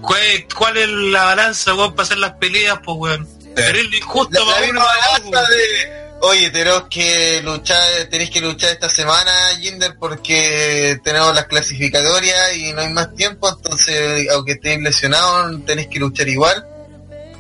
[0.01, 3.27] ¿Cuál, es- ¿Cuál es la balanza, weón, para hacer las peleas, pues weón?
[3.55, 8.71] Terrible injusto La, la para uno balanza de, oye, tenemos que luchar, tenéis que luchar
[8.71, 14.79] esta semana, Jinder, porque tenemos las clasificatorias y no hay más tiempo, entonces, aunque estéis
[14.81, 16.65] lesionados, tenéis que luchar igual.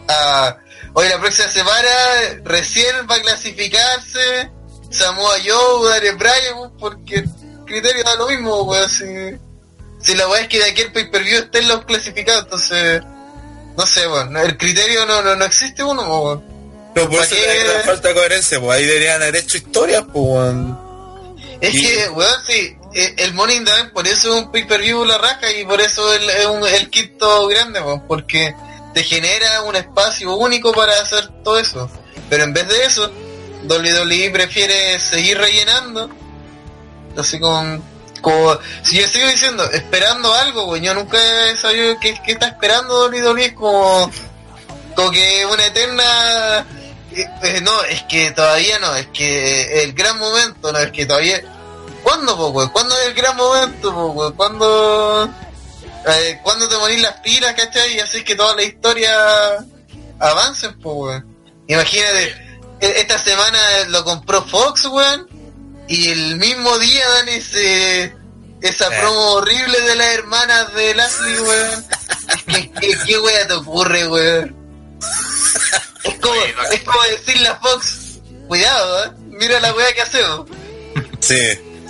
[0.09, 0.57] Ah,
[0.93, 1.89] oye, la próxima semana
[2.43, 4.49] recién va a clasificarse
[4.91, 7.29] Samoa Joe, Daniel Bryan, porque el
[7.65, 9.05] criterio da lo mismo, weón, si,
[10.01, 13.01] si la weá es que de aquí el pay-per-view estén los clasificados, entonces...
[13.77, 14.35] No sé, weón.
[14.35, 16.43] El criterio no, no, no existe uno, weón.
[16.93, 17.35] No, por ¿Para eso
[17.73, 20.77] una falta de coherencia, pues ahí deberían haber hecho historias, pues, weón.
[21.61, 24.51] Es Y- que, weón, sí, eh, el Money in the Bank, por eso es un
[24.51, 28.53] pay-per-view la raja y por eso el- es un- el quinto grande, weón, porque
[28.93, 31.89] te genera un espacio único para hacer todo eso.
[32.29, 33.09] Pero en vez de eso,
[33.67, 36.09] WWE prefiere seguir rellenando,
[37.17, 37.91] así con...
[38.83, 41.17] Si yo sigo diciendo, esperando algo, weón, yo nunca
[41.49, 44.11] he sabido qué, está esperando WWE, es como,
[44.95, 46.59] como que una eterna...
[47.11, 51.05] eh, eh, no, es que todavía no, es que el gran momento, no, es que
[51.05, 51.41] todavía...
[52.03, 52.71] ¿Cuándo, po?
[52.71, 54.33] ¿Cuándo es el gran momento, po?
[54.35, 55.29] ¿Cuándo,
[56.07, 57.95] eh, ¿Cuándo te morís las pilas, cachai?
[57.95, 59.15] Y así que toda la historia
[60.19, 61.25] avancen, weón.
[61.67, 62.50] Imagínate,
[62.81, 63.59] esta semana
[63.89, 65.27] lo compró Fox, weón,
[65.87, 68.15] y el mismo día dan ese
[68.61, 68.99] esa Eh.
[68.99, 71.85] promo horrible de las hermanas de Lashley, weón.
[72.47, 74.55] ¿Qué, qué, qué wea te ocurre, weón?
[76.03, 76.35] Es como,
[76.71, 79.11] es como decirle a Fox, cuidado, ¿eh?
[79.27, 80.47] mira la wea que hacemos.
[81.19, 81.37] Sí.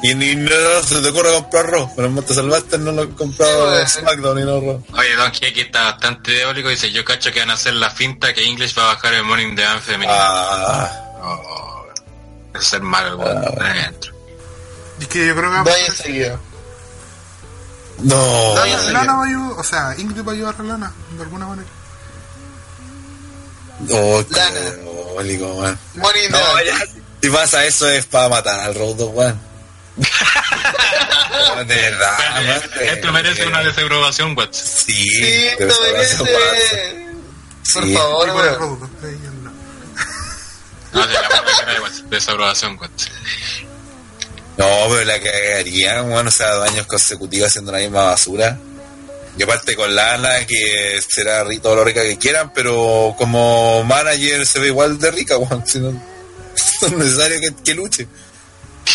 [0.03, 0.49] Y ni no
[0.83, 3.87] se te ocurre comprar Raw, pero en te salvaste no lo he Sí, comprado en
[3.87, 4.83] SmackDown y no Raw.
[4.97, 7.91] Oye, Don Kiki está bastante teórico y dice, yo cacho que van a hacer la
[7.91, 10.13] finta que English va a bajar el Morning de Bank femenino.
[10.15, 11.85] Ah, Oh,
[12.55, 13.19] es ser malo.
[13.21, 13.61] Ah, bueno.
[13.63, 14.11] Adentro.
[14.99, 16.39] Es que yo creo que Vaya enseguida.
[17.99, 18.55] no.
[18.91, 21.67] Lana va a ayudar, o sea, Ingrid va a ayudar a Lana, de alguna manera.
[23.91, 24.59] Oh, Lana.
[24.59, 26.77] diabólico, in the No, ya,
[27.21, 29.50] si pasa eso es para matar al Road Dogg, weón.
[31.67, 34.49] de verdad, Esto merece una desaprobación, weón.
[34.53, 35.83] Sí, Sí, esto
[36.25, 37.05] merece...
[37.73, 37.93] Por Sí.
[37.93, 38.89] favor, weón.
[40.93, 41.29] No, de la.
[42.09, 42.91] Desaprobación, weón.
[44.57, 48.57] No, pero la cagaría, weón, o sea, dos años consecutivos haciendo la misma basura.
[49.37, 54.59] Y aparte con Lana, que será todo lo rica que quieran, pero como manager se
[54.59, 56.01] ve igual de rica, weón, si no, no
[56.87, 58.07] es necesario que, que luche.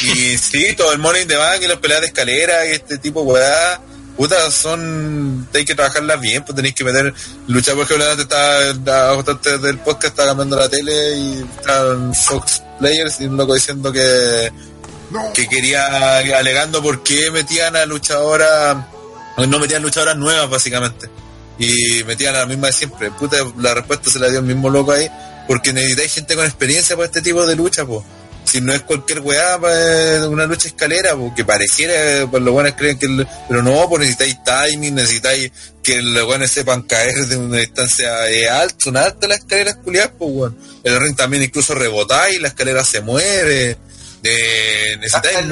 [0.03, 3.23] Y sí, todo el morning de bank y las peleas de escalera y este tipo,
[3.23, 3.81] weá,
[4.17, 7.15] puta, son, hay que trabajarlas bien, pues tenéis que meter,
[7.47, 12.63] luchar, por ejemplo, antes estaba, antes del podcast estaba cambiando la tele y estaban Fox
[12.79, 14.53] Players y un loco diciendo que
[15.11, 18.77] No, que quería alegando por qué metían a luchadoras
[19.45, 21.11] no metían luchadoras nuevas básicamente.
[21.59, 23.11] Y metían a la misma de siempre.
[23.11, 25.09] Puta la respuesta se la dio el mismo loco ahí
[25.47, 28.05] porque necesitáis gente con experiencia para este tipo de lucha pues
[28.47, 29.57] si no es cualquier weá
[30.29, 34.01] una lucha escalera pues, que pareciera pues los buenos creen que el- pero no pues
[34.01, 35.51] necesitáis timing necesitáis
[35.83, 40.13] que los buenos sepan caer de una distancia eh, alta son altas las escaleras culiadas
[40.19, 43.77] pues weón el ring también incluso rebotáis la escalera se mueve
[44.23, 45.47] de Hasta necesitáis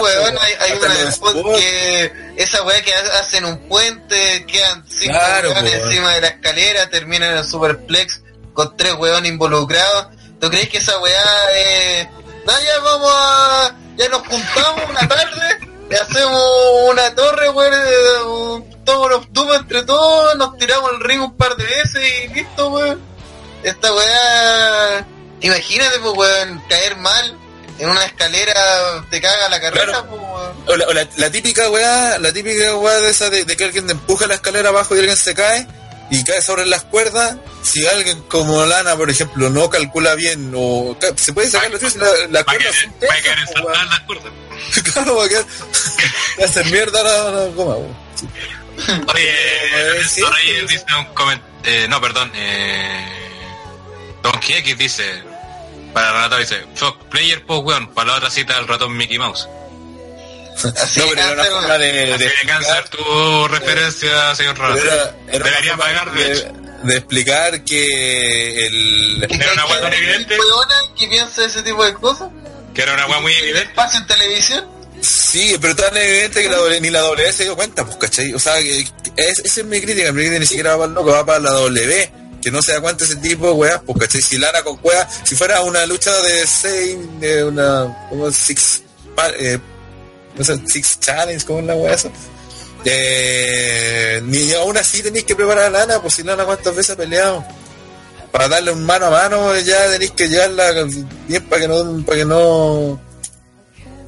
[0.00, 0.40] weón, po.
[0.42, 1.60] hay, hay Hasta una spot spots.
[1.60, 5.84] que esa weá que ha- hacen un puente, quedan cinco Claro, weones po.
[5.86, 8.20] encima de la escalera, terminan en el superplex
[8.52, 10.08] con tres weones involucrados.
[10.40, 12.08] ¿Tú crees que esa weá eh,
[12.46, 13.76] no, ya vamos a...
[13.96, 15.58] ya nos juntamos una tarde
[15.90, 16.42] y hacemos
[16.90, 21.56] una torre, weón, eh, todos nos tumbos entre todos, nos tiramos el ring un par
[21.56, 23.00] de veces y listo, weón.
[23.62, 25.06] Esta weá...
[25.40, 27.38] Imagínate, pues, weón, caer mal
[27.78, 30.06] en una escalera te caga la carrera, Claro.
[30.08, 30.56] pues, weón.
[30.68, 33.64] O la, o la- la típica weá, la típica weá de esa de, de que
[33.64, 35.66] alguien empuja la escalera abajo y alguien se cae
[36.10, 40.96] y cae sobre las cuerdas, si alguien como Lana, por ejemplo, no calcula bien o
[41.16, 44.32] se puede sacar los la, la cuerda se va a quedar ensartada las cuerdas.
[44.92, 47.76] Claro, va a quedar va a hacer mierda la, goma.
[48.14, 48.26] Sí.
[49.14, 50.22] Oye, Eh, sí,
[50.68, 51.88] dice un comentario.
[51.88, 52.32] no, perdón.
[52.34, 53.06] Eh,
[54.22, 55.22] Don X dice:
[55.92, 59.48] Para Renato dice, Fox Player, pues weón, para la otra cita del ratón Mickey Mouse.
[60.76, 64.74] Así No, pero era una forma de, Así de de cáncer tu referencia, señor una
[65.30, 66.44] Debería pagar, de hecho.
[66.82, 70.36] de, de explicar que el Era una weá tan evidente.
[70.98, 72.30] que piensa ese tipo de cosas.
[72.74, 73.68] Que era una weá muy evidente.
[73.70, 74.68] Espacio en televisión.
[75.02, 78.32] Sí, pero tan evidente que la W- ni la W se dio cuenta, pues, ¿cachai?
[78.32, 78.80] O sea, que,
[79.16, 81.38] es, esa es mi crítica, mi crítica ni siquiera va para el loco, va para
[81.38, 82.12] la W,
[82.42, 84.22] que no se da cuenta ese tipo de weas, pues, ¿cachai?
[84.22, 88.82] Si Lana con weas, si fuera una lucha de seis, de una, como six,
[89.14, 89.58] pa- eh,
[90.36, 92.10] no sé, six challenge, como es la wea esa?
[92.84, 96.96] Eh, ni aún así tenéis que preparar a Lana, pues si Lana cuántas veces ha
[96.96, 97.44] peleado.
[98.30, 100.72] Para darle un mano a mano ya tenéis que llevarla
[101.26, 103.00] bien para que no, para que no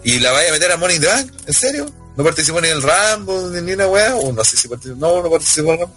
[0.04, 1.90] y la vaya a meter a Money Bank, ¿en serio?
[2.16, 4.16] ¿No participó ni en el Rambo, ni en una weá?
[4.16, 5.94] O no sé si participó, no, no participó en el Rambo.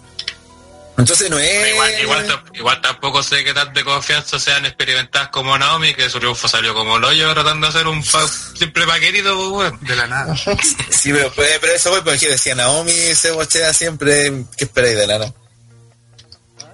[0.98, 1.70] Entonces no es...
[1.70, 6.08] Igual, igual, tam- igual tampoco sé qué tan de confianza sean experimentadas como Naomi, que
[6.10, 9.78] su triunfo salió como el hoyo tratando de hacer un pa- simple paquetito, pues, weón.
[9.82, 10.36] De la nada.
[10.90, 15.06] Sí, pero, pues, pero eso voy porque decía Naomi se bochea siempre, ¿qué esperáis de
[15.06, 15.32] Lana?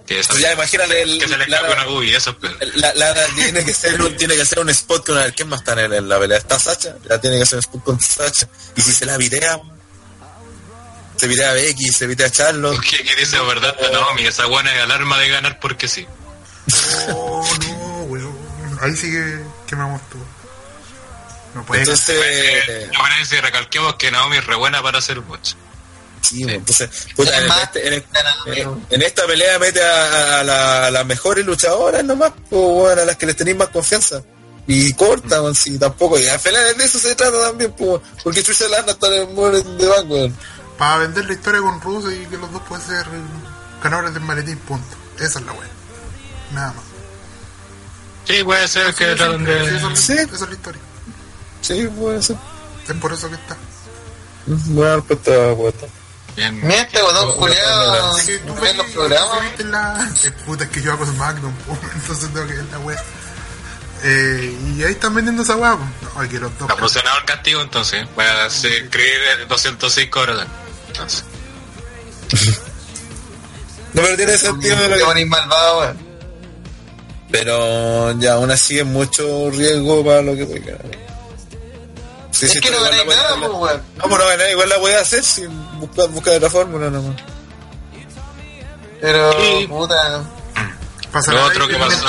[0.07, 2.57] Que, Pues ya imagínate el, que se le Lana, una bubi, eso es peor.
[2.77, 5.61] la- Lana tiene que ser un, tiene que hacer un spot con una, ¿quién más
[5.61, 6.39] está en, la pelea?
[6.39, 6.97] ¿Está Sacha?
[7.09, 8.49] Ya tiene que hacer un spot con Sacha.
[8.75, 9.61] Y si se la videa,
[11.19, 12.81] se videa a Becky, se videa a Charlotte.
[12.81, 14.27] ¿Qué, qué dice verdad Naomi?
[14.27, 16.07] Esa buena es alarma de ganar porque sí.
[17.11, 18.39] Oh, no, weón.
[18.81, 20.23] Ahí sí que quemamos todo.
[21.55, 25.55] No puede Entonces, Yo parece que recalquemos que Naomi es re buena para hacer botch.
[26.21, 30.41] Sí, pues, entonces, puta, en, más, este- en este- en- en esta pelea mete a,
[30.41, 33.69] a la- a las mejores luchadoras nomás, pues, bueno, a las que les tenéis más
[33.69, 34.23] confianza.
[34.67, 36.19] Y corta, man, sí, tampoco.
[36.19, 39.27] Y al final de eso se trata también, pues, porque Trisha Lana está en el
[39.35, 40.37] Bank, weón.
[40.79, 43.05] Para vender la historia con Russo y que los dos pueden ser
[43.83, 44.97] ganadores del maletín, punto.
[45.19, 45.69] Esa es la wea.
[46.53, 46.85] Nada más.
[48.25, 49.93] Sí, puede ser que tratan Sí, esa, de...
[49.95, 50.13] es- Sí.
[50.13, 50.81] esa es la historia.
[51.63, 52.37] Sí, puede ser.
[52.89, 53.57] Es por eso que está.
[54.47, 55.87] Buena respuesta, puesta.
[56.37, 56.71] Bien.
[56.71, 59.59] Este culiado Así que tú en los ves- programas.
[59.65, 60.11] la...
[60.47, 63.03] Puta, es que yo hago po, entonces tengo que ver la wea.
[64.05, 66.15] Eh, y ahí están vendiendo esa wea, pues.
[66.15, 66.71] No, hay que los dos.
[66.71, 68.07] Ha funcionado el castigo entonces.
[68.15, 70.47] Voy a escribir 205 horas.
[70.99, 71.25] Entonces,
[73.95, 75.27] No, pero tiene sentido lo Qué que...
[75.27, 75.99] malvado, weón.
[77.31, 80.81] Pero ya, aún así es mucho riesgo para lo que ganar.
[82.31, 83.83] Sí, Es sí, que no ganáis nada, pues, weón.
[83.97, 85.47] No, pues no ganáis, igual la voy a hacer si
[85.79, 87.17] buscar, buscar otra fórmula nomás.
[89.01, 89.67] Pero, Sí.
[89.69, 90.23] puta.
[91.13, 92.07] Pasa Lo otro y- que pasó-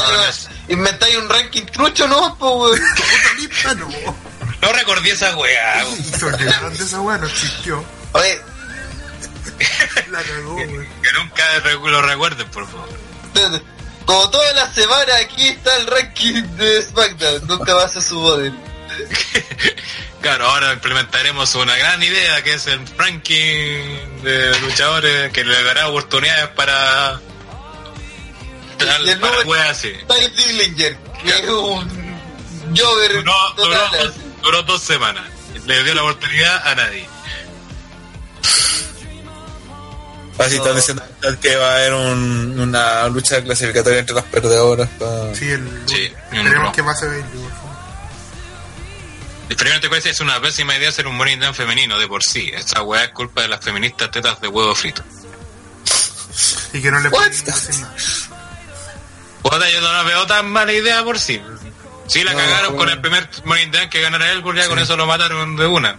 [0.67, 2.35] Inventáis, un ranking trucho, ¿no?
[2.37, 2.79] Pues, weón.
[2.95, 3.87] Puta lista, no.
[4.61, 5.85] No recordé esa weá.
[5.85, 7.83] De esa wea, no existió.
[8.11, 8.41] Oye,
[10.11, 10.67] La cagó, wey.
[11.03, 11.43] Que nunca
[11.89, 12.89] lo recuerden, por favor.
[14.05, 17.47] como toda la semana, aquí está el ranking de SmackDown.
[17.47, 18.53] Nunca va a ser su.
[20.21, 25.87] Claro, ahora implementaremos una gran idea que es el ranking de luchadores que le dará
[25.87, 27.21] oportunidades para.
[28.79, 29.93] Y el para número- así.
[30.07, 32.09] Ty Dillinger, que es un
[32.75, 33.23] Jover
[34.41, 35.25] duró dos semanas.
[35.65, 37.07] Le dio la oportunidad a nadie.
[40.39, 41.03] Así están diciendo
[41.41, 44.89] que va a haber un- una lucha clasificatoria entre las perdedoras.
[44.97, 45.83] pa- Sí, el.
[45.85, 47.69] Sí, Esperemos un que pase Bailey, por favor.
[49.57, 52.49] Primero te parece es una pésima idea hacer un morning down femenino de por sí.
[52.53, 55.03] Esa weá es culpa de las feministas tetas de huevo frito.
[56.73, 57.31] Y que no le pueden.
[59.41, 61.41] Puta, yo no la veo tan mala idea por sí.
[62.07, 64.95] Sí la No, cagaron con el primer morning down que ganara él, ya con eso
[64.95, 65.97] lo mataron de una.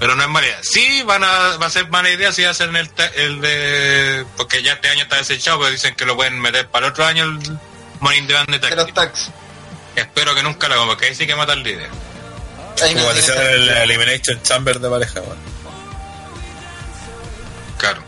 [0.00, 0.58] Pero no es mala idea.
[0.62, 4.24] Sí, van a, va a ser mala idea si hacen el, ta- el de...
[4.36, 7.04] Porque ya este año está desechado, pero dicen que lo pueden meter para el otro
[7.04, 7.38] año el
[8.00, 8.34] morning de
[8.70, 8.94] De los team.
[8.94, 9.30] tags.
[9.96, 11.34] Espero que nunca lo hagan, porque ahí sí que
[11.70, 11.88] idea.
[12.80, 13.68] Ahí no Como tiene decía el.
[13.68, 15.20] Elimination Chamber de pareja.
[15.20, 15.38] weón.
[17.78, 18.02] Claro.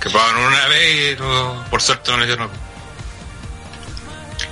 [0.00, 2.50] Que pagaron una vez y no- por suerte no le hicieron.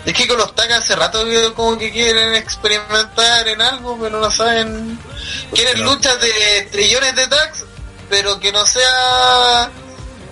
[0.05, 1.24] Es que con los tags hace rato
[1.55, 4.98] como que quieren experimentar en algo, pero no saben.
[5.55, 7.65] Quieren luchas de trillones de tags,
[8.09, 9.70] pero que no sea.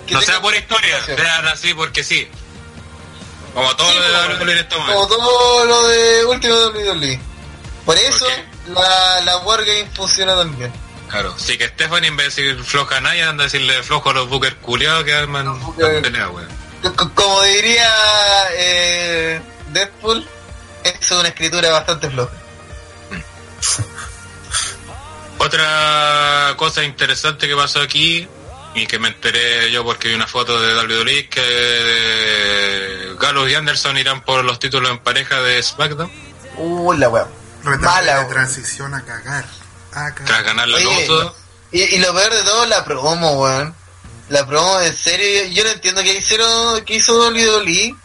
[0.05, 2.27] que no sea por historia, sean así porque sí.
[3.53, 5.17] Como todo Sí, lo de como- WWE en este Como momento.
[5.17, 7.19] todo lo de último WWE.
[7.85, 8.27] Por eso
[8.67, 10.71] la, la Wargame funciona también.
[11.09, 14.09] Claro, sí que Stephanie en vez de decir floja a nadie, anda a decirle flojo
[14.09, 16.01] a los Booker culiados que arman Los Booker.
[16.95, 17.89] Como diría
[18.53, 19.41] eh,
[19.71, 20.27] Deadpool,
[20.83, 22.33] es una escritura bastante floja.
[25.37, 28.27] Otra cosa interesante que pasó aquí,
[28.77, 33.97] y que me enteré yo porque vi una foto de WWE, que Gallows y Anderson
[33.97, 36.11] irán por los títulos en pareja de SmackDown.
[36.57, 37.27] Uy, la weá.
[37.63, 39.45] Mala, transición a cagar.
[39.93, 41.27] A Tras ganar la Oye,
[41.71, 43.75] y lo peor de todo, la promo, weón.
[44.29, 47.95] La promo, en serio, yo, no entiendo qué hicieron, qué hizo WWE.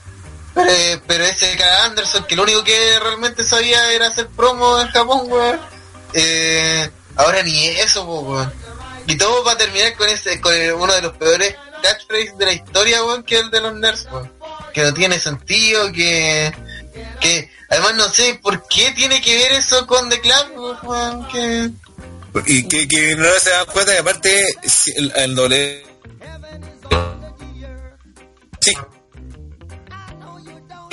[0.55, 1.85] Pero, pero ese K.
[1.85, 5.61] Anderson, que lo único que realmente sabía era hacer promo en Japón, weón.
[6.13, 8.53] Eh, ahora ni eso, weón.
[9.07, 12.53] Y todo va a terminar con ese, con uno de los peores catchphrases de la
[12.53, 14.31] historia, weón, que el de los nerds, weón.
[14.73, 16.53] Que no tiene sentido, que,
[17.21, 21.71] que, además no sé por qué tiene que ver eso con The Club, weón, que,
[22.47, 24.57] Y que, no se dan cuenta que aparte
[24.97, 25.92] el, el doble.
[28.63, 28.73] Sí.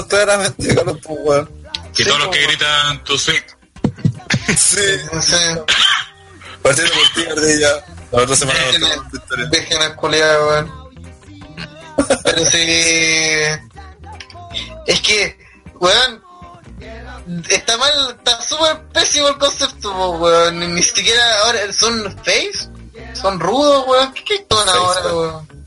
[0.08, 1.50] Claramente, Carlos, pues, weón.
[1.96, 3.46] y todos los que gritan tu suite.
[4.58, 4.82] Sí.
[5.14, 5.38] no sé.
[6.64, 7.86] Partiendo por ti, Ardilla.
[8.12, 8.60] La otra semana
[9.14, 9.46] historia.
[9.52, 10.74] dejen a colear, weón.
[12.24, 12.66] Pero sí.
[14.88, 15.38] Es que,
[15.76, 16.24] weón.
[17.50, 20.74] Está mal, está súper pésimo el concepto, weón.
[20.74, 22.68] Ni, siquiera ahora son face,
[23.14, 24.12] son rudos, weón.
[24.14, 25.59] ¿Qué, qué son ahora, weón?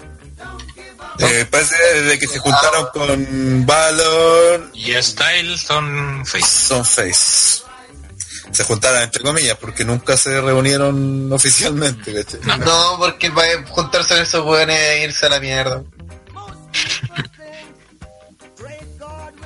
[1.18, 6.46] Eh, parece de que se juntaron con Valor Y Style son face.
[6.46, 7.62] son face.
[8.50, 12.58] Se juntaron entre comillas porque nunca se reunieron oficialmente, ¿cachai?
[12.58, 15.82] No, porque para juntarse con esos weones e irse a la mierda.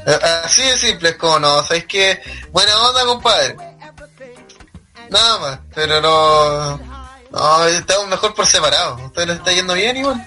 [0.08, 2.20] Eh, Así de simple es como no, ¿sabes qué?
[2.52, 3.56] Buena onda, compadre.
[5.10, 6.78] Nada más, pero no.
[7.32, 8.98] No, estamos mejor por separado.
[8.98, 10.24] ¿A usted le está yendo bien igual?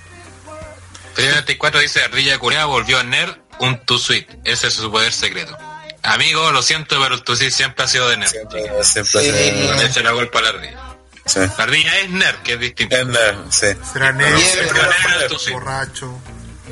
[1.16, 4.40] Primero 94 dice Ardilla Curea volvió a Nerd un tu suite.
[4.46, 5.58] Ese es su poder secreto.
[6.04, 8.30] Amigo, lo siento, pero el tu suite siempre ha sido de Nerd.
[8.30, 9.32] Siempre, siempre Sí.
[9.32, 10.80] se- Echa la culpa a la ardilla.
[11.26, 11.40] sí.
[11.40, 12.96] La ardilla es Nerd, que es distinto.
[12.96, 13.68] Es nerd, sí.
[13.94, 15.52] Será Nerd es tu suite.
[15.60, 16.18] borracho.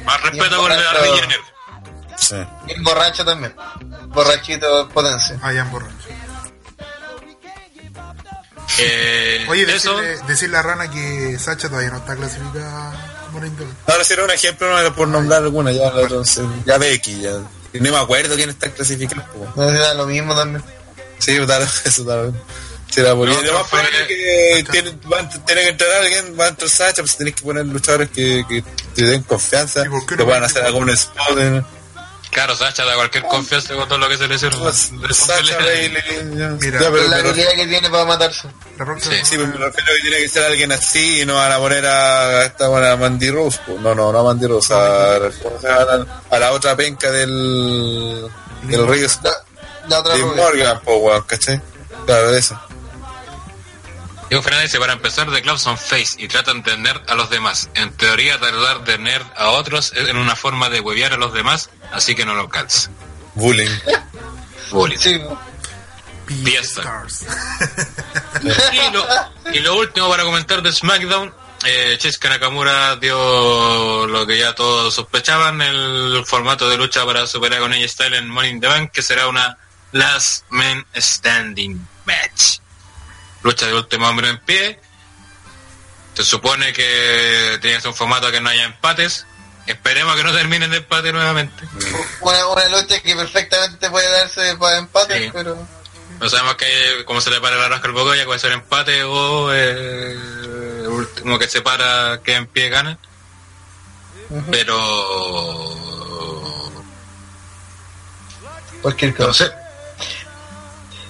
[0.06, 1.42] Más respeto con la ardilla Nerd.
[2.18, 2.36] sí.
[2.66, 3.54] Bien borracho también.
[4.08, 5.38] Borrachito potencia.
[5.42, 5.94] Ah, ya en borracho.
[8.80, 13.17] Eh, Oye, eso, decirle, decirle a Rana que Sacha todavía no está clasificada.
[13.88, 15.92] Ahora si era un ejemplo, no era por nombrar alguna, ya
[16.24, 16.42] sí.
[16.66, 17.32] ya Becky, ya.
[17.74, 19.24] No me acuerdo quién está clasificado.
[19.56, 20.64] No da lo mismo también.
[21.20, 22.34] Sí, tal, eso tal.
[22.90, 24.92] Sí, la por No, y lo más fue- que tiene,
[25.62, 28.64] que entrar alguien, va a entrar Sacha, pues tenés que poner luchadores que, que
[28.96, 31.66] te den confianza, ¿Y por qué que puedan hacer algún spot.
[32.32, 34.58] Claro, Sacha da cualquier confianza con todo lo que se le sirve.
[34.58, 36.02] Pues, Sacha Bailey,
[36.36, 36.50] ya.
[36.50, 38.48] Mira, Ya, pero la habilidad que tiene para matarse.
[38.78, 39.22] La próxima Sí.
[39.24, 41.86] Sí, pues me refiero que tiene que ser alguien así y no van a poner
[41.86, 43.60] a esta buena Mandy Rose.
[43.68, 48.30] No, no, no a Mandy Rose, a, la otra penca del,
[48.64, 49.32] del Río La,
[49.88, 50.24] la otra de.
[50.24, 51.62] Morgan, po, weón, ¿cachai?
[52.06, 52.60] Claro, de eso.
[54.30, 57.30] Diego Fernández dice, para empezar, The Club son face y tratan de nerd a los
[57.30, 57.70] demás.
[57.76, 61.34] En teoría, tratar de nerd a otros es en una forma de huevear a los
[61.34, 62.90] demás, así que no lo calza.
[63.36, 63.70] Bullying.
[64.72, 64.98] Bullying.
[64.98, 65.22] Sí.
[66.44, 67.06] Fiesta.
[68.74, 69.08] Y lo,
[69.54, 71.34] y lo último para comentar de SmackDown,
[71.66, 71.98] eh,
[72.30, 77.88] Nakamura dio lo que ya todos sospechaban, el formato de lucha para superar con ella
[77.88, 79.58] Style en Money in the Bank, que será una
[79.94, 82.60] Last Man Standing Match.
[83.48, 84.78] Lucha de último hombre en pie.
[86.16, 89.26] Se supone que tiene que ser un formato que no haya empates.
[89.66, 91.64] Esperemos que no terminen de empate nuevamente.
[92.20, 95.30] Una, una lucha que perfectamente puede darse para empate, Sí.
[95.32, 95.58] pero.
[96.20, 99.54] No sabemos que como se le para la rasca al Bogoya, puede ser empate o
[99.54, 100.12] eh,
[100.82, 102.98] el último que se para que en pie gana.
[104.52, 104.76] Pero
[108.82, 109.46] Cualquier no cosa.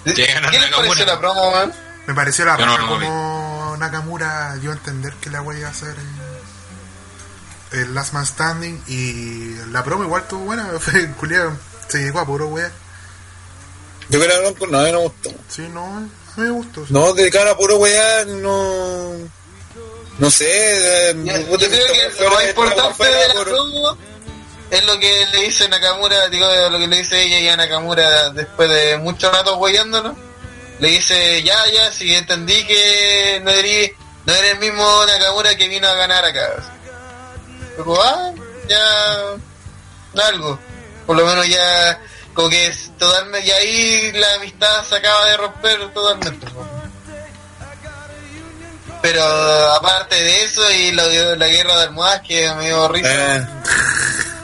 [0.05, 0.13] sé.
[0.13, 1.73] Que ganar ¿Qué les pareció la promo, man?
[2.07, 3.05] Me pareció la no raja vi.
[3.05, 5.95] como Nakamura dio a entender que la wea iba a ser
[7.73, 11.55] el, el Last Man Standing y la promo igual estuvo buena, fue culiado,
[11.87, 12.71] se llegó a puro wea.
[14.09, 15.31] Yo creo que no, pues, no, a mí no me gustó.
[15.49, 16.85] Sí, no, a mí me gustó.
[16.89, 19.11] No, de cara a puro weá, no.
[20.17, 21.09] No sé.
[21.11, 23.97] eh, Yo, creo que lo más importante de la por- promo
[24.71, 28.29] es lo que le dice Nakamura, digo, lo que le dice ella y a Nakamura
[28.31, 30.15] después de mucho rato huellándolo.
[30.79, 33.91] Le dice, ya, ya, si entendí que no eres,
[34.25, 36.47] no eres el mismo Nakamura que vino a ganar acá.
[37.77, 38.31] Digo, ah,
[38.69, 40.59] ya, algo.
[41.05, 41.99] Por lo menos ya,
[42.33, 46.47] como que es totalmente, y ahí la amistad se acaba de romper totalmente.
[49.01, 49.23] Pero
[49.73, 53.37] aparte de eso y lo de la guerra de almohadas que me dio risa.
[53.37, 53.47] Eh.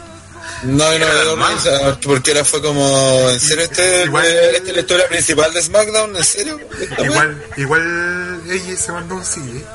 [0.65, 4.51] No, y no me dio risa, porque era fue como, ¿en serio este, Igual- eh,
[4.57, 6.15] esta es la historia principal de SmackDown?
[6.15, 6.59] ¿En serio?
[7.03, 9.65] Igual, igual ella se mandó un sí, ¿eh?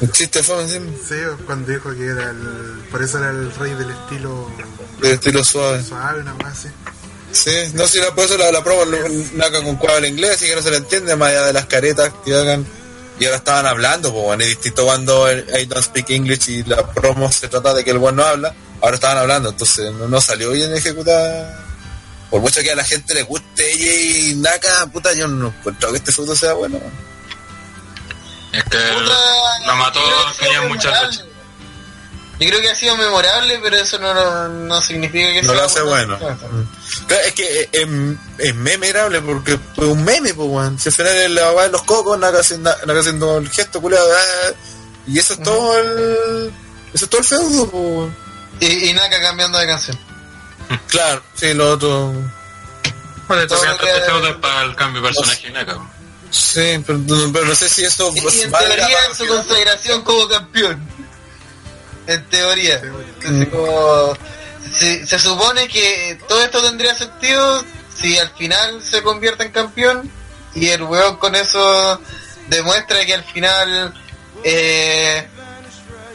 [0.00, 1.14] Un chiste fue encima, Sí,
[1.44, 4.50] cuando dijo que era el, por eso era el rey del estilo
[5.02, 5.84] de estilo suave.
[5.84, 6.68] suave, una más así.
[7.32, 8.84] Sí, no sé, la, por eso la, la promo
[9.34, 11.66] Naka con cuadro en inglés, así que no se le entiende más allá de las
[11.66, 12.66] caretas que hagan.
[13.20, 16.64] Y ahora estaban hablando, pues bueno, es distinto cuando el I don't speak English y
[16.64, 20.20] la promo se trata de que el buen no habla, ahora estaban hablando, entonces no,
[20.22, 21.66] salió bien ejecutada.
[22.30, 25.90] Por mucho que a la gente le guste ella y Naka, puta, yo no encuentro
[25.90, 26.80] que este feudo sea bueno.
[28.52, 28.78] Es que
[29.66, 30.00] lo mató,
[30.38, 31.29] tenía muchas luchas.
[32.40, 35.60] Yo creo que ha sido memorable, pero eso no, no, no significa que No sea
[35.60, 36.18] lo hace bueno.
[36.18, 37.88] Claro, es que es,
[38.38, 40.78] es memerable porque fue un meme, pues, weón.
[40.78, 43.82] Si al final es la weá de los cocos, Naka haciendo, Naka haciendo el gesto,
[43.82, 44.52] culiado, ah,
[45.06, 46.50] y eso es todo el.
[46.94, 48.16] Eso es todo el feudo, pues, weón.
[48.60, 49.98] Y, y Naka cambiando de canción.
[50.88, 52.14] Claro, sí, lo otro.
[53.28, 53.56] Este
[54.06, 55.78] feudo es para el cambio de personaje de Naka.
[56.30, 57.00] Sí, pero,
[57.32, 60.99] pero no sé si eso Y, en teoría en su consagración como campeón.
[62.10, 62.80] En teoría.
[62.82, 64.14] Entonces, como-
[64.78, 67.64] se, se supone que todo esto tendría sentido
[68.00, 70.10] si al final se convierte en campeón
[70.54, 72.00] y el weón con eso
[72.48, 73.94] demuestra que al final
[74.44, 75.26] eh,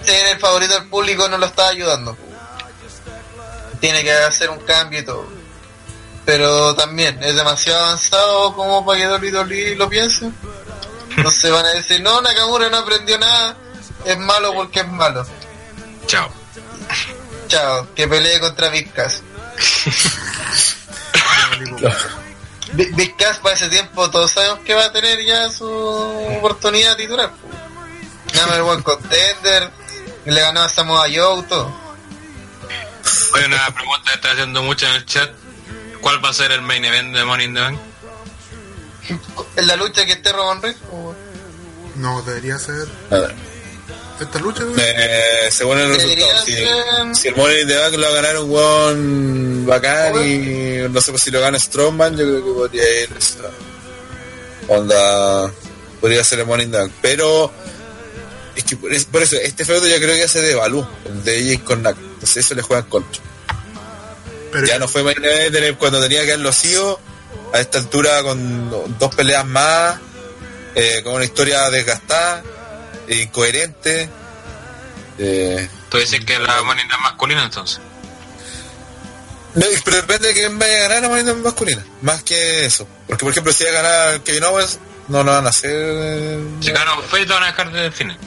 [0.03, 2.17] ser el favorito del público no lo está ayudando.
[3.79, 5.27] Tiene que hacer un cambio y todo.
[6.25, 10.29] Pero también es demasiado avanzado como para que Dolly Dolly lo piense.
[11.17, 13.55] Entonces van a decir, no, Nakamura no aprendió nada,
[14.05, 15.25] es malo porque es malo.
[16.05, 16.29] Chao.
[17.47, 19.21] Chao, que pelee contra Big Cass
[23.41, 27.31] para ese tiempo todos sabemos que va a tener ya su oportunidad titular.
[28.33, 29.69] Number one contender,
[30.25, 31.71] le ganó a Samoa Joe, todo.
[33.35, 35.29] Hay una pregunta que está haciendo mucho en el chat.
[36.01, 37.79] ¿Cuál va a ser el main event de Money in the Bank?
[39.55, 40.79] En la lucha que esté Roman Reigns.
[41.95, 42.87] No, debería ser.
[43.11, 43.35] A ver.
[44.19, 44.63] Esta lucha.
[44.77, 46.67] Eh, según el resultado, si, ser-
[47.15, 51.01] si el Money in the Bank lo va a ganar un weón bacán y no
[51.01, 53.39] sé pues si lo gana Strongman, yo creo que podría ir esa
[54.67, 55.51] onda,
[56.01, 57.51] podría ser el Money in the Bank, pero
[58.55, 61.23] es que por, es- por eso, este feudo yo creo que ya se devalú, el
[61.23, 63.21] de AJ con Nack, entonces eso le juega en contra.
[64.51, 66.99] Pero Ya no fue main event cuando tenía que haberlo sido,
[67.53, 69.99] a esta altura con dos peleas más,
[70.73, 72.41] eh, con una historia desgastada,
[73.07, 74.09] incoherente.
[75.17, 77.79] Eh, Tú dices que la Bank masculina entonces.
[79.53, 82.85] No, pero depende de quién vaya a ganar la moneda masculina, más que eso.
[83.07, 85.71] Porque, por ejemplo, si va a ganar Kevin Owens, no lo van a hacer.
[85.73, 88.17] eh, Si gana Face lo van a dejar el final.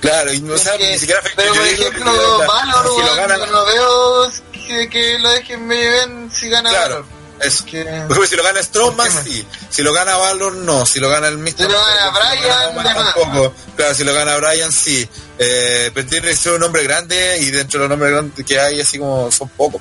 [0.00, 3.46] Claro, y no sabe que- ni siquiera Fake, pero yo por ejemplo, Valor, si lo
[3.46, 7.06] no veo que, que lo dejen medio bien si gana claro, Valor.
[7.42, 7.64] Eso.
[7.64, 7.84] Que-
[8.26, 9.46] si lo gana Strowman, ¿Por qué sí.
[9.70, 10.86] Si lo gana Valor, no.
[10.86, 11.50] Si lo gana el Mr.
[11.56, 12.94] Si lo gana más.
[12.94, 13.54] tampoco.
[13.76, 15.08] Claro, si lo gana Bryan, sí.
[15.38, 18.60] Eh, pero tiene que ser un hombre grande y dentro de los nombres grandes que
[18.60, 19.80] hay, así como son pocos.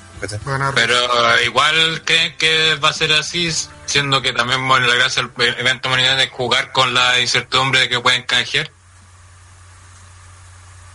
[0.75, 3.53] Pero igual creen que va a ser así,
[3.85, 7.89] siendo que también bueno, la gracia del evento Bank es jugar con la incertidumbre de
[7.89, 8.71] que pueden canjear.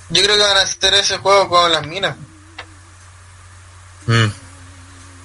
[0.08, 2.16] Yo creo que van a hacer ese juego con las minas.
[4.06, 4.26] Mm.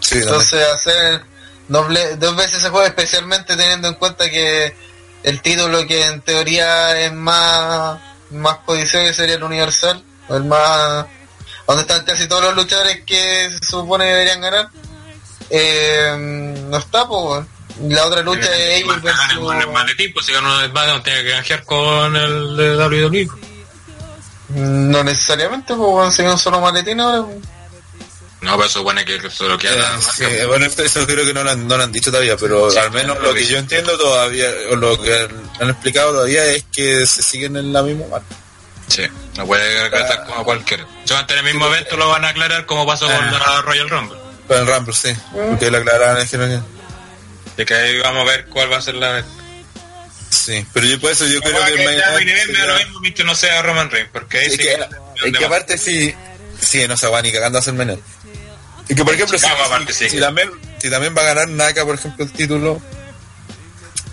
[0.01, 0.18] Sí.
[0.18, 1.23] Entonces hacer
[1.72, 4.76] doble, dos veces ese juego, especialmente teniendo en cuenta que
[5.23, 7.99] el título que en teoría es más,
[8.31, 11.06] más codiciado que sería el Universal, el más
[11.68, 14.68] donde están casi todos los luchadores que se supone que deberían ganar,
[15.49, 17.45] eh, no está, pues.
[17.88, 21.31] La otra lucha Igual ganan el- el maletín, pues si ganó el Batman tiene que
[21.31, 23.30] canjear con el de WWE.
[24.49, 27.23] No necesariamente, pues, si un solo maletín ahora.
[27.23, 27.38] pues.
[28.41, 29.99] No, pero supone que se lo Eh, queda.
[30.01, 32.72] sí, bueno, esto- eso creo que no lo han, no lo han dicho todavía, pero
[32.72, 35.27] Sí, al menos lo lo que yo entiendo todavía, o lo que
[35.59, 38.35] han explicado todavía es que se siguen en la misma marca.
[38.88, 39.03] Sí,
[39.38, 40.85] no puede gastar como cualquiera.
[41.05, 43.31] Si van a tener el mismo evento, lo van a aclarar como pasó con Ah.
[43.55, 44.18] la Royal Rumble.
[44.47, 46.65] Con el Rumble, sí, porque lo aclararon dijeron
[47.55, 49.22] Así que ahí vamos a ver cuál va a ser la.
[49.22, 49.41] que-
[50.31, 52.11] Sí, pero yo por eso yo creo que, que me da
[52.65, 54.63] lo mismo mientras no sea Roman Reigns, porque ahí es sí que,
[55.22, 55.30] que.
[55.30, 56.15] es que aparte si,
[56.59, 57.99] si no se va ni cagando a hacer menor.
[58.89, 60.09] Y que por ejemplo, si, Chicago, aparte, si- sí.
[60.11, 60.49] si también,
[60.79, 62.81] si también va a ganar Naka, por ejemplo, el título,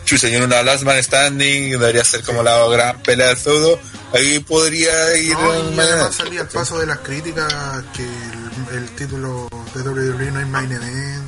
[0.04, 3.80] chucha, y en una Last Man Standing, debería ser como la gran pelea del feudo,
[4.14, 7.52] ahí podría ir No, y además salía el paso de las críticas
[7.96, 11.24] que el, el título de WWE no es main event,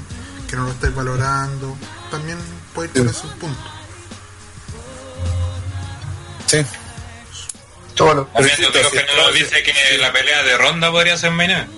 [0.49, 1.77] que no lo estáis valorando.
[2.11, 2.39] También
[2.75, 3.05] puede ir
[3.41, 3.51] por.
[6.47, 6.65] Sí.
[7.95, 8.27] Cholo.
[8.33, 9.39] También Pero yo creo sí, que no sí.
[9.41, 11.71] dice que la pelea de ronda podría ser Main Event.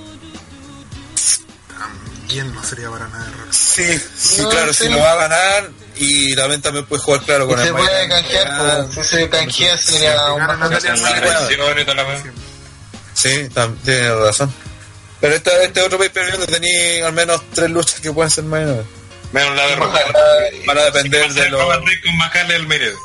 [2.23, 3.47] También no sería para nada error.
[3.51, 4.85] Sí, sí, No, claro, sí.
[4.85, 7.75] si lo va a ganar y también también puede jugar claro con Y el se
[7.75, 10.43] puede canjear, pues, si se canjea sería un
[13.15, 13.49] Sí,
[13.85, 14.53] tiene razón.
[15.21, 18.45] Pero este, este otro pay per view tenía al menos tres luchas que pueden ser
[18.45, 18.63] más.
[19.33, 20.03] Menos la de Roman.
[20.67, 21.61] Van a depender de los.
[21.61, 22.99] Roman Reigns con el mérito.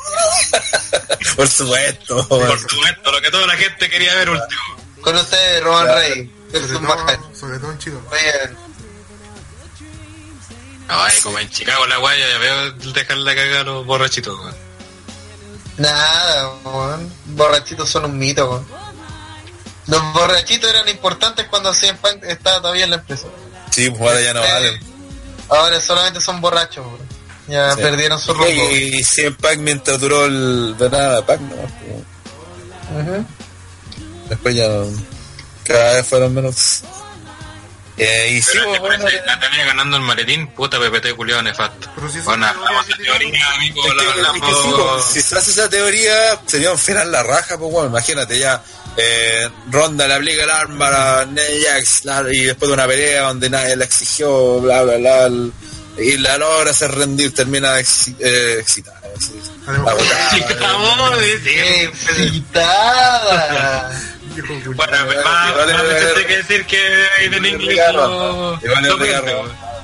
[1.36, 2.26] Por supuesto.
[2.28, 4.60] Por supuesto, lo que toda la gente quería ver último.
[5.00, 6.00] Con ustedes, Roman Claro.
[6.00, 6.30] Reigns.
[6.50, 8.02] Sobre todo, sobre todo en Chicago.
[8.10, 8.32] Oye,
[10.88, 14.54] Ay, como en Chicago la guaya, ya veo dejarle cagar a los borrachitos, weón.
[15.76, 17.12] Nada, weón.
[17.26, 18.66] Borrachitos son un mito, weón.
[19.86, 23.26] Los borrachitos eran importantes cuando CM Punk estaba todavía en la empresa.
[23.70, 24.80] Sí, pues ahora ya no Eh, valen.
[25.50, 27.08] Ahora solamente son borrachos, weón.
[27.48, 27.80] Ya Sí.
[27.80, 28.46] perdieron su rumbo.
[28.46, 31.56] Y, y 100 Pac mientras duró el de Pac, ¿no?
[31.56, 33.26] Pues, Ujú.
[34.28, 34.86] Después ya no-
[35.64, 36.82] cada vez fueron menos.
[37.98, 41.42] Eh, y sí, pues, te bueno, parece, la tenía ganando el maletín, puta PPT culiado
[41.42, 41.88] nefasto.
[41.96, 42.46] Pero si Bueno,
[42.96, 46.78] teoría amigo, Es la es que sí, pues, si se hace esa teoría, sería un
[46.78, 48.62] final la raja, pues bueno, imagínate ya,
[48.96, 51.42] eh, Ronda le aplica el arma a Nia
[51.74, 55.28] Jax, la- y después de una pelea donde nadie la exigió, bla, bla, bla,
[55.98, 57.84] y la logra hacer rendir, termina eh,
[58.60, 59.00] excitada.
[59.16, 59.32] así,
[59.66, 60.30] Además, agotada.
[60.30, 62.22] Sí, estamos, sí, ¡Qué sí.
[62.22, 63.90] excitada!
[64.42, 64.96] Bueno,
[66.16, 68.60] hay que decir que en Igual es inglés ver- lo-.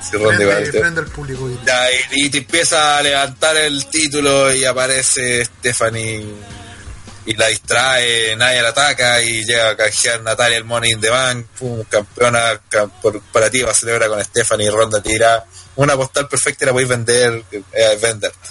[0.01, 1.49] Sí, Ronda igual, Prende, te- prende al público.
[1.65, 6.25] Ya, y, y te empieza a levantar el título y aparece Stephanie
[7.25, 11.09] y la distrae, nadie la ataca y llega a canjear Natalia el Money in the
[11.09, 15.43] Bank, pum, campeona cam- corporativa, celebra con Stephanie y Ronda tira
[15.77, 18.31] una postal perfecta y la podéis vender, eh, vender.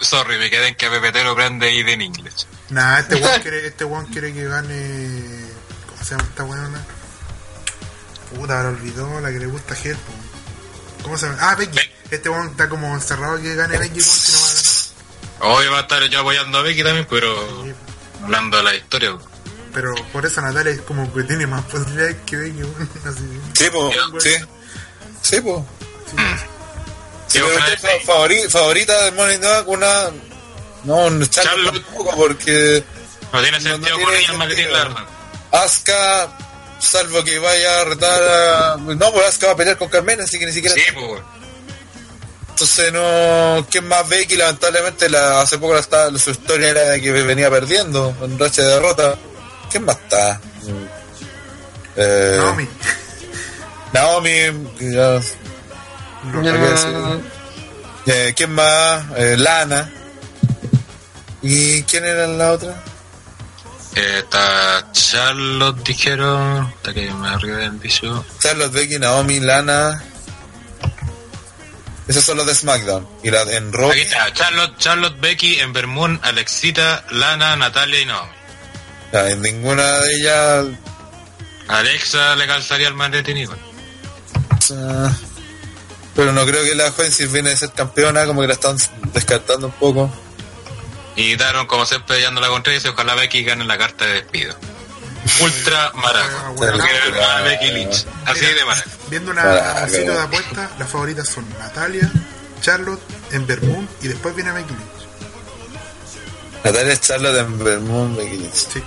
[0.00, 2.46] Sorry, me quedé en que PPT lo prende ahí en inglés.
[2.70, 5.20] Nah, este weón quiere, este weón quiere que gane.
[5.88, 6.84] ¿Cómo se llama esta weona?
[8.34, 11.02] Puta, ahora olvidó la que le gusta a po.
[11.02, 11.38] ¿Cómo se llama?
[11.40, 11.78] Ah, Becky.
[12.10, 14.74] Este weón está como encerrado que gane Becky, weón, que no va a ganar.
[15.40, 17.64] Hoy va a estar yo apoyando a Becky también, pero
[18.22, 19.10] hablando de la historia.
[19.14, 19.22] weón.
[19.72, 22.90] Pero por eso Natalia es como que tiene más posibilidades que Becky, weón.
[23.04, 23.40] Así.
[23.54, 24.30] Sí, pues, sí.
[25.22, 25.36] Sí.
[25.36, 25.40] Sí,
[27.26, 28.06] Sí, Sí, ojalá usted sí.
[28.06, 30.04] favori- favorita del Money Bank, una.
[30.84, 32.82] No, un Charlotte tampoco, porque.
[33.32, 35.06] No tiene No, no sentido tiene con el maletín, sentido.
[35.52, 36.28] Asuka,
[36.80, 38.76] salvo que vaya a retar a...
[38.76, 40.74] No, pues Asuka va a pelear con Carmen, así que ni siquiera...
[40.74, 41.22] Sí, pues.
[42.50, 43.66] Entonces no...
[43.70, 44.36] ¿Quién más Becky?
[44.36, 48.62] Lamentablemente la, hace poco la estaba, su historia era de que venía perdiendo en racha
[48.62, 49.16] de derrota.
[49.70, 50.40] ¿Quién más está?
[51.96, 52.68] Eh, Naomi.
[53.92, 54.68] Naomi.
[54.78, 55.20] que ya-
[56.24, 57.20] No.
[58.06, 59.04] Eh, ¿Quién más?
[59.16, 59.90] Eh, Lana.
[61.46, 62.82] ¿Y quién era la otra?
[63.94, 66.72] Eh, está Charlotte, dijeron.
[66.74, 68.24] Hasta que me arriba del dicho.
[68.40, 70.02] Charlotte, Becky, Naomi, Lana.
[72.08, 73.06] Esos son los de SmackDown.
[73.22, 73.90] Y la en Raw.
[73.90, 78.32] Aquí está, Charlotte, Charlotte, Becky, Ember Moon, Alexita, Lana, Natalia y Naomi.
[79.12, 80.66] Ya, en ninguna de ellas.
[81.68, 83.58] Alexa le calzaría el maletín igual.
[84.72, 85.12] ah,
[86.14, 88.78] pero no creo que la joven si viene de ser campeona, como que la están
[89.12, 90.24] descartando un poco.
[91.16, 94.14] Y daron como siempre peleando la contra y dice ojalá Becky gane la carta de
[94.14, 94.56] despido.
[95.40, 96.50] Ultra maraca.
[96.56, 98.06] bueno, Lo quiere ver a ah, Becky Lynch.
[98.26, 98.90] Así de maraca.
[99.08, 102.10] Viendo una, Ah, qué de apuestas, las favoritas son Natalia,
[102.60, 104.94] Charlotte, Ember Moon y después viene Becky Lynch.
[106.64, 108.54] Natalia Charlotte en Vermont, Becky Lynch.
[108.72, 108.82] Sí.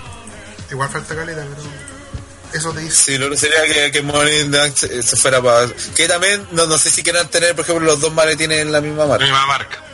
[0.70, 1.68] Igual falta caleta, pero
[2.52, 2.96] eso te dice.
[2.96, 5.68] Sí, lo que sería que, que Bank se, fuera para.
[5.94, 8.80] Que también, no, no sé si quieran tener, por ejemplo, los dos maletines en la
[8.80, 9.24] misma marca.
[9.24, 9.84] Misma marca.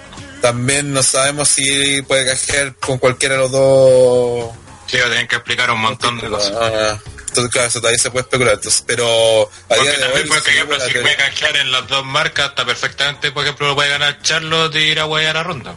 [0.45, 4.53] También no sabemos si puede cajear con cualquiera de los dos.
[4.87, 6.53] Sí, va a tener que explicar un montón de cosas.
[6.55, 6.99] Ah,
[7.29, 8.53] entonces, claro, eso todavía se puede especular.
[8.53, 10.29] Entonces, pero a día de también, hoy.
[10.29, 13.89] por ejemplo, si puede canjear en las dos marcas, está perfectamente, por ejemplo, lo puede
[13.89, 15.75] ganar Charlotte y ir a guayar a ronda.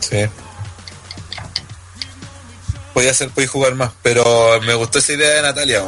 [0.00, 0.24] Sí.
[2.94, 5.84] Podía ser, podía jugar más, pero me gustó esa idea de Natalia.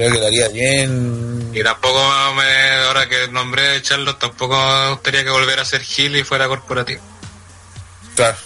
[0.00, 1.50] Creo que la haría bien.
[1.52, 2.00] Y tampoco,
[2.34, 6.48] me, ahora que nombré Charlotte, tampoco me gustaría que volviera a ser Gil y fuera
[6.48, 7.02] corporativo.
[8.16, 8.38] Claro.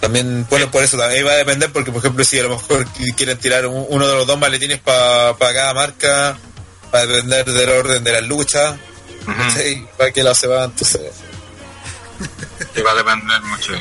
[0.00, 2.86] También, bueno, por eso también va a depender, porque por ejemplo, si a lo mejor
[2.92, 6.38] qui- quieren tirar un- uno de los dos maletines para cada marca,
[6.94, 8.76] va a depender del orden de las luchas,
[9.26, 9.50] Ujú.
[9.56, 9.84] ¿sí?
[9.98, 11.10] para qué lado se va, entonces.
[12.76, 13.72] Y va a depender mucho.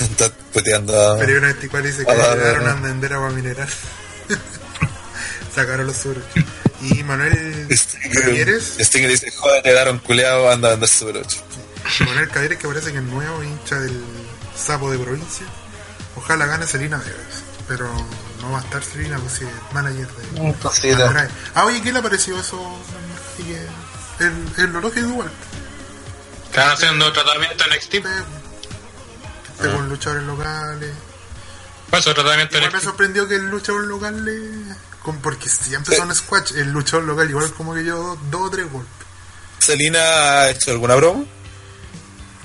[0.00, 2.72] Está puteando a- Pero una 24 dice que le daron ah.
[2.72, 3.68] a vender agua mineral.
[5.54, 6.22] Sacaron los suros.
[6.80, 7.66] Y Manuel
[8.12, 11.42] Cavieres, Stinger dice, joder, te daron culeado, anda a vender Super 8.
[12.06, 14.00] Manuel Cavieres que parece que es nuevo hincha del
[14.56, 15.46] sapo de provincia.
[16.16, 17.42] Ojalá gane Selena Vegas.
[17.66, 17.88] Pero
[18.40, 21.04] no va a estar Selena, pues si es manager de Un cosito.
[21.04, 21.28] Andrade.
[21.54, 22.78] Ah, oye, ¿qué le pareció eso?
[23.34, 25.30] Así que el, el lógico igual.
[26.44, 27.94] Están haciendo tratamiento en NXT.
[29.58, 30.92] Con luchadores locales.
[31.90, 34.74] Pues Igual me sorprendió que el luchador local le...
[35.02, 38.70] con- Porque siempre son squash, el luchador local igual como que yo dos o tres
[38.70, 38.92] golpes.
[39.58, 41.24] ¿Selina ha hecho alguna broma?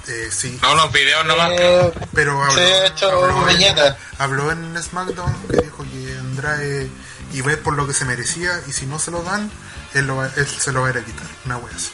[0.08, 1.52] Eh, sí, No, los videos nomás.
[1.54, 3.98] Eh, pero habló, hecho habló, en, viñeta.
[4.18, 6.90] habló en SmackDown que dijo que Andrade
[7.34, 9.50] iba por lo que se merecía y si no se lo dan,
[9.94, 11.26] él, lo va- él se lo va a ir a quitar.
[11.46, 11.92] Una wea así.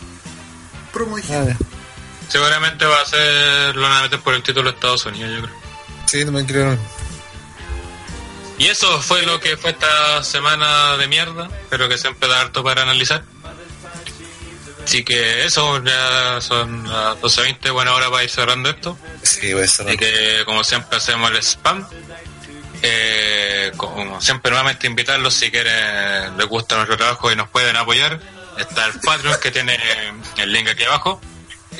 [0.93, 1.55] Promo dije.
[2.29, 5.41] Seguramente va a ser lo van a meter por el título de Estados Unidos, yo
[5.41, 5.55] creo.
[6.05, 6.77] Sí, no me creo.
[8.57, 12.63] Y eso fue lo que fue esta semana de mierda, pero que siempre da harto
[12.63, 13.23] para analizar.
[14.83, 18.97] Así que eso, ya son las 12.20, buena hora para ir cerrando esto.
[19.21, 19.89] Sí, voy a cerrar.
[19.89, 21.87] Así que como siempre hacemos el spam.
[22.81, 28.19] Eh, como siempre nuevamente invitarlos si quieren, les gusta nuestro trabajo y nos pueden apoyar.
[28.57, 29.77] Está el Patreon que tiene
[30.37, 31.21] el link aquí abajo.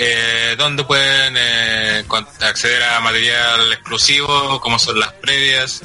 [0.01, 2.05] Eh, donde pueden eh,
[2.39, 5.81] acceder a material exclusivo como son las previas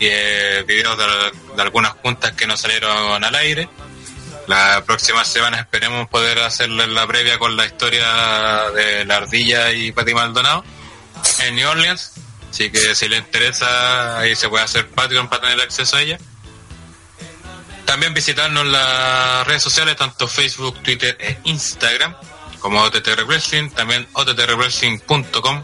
[0.00, 3.68] y eh, videos de, algunas juntas que nos salieron al aire.
[4.48, 9.92] La próxima semana esperemos poder hacerle la previa con la historia de la ardilla y
[9.92, 10.64] Pati Maldonado
[11.44, 12.10] en New Orleans.
[12.50, 16.18] Así que si le interesa, ahí se puede hacer Patreon para tener acceso a ella.
[17.84, 22.16] También visitarnos en las redes sociales, tanto Facebook, Twitter e Instagram,
[22.64, 22.82] como
[23.26, 25.62] Wrestling, también ottrwrestling.com,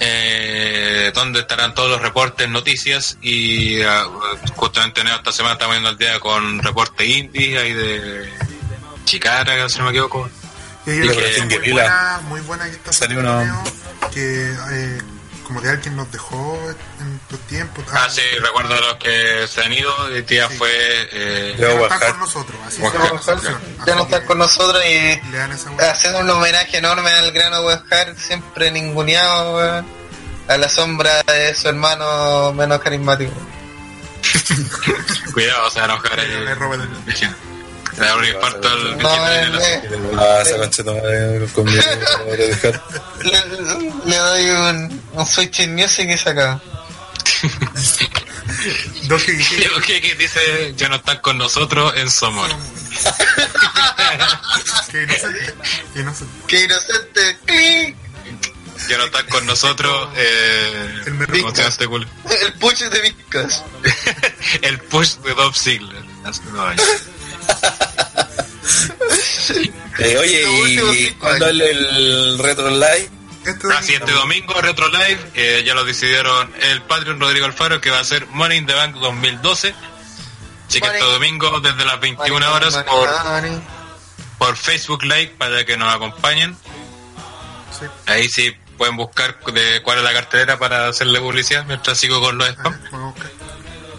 [0.00, 4.04] eh, donde estarán todos los reportes, noticias y ah,
[4.56, 8.26] justamente en esta semana estamos viendo al día con reporte indie, ahí de
[9.04, 10.30] Chicara, si no me equivoco.
[10.86, 14.98] Una que- muy buena, muy buena que está Salió saliendo, una- que eh,
[15.48, 16.56] como de alguien nos dejó
[17.00, 17.82] en tu tiempo.
[17.90, 20.70] Ah, sí, recuerdo a los que se han ido, el día fue...
[20.70, 22.82] Eh, Ya no está con nosotros, así.
[23.86, 25.90] Ya no está con nosotros y Le dan esa wea.
[25.90, 29.86] haciendo un homenaje enorme al grano Webhard, siempre ninguneado, weón,
[30.48, 33.32] a la sombra de su hermano menos carismático.
[35.32, 36.28] Cuidado, se va a enojar ahí.
[36.44, 36.88] Le roba el-
[37.98, 38.98] Le da un infarto al
[39.58, 39.82] de eh,
[40.18, 40.56] Ah, esa
[41.52, 41.82] conmigo.
[44.04, 46.60] le, doy un, un switch in music y se acaba.
[49.04, 49.32] Dos que-
[50.16, 52.50] dice ya no están con nosotros en Somor.
[54.90, 55.54] que inocente.
[55.92, 56.32] que inocente.
[56.46, 57.96] ¡Qué inocente!
[58.88, 61.46] Ya no están con nosotros eh, El merrico.
[61.48, 62.46] ¿cómo se llama este?
[62.46, 63.64] El push de Vicas.
[64.62, 65.52] el push de Bob.
[65.54, 65.78] Hace
[66.60, 66.82] años.
[70.00, 70.44] Eh, oye,
[70.92, 73.18] ¿y cuándo el, el Retro Live?
[73.44, 77.90] Este Así este domingo Retro Live eh, ya lo decidieron el Patreon Rodrigo Alfaro que
[77.90, 79.74] va a ser Money in the Bank 2012.
[80.68, 83.08] Así que este domingo desde las 21 horas por,
[84.38, 86.56] por Facebook Live para que nos acompañen.
[87.78, 87.86] Sí.
[88.06, 92.36] Ahí sí pueden buscar de cuál es la cartelera para hacerle publicidad mientras sigo con
[92.36, 92.78] los spam.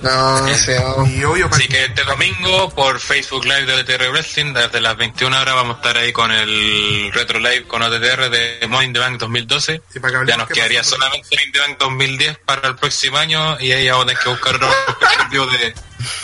[0.02, 0.82] No, no sé.
[1.08, 5.40] Y obvio, Así que este domingo por Facebook Live de OTTR Wrestling, desde las 21
[5.40, 9.00] horas vamos a estar ahí con el Retro Live con OTTR de Money in the
[9.00, 9.82] Bank 2012.
[9.94, 12.68] Y para que hablemos Ya nos quedaría pasó solamente Money in the Bank 2010 para
[12.70, 14.72] el próximo año y ahí vamos a tener que buscar otro
[15.02, 15.76] objetivo de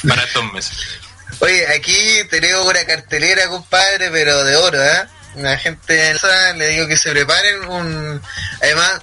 [0.07, 0.77] para estos meses.
[1.39, 5.05] Oye, aquí tenemos una cartelera, compadre, pero de oro, ¿eh?
[5.35, 6.15] La gente
[6.55, 8.21] le digo que se preparen un...
[8.61, 9.01] Además,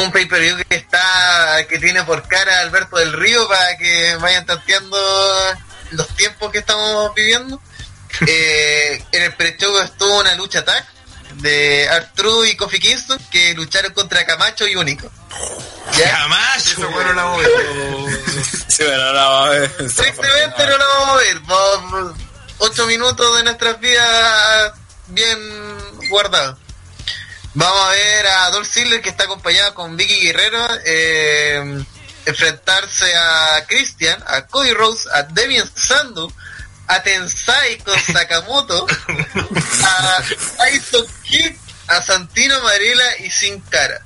[0.00, 4.46] un pay-per-view que está que tiene por cara a Alberto del Río para que vayan
[4.46, 4.96] tanteando
[5.90, 7.60] los tiempos que estamos viviendo.
[8.26, 10.86] Eh, en el pre-show estuvo una lucha tag
[11.36, 15.10] de Artru y Kofi Kingston que lucharon contra Camacho y Único.
[15.96, 16.14] ¿Ya?
[16.18, 16.66] ¡Jamás!
[16.66, 17.44] Eso bueno la voy.
[18.68, 21.42] Sí, bueno, no, eh, Tristemente no lo vamos a ver.
[21.42, 22.14] Por
[22.58, 24.72] ocho minutos de nuestras vidas
[25.08, 25.38] bien
[26.10, 26.58] guardados.
[27.54, 31.84] Vamos a ver a Dolph Ziggler que está acompañado con Vicky Guerrero eh,
[32.24, 36.32] enfrentarse a Christian, a Cody Rose, a Devian Sandu,
[36.86, 38.86] a Tensai con Sakamoto,
[39.84, 40.22] a
[40.58, 41.54] Tyson Kidd,
[41.88, 44.00] a Santino Marela y Sin Cara.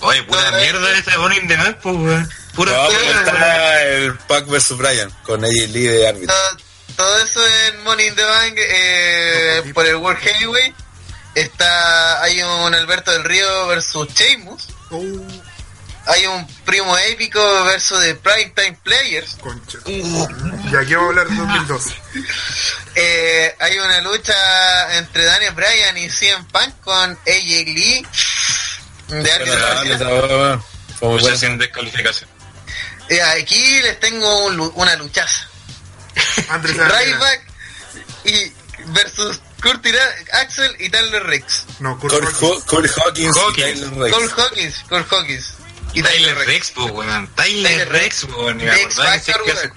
[0.00, 2.30] Oye, pura mierda esa Money in the Bank, pues, weón.
[2.54, 6.34] Pura No, está el Pac vs Brian con AJ Lee de árbitro.
[6.34, 6.56] todo,
[6.96, 10.74] todo eso en Money in the Bank eh, por el World Heavyweight
[11.34, 14.68] está hay un Alberto del Río versus Sheamus.
[14.90, 15.42] Uh,
[16.06, 19.36] hay un primo épico versus de Primetime Players.
[19.40, 19.78] Concha.
[19.86, 21.94] Y aquí vamos a hablar de 2012.
[22.96, 28.06] eh, hay una lucha entre Daniel Bryan y CM Punk con AJ Lee.
[29.08, 29.30] De
[31.02, 32.30] muy Lucha sin descalificación.
[33.08, 35.48] Eh, aquí les tengo un una luchaza.
[36.48, 37.42] Ryback
[38.24, 38.52] y
[38.86, 39.86] versus Kurt
[40.32, 42.64] Axel y Tyler Rex No, Kurt Hawkins.
[42.64, 43.36] Corey Hawkins.
[43.36, 45.54] Cole Hawkins, Cole Hawkins.
[45.94, 47.28] Y Tyler Rex, po, weón.
[47.36, 48.58] Tyler Rex, weón.
[48.60, 49.72] Weón.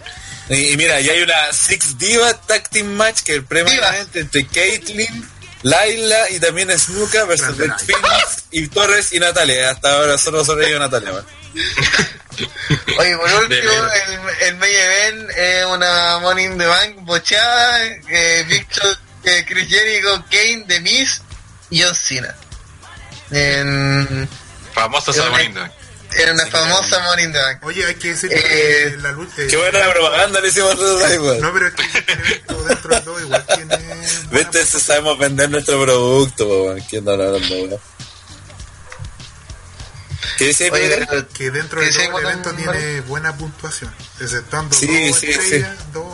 [0.49, 5.29] Y, mira, ya hay una Six Diva Tag Team Match que es previamente entre Caitlyn,
[5.63, 9.71] Laila y también Snuka versus Red Phoenix y Torres y Natalia.
[9.71, 11.11] Hasta ahora solo sobrevivió Natalia.
[11.13, 11.25] man.
[12.99, 18.45] Oye, por último, el, el main event es una Money in the Bank bochada, eh,
[18.47, 21.21] Victor, eh, Chris Jericho, Kane, The Miz
[21.69, 22.35] y John Cena.
[23.31, 24.27] En,
[25.31, 25.61] me- Lindo.
[26.13, 26.99] en una famosa
[27.41, 27.63] Bank.
[27.63, 29.33] Oye, hay que decir Eh, que la lucha.
[29.41, 31.41] eh, Qué buena propaganda le hicimos Rival.
[31.41, 32.01] No, pero es que
[32.67, 33.77] dentro de todo igual tiene.
[34.31, 36.75] Viste, si sabemos vender nuestro producto.
[36.89, 37.79] ¿Quién no hablando, weón?
[40.37, 40.81] ¿Qué dice Oye,
[41.33, 46.05] que dentro que de evento un- tiene buena puntuación, exceptuando Sí, dos sí, estrellas, dos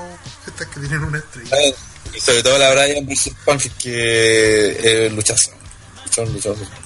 [0.48, 1.58] estas que tienen una estrella.
[1.58, 1.76] Eh,
[2.14, 5.52] Y sobre todo la Brian versus Punk, que es luchazo.
[6.06, 6.82] Luchón, luchón, luchón.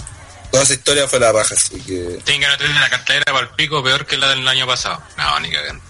[0.52, 2.20] Toda esa historia fue la raja, así que.
[2.24, 5.02] Tienen que no tener la cartera para el pico peor que la del año pasado.
[5.18, 5.84] No, ni cagando.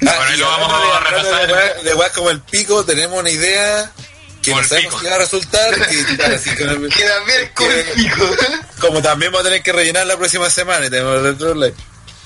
[0.00, 1.76] Bueno, ahí y lo vamos a de- repasar.
[1.82, 3.90] De de weas como el pico, tenemos una idea
[4.42, 5.74] que no sabemos qué va a resultar.
[5.88, 8.36] Que, claro, así que- Que también es con el que- pico.
[8.80, 11.74] como también vamos a tener que rellenar la próxima semana y tenemos el Retro Live,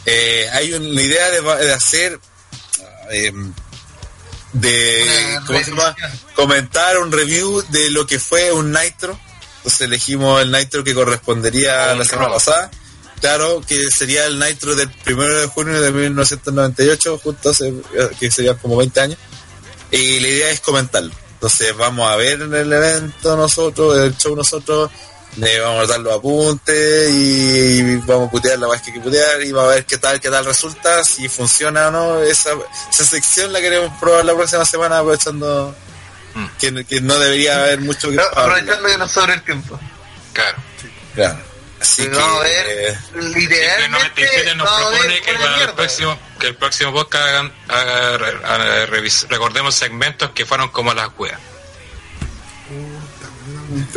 [0.06, 2.18] eh, hay una idea de, de hacer
[3.10, 3.32] eh,
[4.60, 5.04] de
[5.36, 5.94] Una ¿cómo se llama?
[5.96, 6.20] revisión.
[6.34, 9.18] comentar un review de lo que fue un Nitro
[9.58, 12.70] entonces elegimos el Nitro que correspondería a la Un semana pasada
[13.20, 17.74] claro que sería el Nitro del 1 de junio de 1998 justo hace,
[18.20, 19.18] que sería como 20 años
[19.90, 21.12] y la idea es comentarlo.
[21.34, 24.90] Entonces vamos a ver en el evento nosotros, el show nosotros,
[25.38, 29.00] le vamos a dar los apuntes y vamos a putear la más que hay que
[29.02, 32.22] putear y vamos a ver qué tal, qué tal resulta, si funciona o no.
[32.22, 32.50] Esa,
[32.92, 35.74] esa sección la queremos probar la próxima semana aprovechando
[36.34, 36.46] Mm.
[36.60, 39.80] que, que no debería haber mucho que No, aprovechando que nos sobre el tiempo.
[40.34, 40.58] Claro.
[41.14, 41.38] Claro.
[41.80, 42.98] Así que vamos a ver, eh,
[43.34, 48.40] literalmente, 97 nos propone que para el próximo, que el próximo podcast hagan, haga- re-
[48.44, 51.40] haga- revis- recordemos segmentos que fueron como las weas.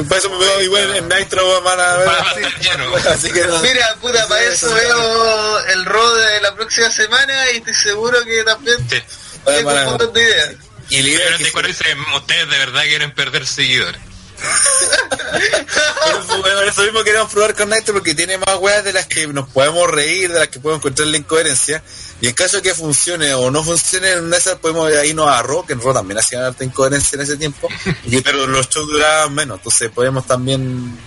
[0.08, 2.10] Para eso me veo igual en Nitro van a ver.
[3.10, 7.58] Así que no- Mira, puta, para eso veo el rol de la próxima semana y
[7.58, 9.02] estoy seguro que también Sí.
[9.46, 10.56] tengo un montón de ideas.
[10.90, 11.18] Y que-
[11.52, 14.02] 44 dice, ustedes de verdad quieren perder seguidores.
[16.42, 19.48] Bueno, eso mismo queremos probar con Nitro porque tiene más weas de las que nos
[19.50, 21.84] podemos reír, de las que podemos encontrar la incoherencia.
[22.22, 25.66] Y en caso de que funcione o no funcione, en esas podemos irnos a Raw,
[25.66, 27.68] que en Raw también hacían harta incoherencia en ese tiempo.
[28.06, 30.98] Y, pero los shows duraban menos, entonces podemos también.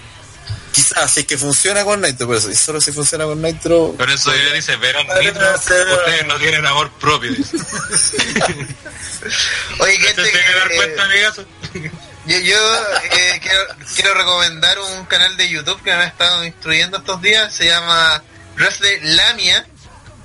[0.72, 3.94] Quizás, si es que funciona con Nitro, por eso, y solo si funciona con Nitro.
[3.96, 7.30] Por eso ella dice, verán Nitro, ustedes no tienen amor propio.
[9.78, 11.44] Oye, ¿Se gente, tiene que dar eh, cuenta, amigazo?
[12.26, 13.62] yo, yo eh, quiero,
[13.94, 17.54] quiero recomendar un canal de YouTube que me ha estado instruyendo estos días.
[17.54, 18.20] Se llama
[18.56, 19.64] Wrestle Lamia.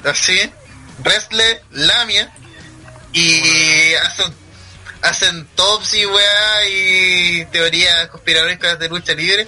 [0.03, 0.51] Así,
[1.03, 2.31] Wrestle Lamia.
[3.13, 4.33] Y hacen,
[5.01, 9.47] hacen tops y weá y teorías conspiranoicas de lucha libre.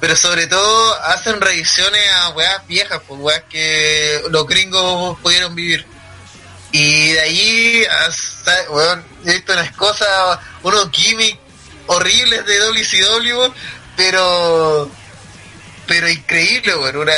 [0.00, 5.86] Pero sobre todo hacen revisiones a weas viejas, pues weas que los gringos pudieron vivir.
[6.72, 11.38] Y de allí, hasta, weón, he visto unas cosas, unos gimmicks
[11.86, 13.52] horribles de WCW,
[13.96, 14.90] pero,
[15.86, 17.12] pero increíble, weón, una,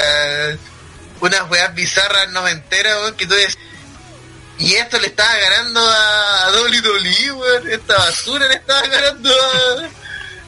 [1.20, 3.56] unas weas bizarras noventeras, weón, que tú dices,
[4.58, 9.88] y esto le estaba ganando a, WWE, weón, esta basura le estaba ganando a,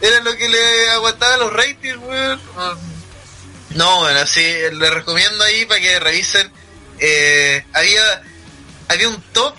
[0.00, 2.40] era lo que le aguantaba los ratings, weón.
[3.70, 6.50] No, bueno, así, les recomiendo ahí para que revisen,
[6.98, 8.22] eh, había
[8.88, 9.54] había un top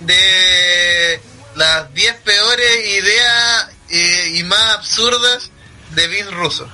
[0.00, 1.20] de
[1.54, 5.50] las 10 peores ideas eh, y más absurdas
[5.90, 6.70] de Vince Russo.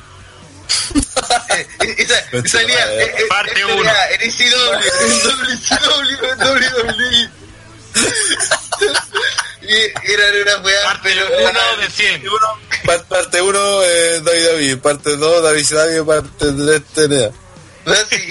[1.49, 1.67] Eh,
[1.99, 3.83] y- y sa- y salía eh, eh, Parte esto uno.
[3.91, 4.75] era En ECW,
[6.25, 7.31] en WWE.
[9.63, 12.23] Y eran unas weas, Parte pero 1 de 100.
[12.85, 14.79] Par- Parte 1, eh, David David.
[14.79, 16.03] Parte 2, David David.
[16.03, 17.31] Parte 3, TNA.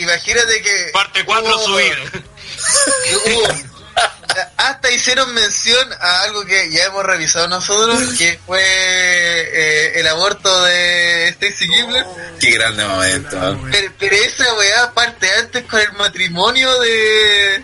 [0.01, 1.95] Imagínate que Parte 4 hubo- subida.
[3.25, 3.70] hubo-
[4.57, 10.63] hasta hicieron mención a algo que ya hemos revisado nosotros, que fue eh, el aborto
[10.63, 12.05] de Stacy Gibler.
[12.39, 13.59] Qué grande momento.
[13.71, 17.63] Pero, pero esa weá parte antes con el matrimonio de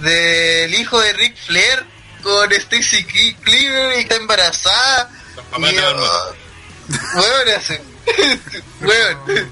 [0.00, 1.84] del hijo de Rick Flair
[2.22, 5.10] con Stacy Cl- Cleaver y está embarazada.
[5.36, 6.34] Los papás Y, de oh, Marmota.
[7.14, 7.78] weón, así.
[8.80, 9.50] Weón.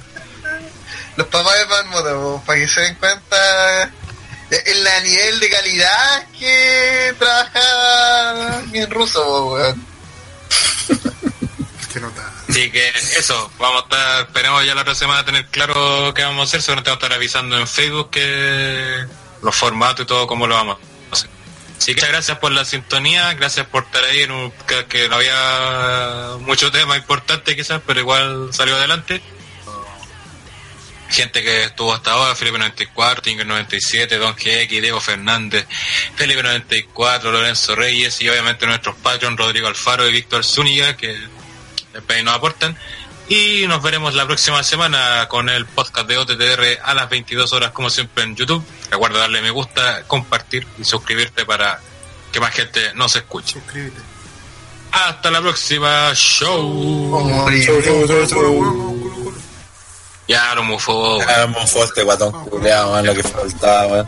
[1.16, 3.90] Los papás de Marmota, para que se den cuenta
[4.66, 9.86] el la nivel de calidad que trabaja en ruso, weón.
[11.92, 12.32] Qué nota.
[12.48, 16.40] Así que eso, vamos a estar, esperemos ya la otra semana tener claro qué vamos
[16.40, 19.06] a hacer, seguramente vamos a estar avisando en Facebook que
[19.42, 21.30] los formatos y todo cómo lo vamos a hacer.
[21.78, 25.08] Así que muchas gracias por la sintonía, gracias por estar ahí en un que, que
[25.08, 29.22] no había mucho tema importante quizás, pero igual salió adelante.
[31.12, 35.66] Gente que estuvo hasta ahora, Felipe 94, Tinker 97, Don GX, Diego Fernández,
[36.16, 41.14] Felipe 94, Lorenzo Reyes y obviamente nuestros patrons Rodrigo Alfaro y Víctor Zúñiga que
[41.92, 42.76] después nos aportan.
[43.28, 47.70] Y nos veremos la próxima semana con el podcast de OTTR a las 22 horas
[47.70, 48.64] como siempre en YouTube.
[48.90, 51.80] Recuerda darle me gusta, compartir y suscribirte para
[52.32, 53.54] que más gente nos escuche.
[53.54, 54.00] Suscríbete.
[54.92, 56.12] Hasta la próxima.
[56.14, 57.50] Show.
[60.32, 60.92] Ya, lo mufo.
[61.16, 61.26] güey.
[61.28, 64.06] Ah, mofo este guatón culeado, man, lo que faltaba, man.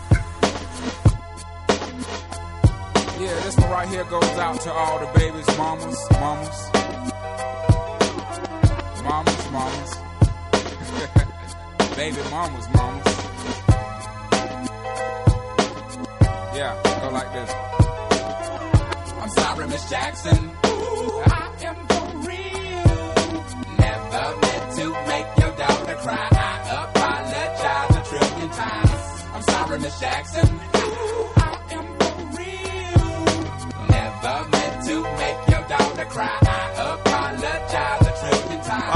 [3.20, 6.70] Yeah, this one right here goes out to all the babies, mamas, mamas.
[9.04, 9.90] Mamas, mamas.
[11.96, 13.08] Baby mamas, mamas.
[16.56, 16.72] Yeah,
[17.02, 17.50] go like this.
[19.20, 20.50] I'm sorry, Miss Jackson.
[20.66, 21.93] Ooh, I am
[29.84, 30.48] Miss Jackson.
[30.48, 33.86] Ooh, I am for real.
[33.90, 36.43] Never meant to make your daughter cry.